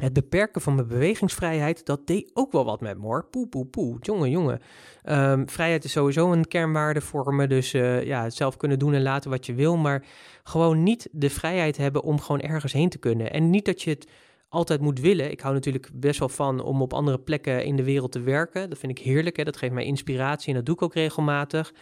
het 0.00 0.12
beperken 0.12 0.60
van 0.60 0.74
mijn 0.74 0.86
bewegingsvrijheid, 0.86 1.86
dat 1.86 2.06
deed 2.06 2.30
ook 2.34 2.52
wel 2.52 2.64
wat 2.64 2.80
met 2.80 2.98
me 2.98 3.04
hoor. 3.04 3.24
Poe, 3.24 3.48
poe, 3.48 3.66
poe. 3.66 3.96
Jongen, 4.00 4.30
jongen. 4.30 4.60
Um, 5.04 5.48
vrijheid 5.48 5.84
is 5.84 5.92
sowieso 5.92 6.32
een 6.32 6.48
kernwaarde 6.48 7.00
voor 7.00 7.34
me. 7.34 7.46
Dus 7.46 7.74
uh, 7.74 8.04
ja, 8.04 8.30
zelf 8.30 8.56
kunnen 8.56 8.78
doen 8.78 8.94
en 8.94 9.02
laten 9.02 9.30
wat 9.30 9.46
je 9.46 9.54
wil. 9.54 9.76
Maar 9.76 10.04
gewoon 10.42 10.82
niet 10.82 11.08
de 11.12 11.30
vrijheid 11.30 11.76
hebben 11.76 12.02
om 12.02 12.20
gewoon 12.20 12.40
ergens 12.40 12.72
heen 12.72 12.88
te 12.88 12.98
kunnen. 12.98 13.32
En 13.32 13.50
niet 13.50 13.64
dat 13.64 13.82
je 13.82 13.90
het 13.90 14.08
altijd 14.50 14.80
moet 14.80 15.00
willen. 15.00 15.30
Ik 15.30 15.40
hou 15.40 15.54
natuurlijk 15.54 15.90
best 15.94 16.18
wel 16.18 16.28
van 16.28 16.62
om 16.62 16.82
op 16.82 16.92
andere 16.92 17.18
plekken 17.18 17.64
in 17.64 17.76
de 17.76 17.84
wereld 17.84 18.12
te 18.12 18.20
werken. 18.20 18.70
Dat 18.70 18.78
vind 18.78 18.98
ik 18.98 19.04
heerlijk. 19.04 19.36
Hè? 19.36 19.44
Dat 19.44 19.56
geeft 19.56 19.72
mij 19.72 19.84
inspiratie 19.84 20.48
en 20.48 20.54
dat 20.54 20.66
doe 20.66 20.74
ik 20.74 20.82
ook 20.82 20.94
regelmatig. 20.94 21.72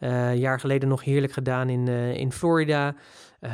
Uh, 0.00 0.30
een 0.30 0.38
jaar 0.38 0.60
geleden 0.60 0.88
nog 0.88 1.04
heerlijk 1.04 1.32
gedaan 1.32 1.68
in, 1.68 1.88
uh, 1.88 2.16
in 2.16 2.32
Florida. 2.32 2.94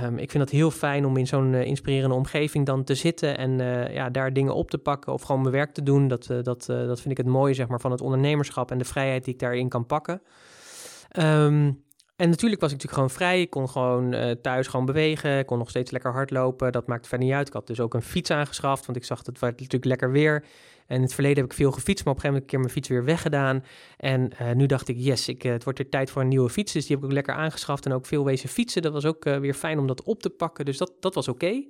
Um, 0.02 0.18
ik 0.18 0.30
vind 0.30 0.42
het 0.42 0.52
heel 0.52 0.70
fijn 0.70 1.06
om 1.06 1.16
in 1.16 1.26
zo'n 1.26 1.52
uh, 1.52 1.64
inspirerende 1.64 2.14
omgeving 2.14 2.66
dan 2.66 2.84
te 2.84 2.94
zitten 2.94 3.38
en 3.38 3.58
ja, 3.92 4.10
daar 4.10 4.32
dingen 4.32 4.54
op 4.54 4.70
te 4.70 4.78
pakken 4.78 5.12
of 5.12 5.22
gewoon 5.22 5.40
mijn 5.40 5.54
werk 5.54 5.74
te 5.74 5.82
doen. 5.82 6.08
Dat, 6.08 6.26
dat, 6.26 6.64
dat 6.66 7.00
vind 7.00 7.10
ik 7.10 7.16
het 7.16 7.26
mooie 7.26 7.54
zeg 7.54 7.68
maar, 7.68 7.80
van 7.80 7.90
het 7.90 8.00
ondernemerschap 8.00 8.70
en 8.70 8.78
de 8.78 8.84
vrijheid 8.84 9.24
die 9.24 9.34
ik 9.34 9.40
daarin 9.40 9.68
kan 9.68 9.86
pakken. 9.86 10.22
Um, 11.18 11.83
en 12.16 12.28
natuurlijk 12.28 12.60
was 12.60 12.72
ik 12.72 12.76
natuurlijk 12.76 12.92
gewoon 12.92 13.10
vrij. 13.10 13.40
Ik 13.40 13.50
kon 13.50 13.68
gewoon 13.68 14.14
uh, 14.14 14.30
thuis 14.30 14.66
gewoon 14.66 14.86
bewegen. 14.86 15.38
Ik 15.38 15.46
kon 15.46 15.58
nog 15.58 15.68
steeds 15.68 15.90
lekker 15.90 16.12
hardlopen. 16.12 16.72
Dat 16.72 16.86
maakte 16.86 17.08
verder 17.08 17.26
niet 17.26 17.36
uit. 17.36 17.46
Ik 17.46 17.52
had 17.52 17.66
dus 17.66 17.80
ook 17.80 17.94
een 17.94 18.02
fiets 18.02 18.30
aangeschaft, 18.30 18.86
want 18.86 18.98
ik 18.98 19.04
zag 19.04 19.22
dat 19.22 19.40
het 19.40 19.58
natuurlijk 19.58 19.84
lekker 19.84 20.10
weer. 20.10 20.44
En 20.86 20.96
in 20.96 21.02
het 21.02 21.14
verleden 21.14 21.42
heb 21.42 21.50
ik 21.50 21.56
veel 21.56 21.72
gefietst, 21.72 22.04
maar 22.04 22.14
op 22.14 22.24
een 22.24 22.30
gegeven 22.30 22.42
moment 22.42 22.42
een 22.42 22.48
keer 22.48 22.58
mijn 22.58 22.72
fiets 22.72 22.88
weer 22.88 23.04
weggedaan. 23.04 23.64
En 23.96 24.30
uh, 24.42 24.52
nu 24.52 24.66
dacht 24.66 24.88
ik, 24.88 24.96
yes, 24.98 25.28
ik, 25.28 25.44
uh, 25.44 25.52
het 25.52 25.64
wordt 25.64 25.78
er 25.78 25.88
tijd 25.88 26.10
voor 26.10 26.22
een 26.22 26.28
nieuwe 26.28 26.50
fiets. 26.50 26.72
Dus 26.72 26.86
die 26.86 26.90
heb 26.96 27.04
ik 27.04 27.10
ook 27.10 27.14
lekker 27.14 27.34
aangeschaft 27.34 27.86
en 27.86 27.92
ook 27.92 28.06
veel 28.06 28.24
wezen 28.24 28.48
fietsen. 28.48 28.82
Dat 28.82 28.92
was 28.92 29.04
ook 29.04 29.24
weer 29.24 29.54
fijn 29.54 29.78
om 29.78 29.86
dat 29.86 30.02
op 30.02 30.22
te 30.22 30.30
pakken. 30.30 30.64
Dus 30.64 30.78
dat, 30.78 30.92
dat 31.00 31.14
was 31.14 31.28
oké. 31.28 31.64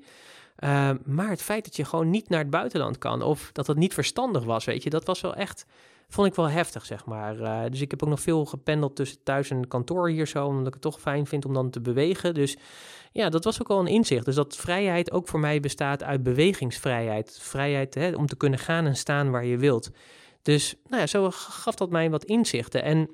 Maar 1.05 1.29
het 1.29 1.43
feit 1.43 1.65
dat 1.65 1.77
je 1.77 1.85
gewoon 1.85 2.11
niet 2.11 2.29
naar 2.29 2.41
het 2.41 2.51
buitenland 2.51 2.99
kan, 2.99 3.23
of 3.23 3.51
dat 3.53 3.67
het 3.67 3.77
niet 3.77 3.95
verstandig 3.95 4.45
was, 4.45 4.65
weet 4.65 4.83
je, 4.83 4.91
dat 4.91 5.05
was 5.05 5.21
wel 5.21 5.35
echt 5.35 5.67
vond 6.09 6.27
ik 6.27 6.35
wel 6.35 6.49
heftig, 6.49 6.87
zeg 6.87 7.05
maar. 7.05 7.41
Uh, 7.41 7.61
dus 7.71 7.81
ik 7.81 7.91
heb 7.91 8.03
ook 8.03 8.09
nog 8.09 8.21
veel 8.21 8.45
gependeld 8.45 8.97
tussen 8.97 9.23
thuis 9.23 9.51
en 9.51 9.69
kantoor 9.69 10.09
hier 10.09 10.27
zo, 10.27 10.47
omdat 10.47 10.67
ik 10.67 10.73
het 10.73 10.83
toch 10.83 11.01
fijn 11.01 11.27
vind 11.27 11.45
om 11.45 11.55
dan 11.55 11.71
te 11.71 11.81
bewegen. 11.81 12.35
Dus 12.35 12.57
ja, 13.13 13.29
dat 13.29 13.45
was 13.45 13.61
ook 13.61 13.71
al 13.71 13.81
een 13.81 13.87
inzicht. 13.87 14.25
Dus 14.25 14.35
dat 14.35 14.57
vrijheid 14.57 15.13
ook 15.13 15.29
voor 15.29 15.41
mij 15.41 15.61
bestaat 15.61 16.03
uit 16.03 16.23
bewegingsvrijheid. 16.23 17.39
Vrijheid 17.41 17.95
hè, 17.95 18.15
om 18.15 18.27
te 18.27 18.37
kunnen 18.37 18.59
gaan 18.59 18.87
en 18.87 18.97
staan 18.97 19.31
waar 19.31 19.45
je 19.45 19.59
wilt. 19.59 19.91
Dus 20.43 20.75
nou 20.87 21.01
ja, 21.01 21.07
zo 21.07 21.31
gaf 21.31 21.75
dat 21.75 21.91
mij 21.91 22.11
wat 22.11 22.25
inzichten. 22.25 22.83
En 22.83 23.11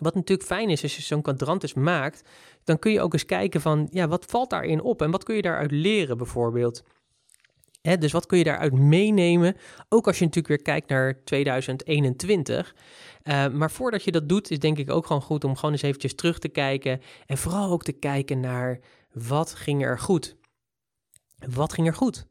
wat 0.00 0.14
natuurlijk 0.14 0.48
fijn 0.48 0.70
is, 0.70 0.82
als 0.82 0.96
je 0.96 1.02
zo'n 1.02 1.22
kwadrant 1.22 1.74
maakt, 1.74 2.28
dan 2.64 2.78
kun 2.78 2.92
je 2.92 3.00
ook 3.00 3.12
eens 3.12 3.24
kijken 3.24 3.60
van, 3.60 3.88
ja, 3.90 4.08
wat 4.08 4.24
valt 4.24 4.50
daarin 4.50 4.80
op 4.80 5.02
en 5.02 5.10
wat 5.10 5.24
kun 5.24 5.36
je 5.36 5.42
daaruit 5.42 5.70
leren 5.70 6.16
bijvoorbeeld 6.16 6.82
dus 7.96 8.12
wat 8.12 8.26
kun 8.26 8.38
je 8.38 8.44
daaruit 8.44 8.72
meenemen? 8.72 9.56
Ook 9.88 10.06
als 10.06 10.18
je 10.18 10.24
natuurlijk 10.24 10.54
weer 10.54 10.62
kijkt 10.62 10.88
naar 10.88 11.24
2021. 11.24 12.74
Uh, 13.24 13.48
maar 13.48 13.70
voordat 13.70 14.04
je 14.04 14.10
dat 14.10 14.28
doet, 14.28 14.50
is 14.50 14.58
denk 14.58 14.78
ik 14.78 14.90
ook 14.90 15.06
gewoon 15.06 15.22
goed 15.22 15.44
om 15.44 15.56
gewoon 15.56 15.72
eens 15.72 15.82
eventjes 15.82 16.14
terug 16.14 16.38
te 16.38 16.48
kijken. 16.48 17.00
En 17.26 17.38
vooral 17.38 17.70
ook 17.70 17.84
te 17.84 17.92
kijken 17.92 18.40
naar 18.40 18.80
wat 19.12 19.54
ging 19.54 19.84
er 19.84 19.98
goed? 19.98 20.36
Wat 21.54 21.72
ging 21.72 21.86
er 21.86 21.94
goed? 21.94 22.26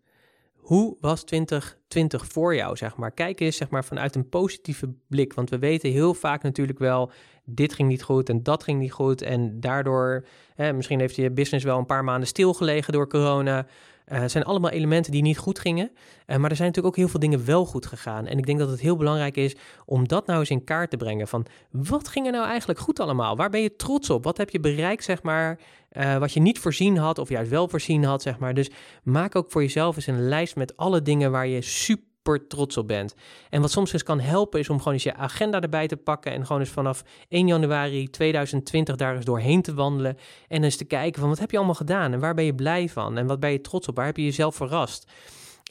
Hoe 0.54 0.98
was 1.00 1.24
2020 1.24 2.26
voor 2.28 2.56
jou, 2.56 2.78
zeg 2.78 2.96
maar? 2.96 3.12
Kijk 3.12 3.40
eens 3.40 3.58
zeg 3.58 3.70
maar, 3.70 3.86
vanuit 3.86 4.16
een 4.16 4.30
positieve 4.30 4.94
blik. 5.08 5.34
Want 5.34 5.50
we 5.50 5.60
weten 5.60 5.92
heel 5.92 6.14
vaak 6.14 6.44
natuurlijk 6.44 6.80
wel, 6.80 7.12
dit 7.46 7.74
ging 7.74 7.90
niet 7.90 8.04
goed 8.04 8.30
en 8.30 8.44
dat 8.44 8.64
ging 8.64 8.80
niet 8.80 8.92
goed. 8.92 9.22
En 9.22 9.60
daardoor, 9.60 10.26
misschien 10.56 11.00
heeft 11.00 11.16
je 11.16 11.32
business 11.32 11.66
wel 11.66 11.78
een 11.78 11.86
paar 11.86 12.04
maanden 12.04 12.28
stilgelegen 12.28 12.94
door 12.94 13.08
corona. 13.08 13.68
Het 14.14 14.32
zijn 14.32 14.44
allemaal 14.44 14.72
elementen 14.72 15.12
die 15.12 15.22
niet 15.22 15.38
goed 15.38 15.60
gingen. 15.60 15.92
Uh, 15.92 16.38
maar 16.38 16.50
er 16.50 16.56
zijn 16.56 16.68
natuurlijk 16.68 16.96
ook 16.96 16.96
heel 16.96 17.08
veel 17.08 17.20
dingen 17.20 17.46
wel 17.46 17.66
goed 17.66 17.86
gegaan. 17.86 18.26
En 18.26 18.38
ik 18.38 18.46
denk 18.46 18.60
dat 18.60 18.70
het 18.70 18.80
heel 18.80 18.96
belangrijk 18.96 19.38
is 19.38 19.56
om 19.86 20.08
dat 20.08 20.26
nou 20.26 20.40
eens 20.40 20.50
in 20.50 20.64
kaart 20.64 20.90
te 20.90 20.98
brengen. 20.98 21.28
Van 21.28 21.46
wat 21.72 22.08
ging 22.08 22.26
er 22.26 22.32
nou 22.32 22.48
eigenlijk 22.48 22.80
goed 22.80 23.00
allemaal? 23.00 23.36
Waar 23.36 23.50
ben 23.50 23.62
je 23.62 23.76
trots 23.76 24.10
op? 24.10 24.24
Wat 24.24 24.38
heb 24.38 24.50
je 24.50 24.60
bereikt, 24.60 25.04
zeg 25.04 25.24
maar, 25.24 25.60
uh, 25.92 26.18
wat 26.18 26.34
je 26.34 26.40
niet 26.40 26.60
voorzien 26.60 26.98
had 26.98 27.18
of 27.18 27.30
juist 27.30 27.50
wel 27.50 27.68
voorzien 27.68 28.04
had, 28.04 28.22
zeg 28.22 28.40
maar. 28.40 28.54
Dus 28.54 28.70
maak 29.04 29.36
ook 29.36 29.52
voor 29.52 29.62
jezelf 29.62 29.96
eens 29.96 30.08
een 30.08 30.28
lijst 30.28 30.56
met 30.56 30.78
alle 30.78 31.02
dingen 31.02 31.32
waar 31.32 31.48
je 31.48 31.62
super 31.62 32.06
trots 32.36 32.78
op 32.78 32.88
bent. 32.88 33.16
En 33.50 33.62
wat 33.62 33.72
soms 33.72 33.94
eens 33.94 34.04
kan 34.04 34.20
helpen 34.20 34.60
is 34.60 34.70
om 34.70 34.78
gewoon 34.78 34.94
eens 34.94 35.04
je 35.04 35.16
agenda 35.16 35.62
erbij 35.62 35.88
te 35.88 35.98
pakken 35.98 36.32
en 36.32 36.46
gewoon 36.46 36.62
eens 36.62 36.72
vanaf 36.72 37.04
1 37.30 37.48
januari 37.48 38.10
2020 38.10 38.96
daar 38.96 39.16
eens 39.16 39.26
doorheen 39.26 39.62
te 39.62 39.74
wandelen 39.74 40.18
en 40.48 40.64
eens 40.64 40.76
te 40.76 40.86
kijken 40.86 41.20
van 41.20 41.30
wat 41.30 41.40
heb 41.40 41.52
je 41.52 41.58
allemaal 41.58 41.76
gedaan 41.76 42.14
en 42.14 42.20
waar 42.20 42.34
ben 42.34 42.46
je 42.46 42.56
blij 42.56 42.90
van 42.90 43.18
en 43.18 43.28
wat 43.28 43.40
ben 43.40 43.52
je 43.52 43.62
trots 43.62 43.88
op, 43.88 43.96
waar 43.96 44.06
heb 44.06 44.18
je 44.18 44.24
jezelf 44.24 44.56
verrast. 44.56 45.12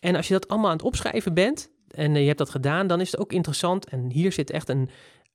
En 0.01 0.17
als 0.17 0.29
je 0.29 0.33
dat 0.33 0.49
allemaal 0.49 0.71
aan 0.71 0.77
het 0.77 0.87
opschrijven 0.87 1.35
bent 1.35 1.71
en 1.91 2.15
je 2.15 2.27
hebt 2.27 2.39
dat 2.39 2.51
gedaan, 2.51 2.87
dan 2.87 3.01
is 3.01 3.11
het 3.11 3.21
ook 3.21 3.33
interessant 3.33 3.89
en 3.89 4.11
hier 4.11 4.33
zit 4.33 4.51
echt 4.51 4.69
een, 4.69 4.91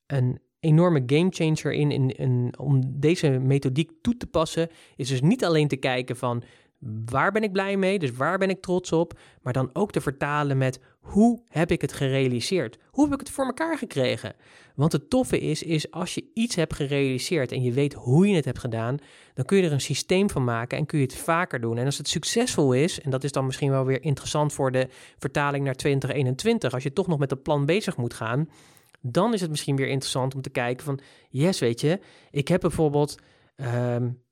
een 0.06 0.40
enorme 0.62 1.02
gamechanger 1.06 1.72
in, 1.72 1.90
in, 1.90 2.16
in, 2.16 2.54
om 2.58 3.00
deze 3.00 3.28
methodiek 3.28 3.90
toe 4.02 4.16
te 4.16 4.26
passen, 4.26 4.68
is 4.96 5.08
dus 5.08 5.20
niet 5.20 5.44
alleen 5.44 5.68
te 5.68 5.76
kijken 5.76 6.16
van 6.16 6.42
waar 7.04 7.32
ben 7.32 7.42
ik 7.42 7.52
blij 7.52 7.76
mee, 7.76 7.98
dus 7.98 8.10
waar 8.10 8.38
ben 8.38 8.50
ik 8.50 8.60
trots 8.60 8.92
op, 8.92 9.18
maar 9.42 9.52
dan 9.52 9.70
ook 9.72 9.92
te 9.92 10.00
vertalen 10.00 10.58
met 10.58 10.80
hoe 11.00 11.42
heb 11.48 11.70
ik 11.70 11.80
het 11.80 11.92
gerealiseerd? 11.92 12.78
Hoe 12.90 13.04
heb 13.04 13.12
ik 13.12 13.20
het 13.20 13.30
voor 13.30 13.44
elkaar 13.44 13.78
gekregen? 13.78 14.34
Want 14.74 14.92
het 14.92 15.10
toffe 15.10 15.40
is, 15.40 15.62
is 15.62 15.90
als 15.90 16.14
je 16.14 16.30
iets 16.34 16.54
hebt 16.54 16.74
gerealiseerd 16.74 17.52
en 17.52 17.62
je 17.62 17.72
weet 17.72 17.94
hoe 17.94 18.28
je 18.28 18.34
het 18.34 18.44
hebt 18.44 18.58
gedaan, 18.58 18.96
dan 19.34 19.44
kun 19.44 19.56
je 19.56 19.64
er 19.66 19.72
een 19.72 19.80
systeem 19.80 20.30
van 20.30 20.44
maken 20.44 20.78
en 20.78 20.86
kun 20.86 20.98
je 20.98 21.04
het 21.04 21.16
vaker 21.16 21.60
doen. 21.60 21.78
En 21.78 21.84
als 21.84 21.98
het 21.98 22.08
succesvol 22.08 22.72
is, 22.72 23.00
en 23.00 23.10
dat 23.10 23.24
is 23.24 23.32
dan 23.32 23.46
misschien 23.46 23.70
wel 23.70 23.84
weer 23.84 24.02
interessant 24.02 24.52
voor 24.52 24.72
de 24.72 24.88
vertaling 25.18 25.64
naar 25.64 25.74
2021, 25.74 26.72
als 26.72 26.82
je 26.82 26.92
toch 26.92 27.06
nog 27.06 27.18
met 27.18 27.28
dat 27.28 27.42
plan 27.42 27.66
bezig 27.66 27.96
moet 27.96 28.14
gaan, 28.14 28.48
dan 29.00 29.34
is 29.34 29.40
het 29.40 29.50
misschien 29.50 29.76
weer 29.76 29.88
interessant 29.88 30.34
om 30.34 30.42
te 30.42 30.50
kijken 30.50 30.84
van, 30.84 31.00
yes, 31.28 31.58
weet 31.58 31.80
je, 31.80 32.00
ik 32.30 32.48
heb 32.48 32.60
bijvoorbeeld 32.60 33.18
um, 33.56 34.22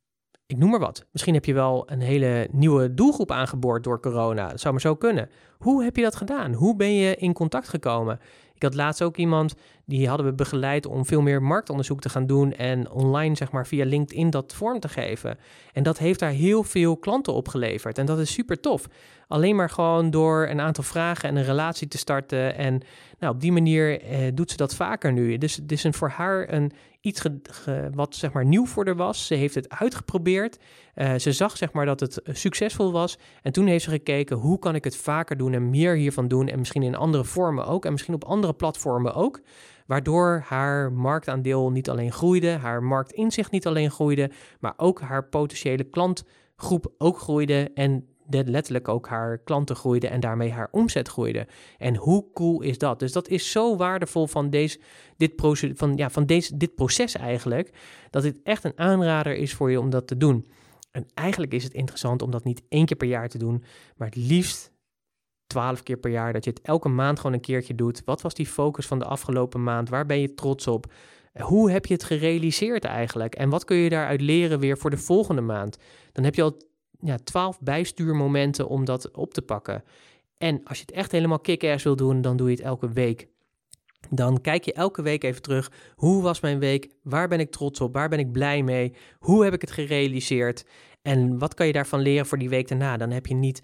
ik 0.50 0.56
noem 0.56 0.70
maar 0.70 0.80
wat. 0.80 1.06
Misschien 1.12 1.34
heb 1.34 1.44
je 1.44 1.54
wel 1.54 1.90
een 1.90 2.00
hele 2.00 2.48
nieuwe 2.50 2.94
doelgroep 2.94 3.30
aangeboord 3.30 3.84
door 3.84 4.00
corona. 4.00 4.48
Dat 4.48 4.60
zou 4.60 4.72
maar 4.72 4.82
zo 4.82 4.94
kunnen. 4.94 5.28
Hoe 5.58 5.84
heb 5.84 5.96
je 5.96 6.02
dat 6.02 6.16
gedaan? 6.16 6.52
Hoe 6.52 6.76
ben 6.76 6.94
je 6.94 7.16
in 7.16 7.32
contact 7.32 7.68
gekomen? 7.68 8.20
Ik 8.54 8.62
had 8.62 8.74
laatst 8.74 9.02
ook 9.02 9.16
iemand 9.16 9.54
die 9.84 10.08
hadden 10.08 10.26
we 10.26 10.32
begeleid 10.32 10.86
om 10.86 11.06
veel 11.06 11.20
meer 11.20 11.42
marktonderzoek 11.42 12.00
te 12.00 12.08
gaan 12.08 12.26
doen 12.26 12.52
en 12.52 12.90
online 12.90 13.36
zeg 13.36 13.52
maar 13.52 13.66
via 13.66 13.84
LinkedIn 13.84 14.30
dat 14.30 14.52
vorm 14.54 14.80
te 14.80 14.88
geven. 14.88 15.38
En 15.72 15.82
dat 15.82 15.98
heeft 15.98 16.20
daar 16.20 16.30
heel 16.30 16.62
veel 16.62 16.96
klanten 16.96 17.32
opgeleverd 17.32 17.98
en 17.98 18.06
dat 18.06 18.18
is 18.18 18.32
super 18.32 18.60
tof. 18.60 18.86
Alleen 19.28 19.56
maar 19.56 19.70
gewoon 19.70 20.10
door 20.10 20.48
een 20.48 20.60
aantal 20.60 20.84
vragen 20.84 21.28
en 21.28 21.36
een 21.36 21.44
relatie 21.44 21.88
te 21.88 21.98
starten 21.98 22.56
en 22.56 22.82
nou, 23.18 23.34
op 23.34 23.40
die 23.40 23.52
manier 23.52 24.00
eh, 24.00 24.18
doet 24.34 24.50
ze 24.50 24.56
dat 24.56 24.74
vaker 24.74 25.12
nu. 25.12 25.38
Dus 25.38 25.56
het 25.56 25.72
is 25.72 25.84
een, 25.84 25.94
voor 25.94 26.08
haar 26.08 26.52
een 26.52 26.72
iets 27.00 27.22
wat 27.94 28.14
zeg 28.14 28.32
maar 28.32 28.44
nieuw 28.44 28.66
voor 28.66 28.86
haar 28.86 28.96
was. 28.96 29.26
Ze 29.26 29.34
heeft 29.34 29.54
het 29.54 29.68
uitgeprobeerd. 29.68 30.58
Uh, 30.94 31.14
ze 31.14 31.32
zag 31.32 31.56
zeg 31.56 31.72
maar 31.72 31.86
dat 31.86 32.00
het 32.00 32.20
succesvol 32.24 32.92
was. 32.92 33.18
En 33.42 33.52
toen 33.52 33.66
heeft 33.66 33.84
ze 33.84 33.90
gekeken 33.90 34.36
hoe 34.36 34.58
kan 34.58 34.74
ik 34.74 34.84
het 34.84 34.96
vaker 34.96 35.36
doen 35.36 35.52
en 35.52 35.70
meer 35.70 35.94
hiervan 35.94 36.28
doen. 36.28 36.48
En 36.48 36.58
misschien 36.58 36.82
in 36.82 36.94
andere 36.94 37.24
vormen 37.24 37.66
ook. 37.66 37.84
En 37.84 37.92
misschien 37.92 38.14
op 38.14 38.24
andere 38.24 38.52
platformen 38.52 39.14
ook. 39.14 39.40
Waardoor 39.86 40.44
haar 40.46 40.92
marktaandeel 40.92 41.70
niet 41.70 41.90
alleen 41.90 42.12
groeide, 42.12 42.50
haar 42.50 42.82
marktinzicht 42.82 43.50
niet 43.50 43.66
alleen 43.66 43.90
groeide, 43.90 44.30
maar 44.60 44.74
ook 44.76 45.00
haar 45.00 45.28
potentiële 45.28 45.84
klantgroep 45.84 46.92
ook 46.98 47.18
groeide. 47.18 47.70
En 47.74 48.06
letterlijk 48.30 48.88
ook 48.88 49.08
haar 49.08 49.38
klanten 49.38 49.76
groeiden 49.76 50.10
en 50.10 50.20
daarmee 50.20 50.50
haar 50.50 50.68
omzet 50.70 51.08
groeide. 51.08 51.46
En 51.78 51.96
hoe 51.96 52.32
cool 52.32 52.60
is 52.62 52.78
dat? 52.78 52.98
Dus 52.98 53.12
dat 53.12 53.28
is 53.28 53.50
zo 53.50 53.76
waardevol 53.76 54.26
van, 54.26 54.50
deze, 54.50 54.80
dit, 55.16 55.36
proces, 55.36 55.70
van, 55.74 55.96
ja, 55.96 56.10
van 56.10 56.26
deze, 56.26 56.56
dit 56.56 56.74
proces 56.74 57.14
eigenlijk, 57.14 57.72
dat 58.10 58.22
dit 58.22 58.36
echt 58.42 58.64
een 58.64 58.78
aanrader 58.78 59.34
is 59.34 59.54
voor 59.54 59.70
je 59.70 59.80
om 59.80 59.90
dat 59.90 60.06
te 60.06 60.16
doen. 60.16 60.46
En 60.90 61.06
eigenlijk 61.14 61.54
is 61.54 61.64
het 61.64 61.74
interessant 61.74 62.22
om 62.22 62.30
dat 62.30 62.44
niet 62.44 62.62
één 62.68 62.86
keer 62.86 62.96
per 62.96 63.08
jaar 63.08 63.28
te 63.28 63.38
doen, 63.38 63.64
maar 63.96 64.08
het 64.08 64.16
liefst 64.16 64.72
twaalf 65.46 65.82
keer 65.82 65.96
per 65.96 66.10
jaar, 66.10 66.32
dat 66.32 66.44
je 66.44 66.50
het 66.50 66.60
elke 66.62 66.88
maand 66.88 67.18
gewoon 67.18 67.32
een 67.32 67.40
keertje 67.40 67.74
doet. 67.74 68.02
Wat 68.04 68.22
was 68.22 68.34
die 68.34 68.46
focus 68.46 68.86
van 68.86 68.98
de 68.98 69.04
afgelopen 69.04 69.62
maand? 69.62 69.88
Waar 69.88 70.06
ben 70.06 70.20
je 70.20 70.34
trots 70.34 70.66
op? 70.66 70.92
Hoe 71.38 71.70
heb 71.70 71.86
je 71.86 71.94
het 71.94 72.04
gerealiseerd 72.04 72.84
eigenlijk? 72.84 73.34
En 73.34 73.48
wat 73.48 73.64
kun 73.64 73.76
je 73.76 73.88
daaruit 73.88 74.20
leren 74.20 74.58
weer 74.58 74.78
voor 74.78 74.90
de 74.90 74.98
volgende 74.98 75.40
maand? 75.40 75.78
Dan 76.12 76.24
heb 76.24 76.34
je 76.34 76.42
al 76.42 76.56
ja, 77.02 77.16
12 77.24 77.60
bijstuurmomenten 77.60 78.68
om 78.68 78.84
dat 78.84 79.10
op 79.10 79.34
te 79.34 79.42
pakken. 79.42 79.84
En 80.38 80.64
als 80.64 80.78
je 80.78 80.84
het 80.86 80.94
echt 80.94 81.12
helemaal 81.12 81.40
kick-ass 81.40 81.84
wil 81.84 81.96
doen, 81.96 82.20
dan 82.20 82.36
doe 82.36 82.50
je 82.50 82.56
het 82.56 82.64
elke 82.64 82.92
week. 82.92 83.28
Dan 84.10 84.40
kijk 84.40 84.64
je 84.64 84.72
elke 84.72 85.02
week 85.02 85.24
even 85.24 85.42
terug. 85.42 85.70
Hoe 85.94 86.22
was 86.22 86.40
mijn 86.40 86.58
week? 86.58 86.90
Waar 87.02 87.28
ben 87.28 87.40
ik 87.40 87.50
trots 87.50 87.80
op? 87.80 87.94
Waar 87.94 88.08
ben 88.08 88.18
ik 88.18 88.32
blij 88.32 88.62
mee? 88.62 88.92
Hoe 89.18 89.44
heb 89.44 89.54
ik 89.54 89.60
het 89.60 89.70
gerealiseerd? 89.70 90.64
En 91.02 91.38
wat 91.38 91.54
kan 91.54 91.66
je 91.66 91.72
daarvan 91.72 92.00
leren 92.00 92.26
voor 92.26 92.38
die 92.38 92.48
week 92.48 92.68
daarna? 92.68 92.96
Dan 92.96 93.10
heb 93.10 93.26
je 93.26 93.34
niet, 93.34 93.62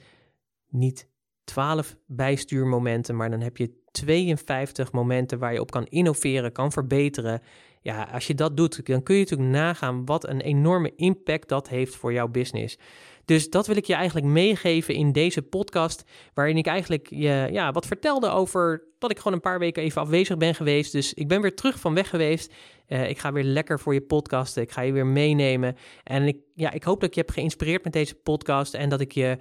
niet 0.68 1.09
12 1.44 1.96
bijstuurmomenten, 2.07 3.16
maar 3.16 3.31
dan 3.31 3.40
heb 3.40 3.57
je 3.57 3.83
52 3.90 4.92
momenten 4.92 5.38
waar 5.38 5.53
je 5.53 5.61
op 5.61 5.70
kan 5.70 5.87
innoveren, 5.87 6.53
kan 6.53 6.72
verbeteren. 6.72 7.40
Ja, 7.81 8.09
als 8.12 8.27
je 8.27 8.35
dat 8.35 8.57
doet, 8.57 8.87
dan 8.87 9.03
kun 9.03 9.14
je 9.14 9.20
natuurlijk 9.20 9.51
nagaan 9.51 10.05
wat 10.05 10.29
een 10.29 10.40
enorme 10.40 10.92
impact 10.96 11.49
dat 11.49 11.68
heeft 11.68 11.96
voor 11.96 12.12
jouw 12.12 12.29
business. 12.29 12.79
Dus 13.26 13.50
dat 13.50 13.66
wil 13.66 13.76
ik 13.76 13.84
je 13.84 13.94
eigenlijk 13.94 14.26
meegeven 14.26 14.94
in 14.94 15.12
deze 15.12 15.42
podcast, 15.42 16.04
waarin 16.34 16.56
ik 16.56 16.66
eigenlijk 16.66 17.06
je 17.10 17.48
ja, 17.50 17.72
wat 17.72 17.86
vertelde 17.86 18.28
over 18.28 18.84
dat 18.98 19.10
ik 19.10 19.16
gewoon 19.16 19.32
een 19.32 19.40
paar 19.40 19.58
weken 19.58 19.82
even 19.82 20.00
afwezig 20.00 20.36
ben 20.36 20.54
geweest. 20.54 20.92
Dus 20.92 21.14
ik 21.14 21.28
ben 21.28 21.40
weer 21.40 21.54
terug 21.54 21.80
van 21.80 21.94
weg 21.94 22.08
geweest. 22.08 22.52
Uh, 22.88 23.08
ik 23.08 23.18
ga 23.18 23.32
weer 23.32 23.44
lekker 23.44 23.80
voor 23.80 23.94
je 23.94 24.00
podcasten. 24.00 24.62
Ik 24.62 24.70
ga 24.70 24.80
je 24.80 24.92
weer 24.92 25.06
meenemen. 25.06 25.76
En 26.02 26.22
ik, 26.22 26.36
ja, 26.54 26.70
ik 26.70 26.82
hoop 26.82 27.00
dat 27.00 27.08
ik 27.08 27.14
je 27.14 27.20
heb 27.20 27.30
geïnspireerd 27.30 27.84
met 27.84 27.92
deze 27.92 28.14
podcast 28.14 28.74
en 28.74 28.88
dat 28.88 29.00
ik 29.00 29.12
je 29.12 29.38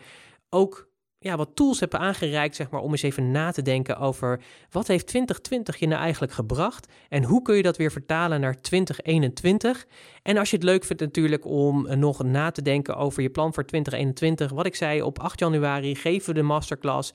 ook 0.50 0.90
ja, 1.26 1.38
wat 1.38 1.56
tools 1.56 1.80
hebben 1.80 2.00
aangereikt, 2.00 2.56
zeg 2.56 2.70
maar, 2.70 2.82
om 2.82 2.92
eens 2.92 3.02
even 3.02 3.32
na 3.32 3.52
te 3.52 3.62
denken 3.62 3.98
over 3.98 4.42
wat 4.70 4.88
heeft 4.88 5.08
2020 5.08 5.78
je 5.78 5.88
nou 5.88 6.02
eigenlijk 6.02 6.34
gebracht 6.34 6.88
en 7.10 7.24
hoe 7.24 7.42
kun 7.42 7.56
je 7.56 7.62
dat 7.62 7.78
weer 7.78 7.92
vertalen 7.92 8.40
naar 8.42 8.62
2021. 8.62 9.86
En 10.24 10.38
als 10.38 10.50
je 10.50 10.56
het 10.56 10.66
leuk 10.66 10.84
vindt 10.84 11.02
natuurlijk 11.02 11.46
om 11.46 12.00
nog 12.00 12.24
na 12.24 12.52
te 12.52 12.62
denken 12.62 12.98
over 12.98 13.22
je 13.22 13.30
plan 13.30 13.54
voor 13.54 13.66
2021, 13.66 14.52
wat 14.52 14.66
ik 14.66 14.76
zei, 14.76 15.02
op 15.02 15.20
8 15.20 15.40
januari 15.40 15.96
geven 15.96 16.28
we 16.28 16.34
de 16.34 16.46
masterclass 16.46 17.14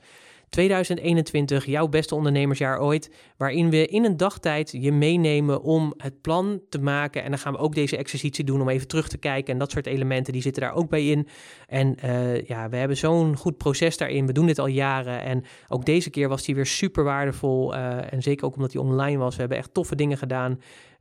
2021, 0.51 1.65
jouw 1.65 1.87
beste 1.87 2.15
ondernemersjaar 2.15 2.79
ooit, 2.79 3.11
waarin 3.37 3.69
we 3.69 3.87
in 3.87 4.05
een 4.05 4.17
dagtijd 4.17 4.71
je 4.71 4.91
meenemen 4.91 5.61
om 5.61 5.93
het 5.97 6.21
plan 6.21 6.61
te 6.69 6.79
maken. 6.79 7.23
En 7.23 7.29
dan 7.29 7.39
gaan 7.39 7.53
we 7.53 7.59
ook 7.59 7.75
deze 7.75 7.97
exercitie 7.97 8.43
doen 8.43 8.61
om 8.61 8.69
even 8.69 8.87
terug 8.87 9.07
te 9.07 9.17
kijken 9.17 9.53
en 9.53 9.59
dat 9.59 9.71
soort 9.71 9.85
elementen, 9.85 10.33
die 10.33 10.41
zitten 10.41 10.61
daar 10.61 10.73
ook 10.73 10.89
bij 10.89 11.05
in. 11.05 11.27
En 11.67 11.97
uh, 12.05 12.41
ja, 12.41 12.69
we 12.69 12.75
hebben 12.77 12.97
zo'n 12.97 13.37
goed 13.37 13.57
proces 13.57 13.97
daarin. 13.97 14.25
We 14.25 14.33
doen 14.33 14.45
dit 14.45 14.59
al 14.59 14.67
jaren 14.67 15.23
en 15.23 15.43
ook 15.67 15.85
deze 15.85 16.09
keer 16.09 16.29
was 16.29 16.43
die 16.43 16.55
weer 16.55 16.65
super 16.65 17.03
waardevol. 17.03 17.73
Uh, 17.73 18.13
en 18.13 18.21
zeker 18.21 18.45
ook 18.45 18.55
omdat 18.55 18.71
die 18.71 18.81
online 18.81 19.17
was. 19.17 19.33
We 19.33 19.39
hebben 19.39 19.57
echt 19.57 19.73
toffe 19.73 19.95
dingen 19.95 20.17
gedaan. 20.17 20.59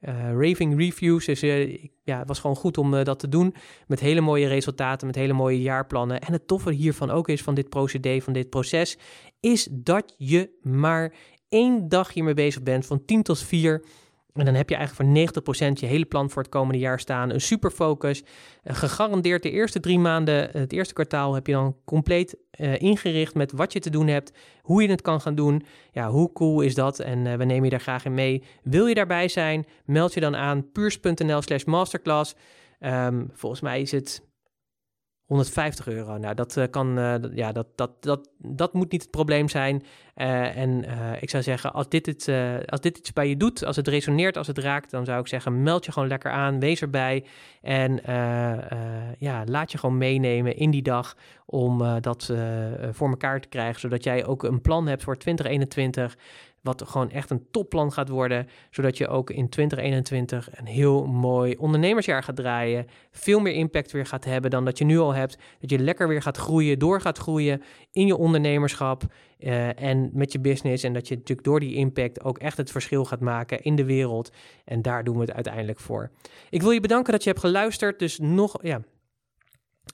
Uh, 0.09 0.31
raving 0.33 0.79
reviews. 0.79 1.29
Uh, 1.29 1.77
ja, 2.03 2.19
het 2.19 2.29
was 2.29 2.39
gewoon 2.39 2.57
goed 2.57 2.79
om 2.79 2.95
uh, 2.95 3.05
dat 3.05 3.19
te 3.19 3.29
doen. 3.29 3.55
Met 3.87 4.01
hele 4.01 4.21
mooie 4.21 4.47
resultaten, 4.47 5.07
met 5.07 5.17
hele 5.17 5.33
mooie 5.33 5.61
jaarplannen. 5.61 6.21
En 6.21 6.33
het 6.33 6.47
toffe 6.47 6.73
hiervan 6.73 7.11
ook 7.11 7.29
is, 7.29 7.43
van 7.43 7.55
dit 7.55 7.69
procedé, 7.69 8.21
van 8.21 8.33
dit 8.33 8.51
proces, 8.51 8.99
is 9.41 9.69
dat 9.71 10.15
je 10.17 10.51
maar 10.63 11.15
één 11.49 11.89
dag 11.89 12.13
hiermee 12.13 12.35
bezig 12.35 12.63
bent, 12.63 12.87
van 12.87 13.05
10 13.05 13.23
tot 13.23 13.39
4. 13.39 13.85
En 14.40 14.46
dan 14.46 14.55
heb 14.55 14.68
je 14.68 14.76
eigenlijk 14.76 15.33
voor 15.35 15.42
90% 15.66 15.72
je 15.72 15.87
hele 15.87 16.05
plan 16.05 16.31
voor 16.31 16.42
het 16.42 16.50
komende 16.50 16.79
jaar 16.79 17.00
staan. 17.00 17.31
Een 17.31 17.40
super 17.40 17.70
focus. 17.70 18.22
Uh, 18.22 18.74
gegarandeerd 18.74 19.42
de 19.42 19.50
eerste 19.50 19.81
drie 19.81 19.98
maanden, 19.98 20.48
het 20.53 20.72
eerste 20.72 20.94
kwartaal, 20.94 21.35
heb 21.35 21.46
je 21.46 21.53
dan 21.53 21.76
compleet 21.85 22.37
uh, 22.61 22.81
ingericht 22.81 23.35
met 23.35 23.53
wat 23.53 23.72
je 23.72 23.81
te 23.81 23.90
doen 23.90 24.07
hebt, 24.07 24.33
hoe 24.62 24.83
je 24.83 24.88
het 24.88 25.03
kan 25.03 25.20
gaan 25.20 25.35
doen. 25.35 25.64
Ja, 25.92 26.11
hoe 26.11 26.33
cool 26.33 26.61
is 26.61 26.74
dat? 26.74 26.98
En 26.98 27.38
we 27.38 27.44
nemen 27.44 27.64
je 27.64 27.70
daar 27.70 27.81
graag 27.81 28.05
in 28.05 28.14
mee. 28.14 28.42
Wil 28.62 28.87
je 28.87 28.94
daarbij 28.94 29.29
zijn? 29.29 29.66
Meld 29.85 30.14
je 30.14 30.20
dan 30.20 30.37
aan 30.37 30.70
puurs.nl 30.72 31.42
slash 31.42 31.64
masterclass. 31.64 32.35
Um, 32.81 33.31
volgens 33.33 33.61
mij 33.61 33.81
is 33.81 33.92
het 33.92 34.30
150 35.31 35.88
euro. 35.88 36.19
Nou, 36.19 36.35
dat 36.35 36.57
uh, 36.57 36.64
kan, 36.71 36.99
uh, 36.99 37.14
ja, 37.35 37.53
dat, 37.53 37.66
dat, 37.75 37.90
dat, 38.01 38.29
dat 38.38 38.73
moet 38.73 38.93
niet 38.93 39.03
het 39.03 39.11
probleem 39.11 39.49
zijn. 39.49 39.83
Uh, 40.16 40.57
en 40.57 40.85
ik 41.21 41.31
zou 41.31 41.43
zeggen, 41.43 41.73
als 41.73 41.88
dit, 41.88 42.07
het, 42.07 42.29
als 42.66 42.81
dit 42.81 42.99
iets 42.99 43.12
bij 43.12 43.29
je 43.29 43.37
doet, 43.37 43.64
als 43.64 43.77
het 43.77 43.88
resoneert, 43.88 44.37
als 44.37 44.47
het 44.47 44.59
raakt, 44.59 44.90
dan 44.90 45.05
zou 45.05 45.21
ik 45.21 45.27
zeggen, 45.27 45.62
meld 45.62 45.85
je 45.85 45.93
gewoon 45.93 46.09
lekker 46.09 46.31
aan, 46.31 46.61
wees 46.61 46.81
erbij. 46.81 47.25
En 47.62 48.01
ja, 49.19 49.45
laat 49.45 49.73
je 49.73 49.79
gewoon 49.79 49.99
meenemen 49.99 50.57
in 50.57 50.71
die 50.71 50.83
dag 50.83 51.16
om 51.47 52.01
dat 52.01 52.33
voor 52.90 53.09
elkaar 53.09 53.40
te 53.40 53.49
krijgen, 53.49 53.81
zodat 53.81 54.05
jij 54.05 54.25
ook 54.25 54.43
een 54.43 54.61
plan 54.61 54.87
hebt 54.87 55.03
voor 55.03 55.16
2021 55.16 56.16
wat 56.62 56.83
gewoon 56.87 57.11
echt 57.11 57.31
een 57.31 57.46
topplan 57.51 57.92
gaat 57.92 58.09
worden, 58.09 58.49
zodat 58.70 58.96
je 58.96 59.09
ook 59.09 59.31
in 59.31 59.49
2021 59.49 60.49
een 60.53 60.66
heel 60.66 61.07
mooi 61.07 61.55
ondernemersjaar 61.57 62.23
gaat 62.23 62.37
draaien, 62.37 62.87
veel 63.11 63.40
meer 63.40 63.53
impact 63.53 63.92
weer 63.92 64.07
gaat 64.07 64.25
hebben 64.25 64.51
dan 64.51 64.64
dat 64.64 64.79
je 64.79 64.85
nu 64.85 64.99
al 64.99 65.14
hebt, 65.14 65.38
dat 65.61 65.70
je 65.70 65.79
lekker 65.79 66.09
weer 66.09 66.23
gaat 66.23 66.37
groeien, 66.37 66.79
door 66.79 67.01
gaat 67.01 67.18
groeien 67.18 67.62
in 67.92 68.07
je 68.07 68.16
ondernemerschap 68.16 69.03
uh, 69.38 69.83
en 69.83 70.11
met 70.12 70.33
je 70.33 70.40
business 70.40 70.85
en 70.85 70.92
dat 70.92 71.09
je 71.09 71.14
natuurlijk 71.14 71.46
door 71.46 71.61
die 71.61 71.75
impact 71.75 72.25
ook 72.25 72.38
echt 72.38 72.57
het 72.57 72.70
verschil 72.70 73.05
gaat 73.05 73.20
maken 73.20 73.62
in 73.62 73.77
de 73.77 73.85
wereld 73.85 74.31
en 74.64 74.83
daar 74.83 75.05
doen 75.05 75.14
we 75.14 75.20
het 75.20 75.33
uiteindelijk 75.33 75.81
voor. 75.81 76.11
Ik 76.51 76.62
wil 76.62 76.70
je 76.70 76.81
bedanken 76.81 77.12
dat 77.12 77.23
je 77.23 77.29
hebt 77.29 77.42
geluisterd, 77.42 77.99
dus 77.99 78.18
nog, 78.18 78.57
ja, 78.62 78.81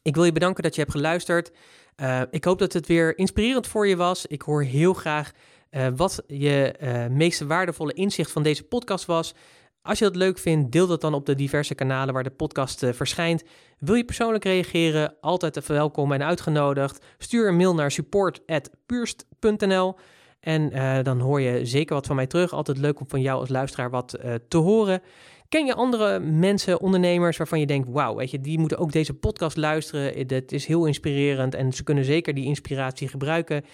ik 0.03 0.15
wil 0.15 0.25
je 0.25 0.33
bedanken 0.33 0.63
dat 0.63 0.75
je 0.75 0.81
hebt 0.81 0.93
geluisterd. 0.93 1.53
Uh, 2.01 2.23
ik 2.31 2.45
hoop 2.45 2.59
dat 2.59 2.73
het 2.73 2.87
weer 2.87 3.19
inspirerend 3.19 3.67
voor 3.67 3.87
je 3.87 3.97
was. 3.97 4.27
Ik 4.27 4.43
hoor 4.43 4.63
heel 4.63 4.95
graag 4.95 5.33
uh, 5.71 5.87
wat 5.97 6.23
je 6.27 6.75
uh, 6.83 7.07
meeste 7.07 7.47
waardevolle 7.47 7.93
inzicht 7.93 8.31
van 8.31 8.43
deze 8.43 8.63
podcast 8.63 9.05
was. 9.05 9.35
Als 9.83 9.99
je 9.99 10.05
dat 10.05 10.17
leuk 10.17 10.39
vindt, 10.39 10.73
deel 10.73 10.87
dat 10.87 11.01
dan 11.01 11.15
op 11.15 11.27
de 11.27 11.35
diverse 11.35 11.75
kanalen 11.75 12.15
waar 12.15 12.23
de 12.23 12.31
podcast 12.31 12.83
uh, 12.83 12.93
verschijnt. 12.93 13.45
Wil 13.79 13.95
je 13.95 14.05
persoonlijk 14.05 14.45
reageren? 14.45 15.15
Altijd 15.21 15.67
welkom 15.67 16.13
en 16.13 16.25
uitgenodigd. 16.25 17.05
Stuur 17.19 17.49
een 17.49 17.57
mail 17.57 17.75
naar 17.75 17.91
support.puurst.nl 17.91 19.97
en 20.41 20.71
dan 21.03 21.21
hoor 21.21 21.41
je 21.41 21.67
zeker 21.67 21.95
wat 21.95 22.07
van 22.07 22.17
mij 22.17 22.27
terug. 22.27 22.53
Altijd 22.53 22.79
leuk 22.79 23.01
om 23.01 23.09
van 23.09 23.21
jou 23.21 23.41
als 23.41 23.49
luisteraar 23.49 23.91
wat 23.91 24.19
te 24.49 24.57
horen. 24.57 25.03
Ken 25.49 25.67
je 25.67 25.75
andere 25.75 26.21
mensen, 26.21 26.81
ondernemers, 26.81 27.37
waarvan 27.37 27.61
je 27.61 27.67
denkt: 27.67 27.89
wauw, 27.91 28.15
weet 28.15 28.31
je, 28.31 28.41
die 28.41 28.59
moeten 28.59 28.79
ook 28.79 28.93
deze 28.93 29.15
podcast 29.15 29.57
luisteren. 29.57 30.27
Het 30.27 30.53
is 30.53 30.67
heel 30.67 30.87
inspirerend 30.87 31.55
en 31.55 31.73
ze 31.73 31.83
kunnen 31.83 32.05
zeker 32.05 32.35
die 32.35 32.45
inspiratie 32.45 33.09
gebruiken. 33.09 33.65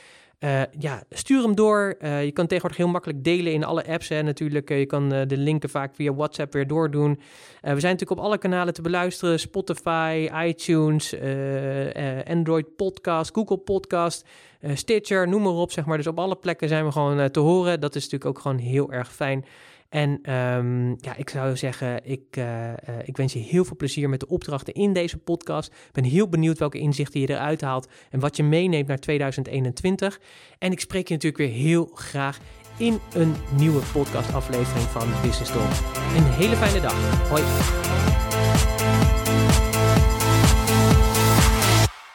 Uh, 0.45 0.63
ja, 0.79 1.03
stuur 1.11 1.43
hem 1.43 1.55
door. 1.55 1.95
Uh, 2.01 2.25
je 2.25 2.33
kan 2.33 2.47
tegenwoordig 2.47 2.79
heel 2.79 2.89
makkelijk 2.89 3.25
delen 3.25 3.53
in 3.53 3.65
alle 3.65 3.87
apps. 3.87 4.09
Hè, 4.09 4.23
natuurlijk. 4.23 4.71
Uh, 4.71 4.79
je 4.79 4.87
kan 4.87 5.09
de 5.09 5.37
linken 5.37 5.69
vaak 5.71 5.95
via 5.95 6.15
WhatsApp 6.15 6.53
weer 6.53 6.67
doordoen. 6.67 7.21
we 7.61 7.81
zijn 7.81 7.93
natuurlijk 7.93 8.11
op 8.11 8.19
alle 8.19 8.39
kanalen 8.39 8.75
te 8.75 8.83
beluisteren: 8.83 9.41
Spotify, 9.41 10.29
iTunes, 10.45 11.15
Android 12.27 12.77
Podcast, 12.77 13.35
Google 13.35 13.57
Podcast, 13.57 14.27
Stitcher, 14.75 15.29
noem 15.29 15.43
maar 15.43 15.53
op. 15.53 15.73
Zeg 15.73 15.85
maar. 15.85 15.97
Dus 15.97 16.07
op 16.07 16.19
alle 16.19 16.37
plekken 16.37 16.69
zijn 16.69 16.85
we 16.85 16.93
gewoon 16.93 17.31
te 17.31 17.41
horen. 17.41 17.81
Dat 17.81 17.95
is 17.95 18.03
natuurlijk 18.03 18.37
ook 18.37 18.43
gewoon 18.43 18.59
heel 18.59 18.93
erg 18.93 19.13
fijn. 19.13 19.45
En 19.93 20.33
um, 20.35 20.97
ja, 21.01 21.17
ik 21.17 21.29
zou 21.29 21.57
zeggen, 21.57 22.01
ik, 22.05 22.37
uh, 22.39 22.45
uh, 22.45 22.75
ik 23.05 23.17
wens 23.17 23.33
je 23.33 23.39
heel 23.39 23.65
veel 23.65 23.77
plezier 23.77 24.09
met 24.09 24.21
de 24.21 24.29
opdrachten 24.29 24.75
in 24.75 24.93
deze 24.93 25.19
podcast. 25.19 25.73
Ik 25.73 25.93
ben 25.93 26.05
heel 26.05 26.29
benieuwd 26.29 26.59
welke 26.59 26.79
inzichten 26.79 27.21
je 27.21 27.31
eruit 27.31 27.61
haalt 27.61 27.89
en 28.11 28.21
wat 28.21 28.37
je 28.37 28.43
meeneemt 28.43 28.89
naar 28.89 28.99
2021. 28.99 30.21
En 30.59 30.73
ik 30.73 30.81
spreek 30.81 31.09
je 31.09 31.15
natuurlijk 31.15 31.43
weer 31.43 31.63
heel 31.63 31.91
graag 31.95 32.39
in 32.77 32.99
een 33.15 33.35
nieuwe 33.57 33.83
podcastaflevering 33.93 34.87
van 34.87 35.09
Business 35.23 35.53
Talk. 35.53 35.71
Een 36.17 36.25
hele 36.25 36.57
fijne 36.57 36.81
dag. 36.81 37.29
Hoi. 37.29 38.22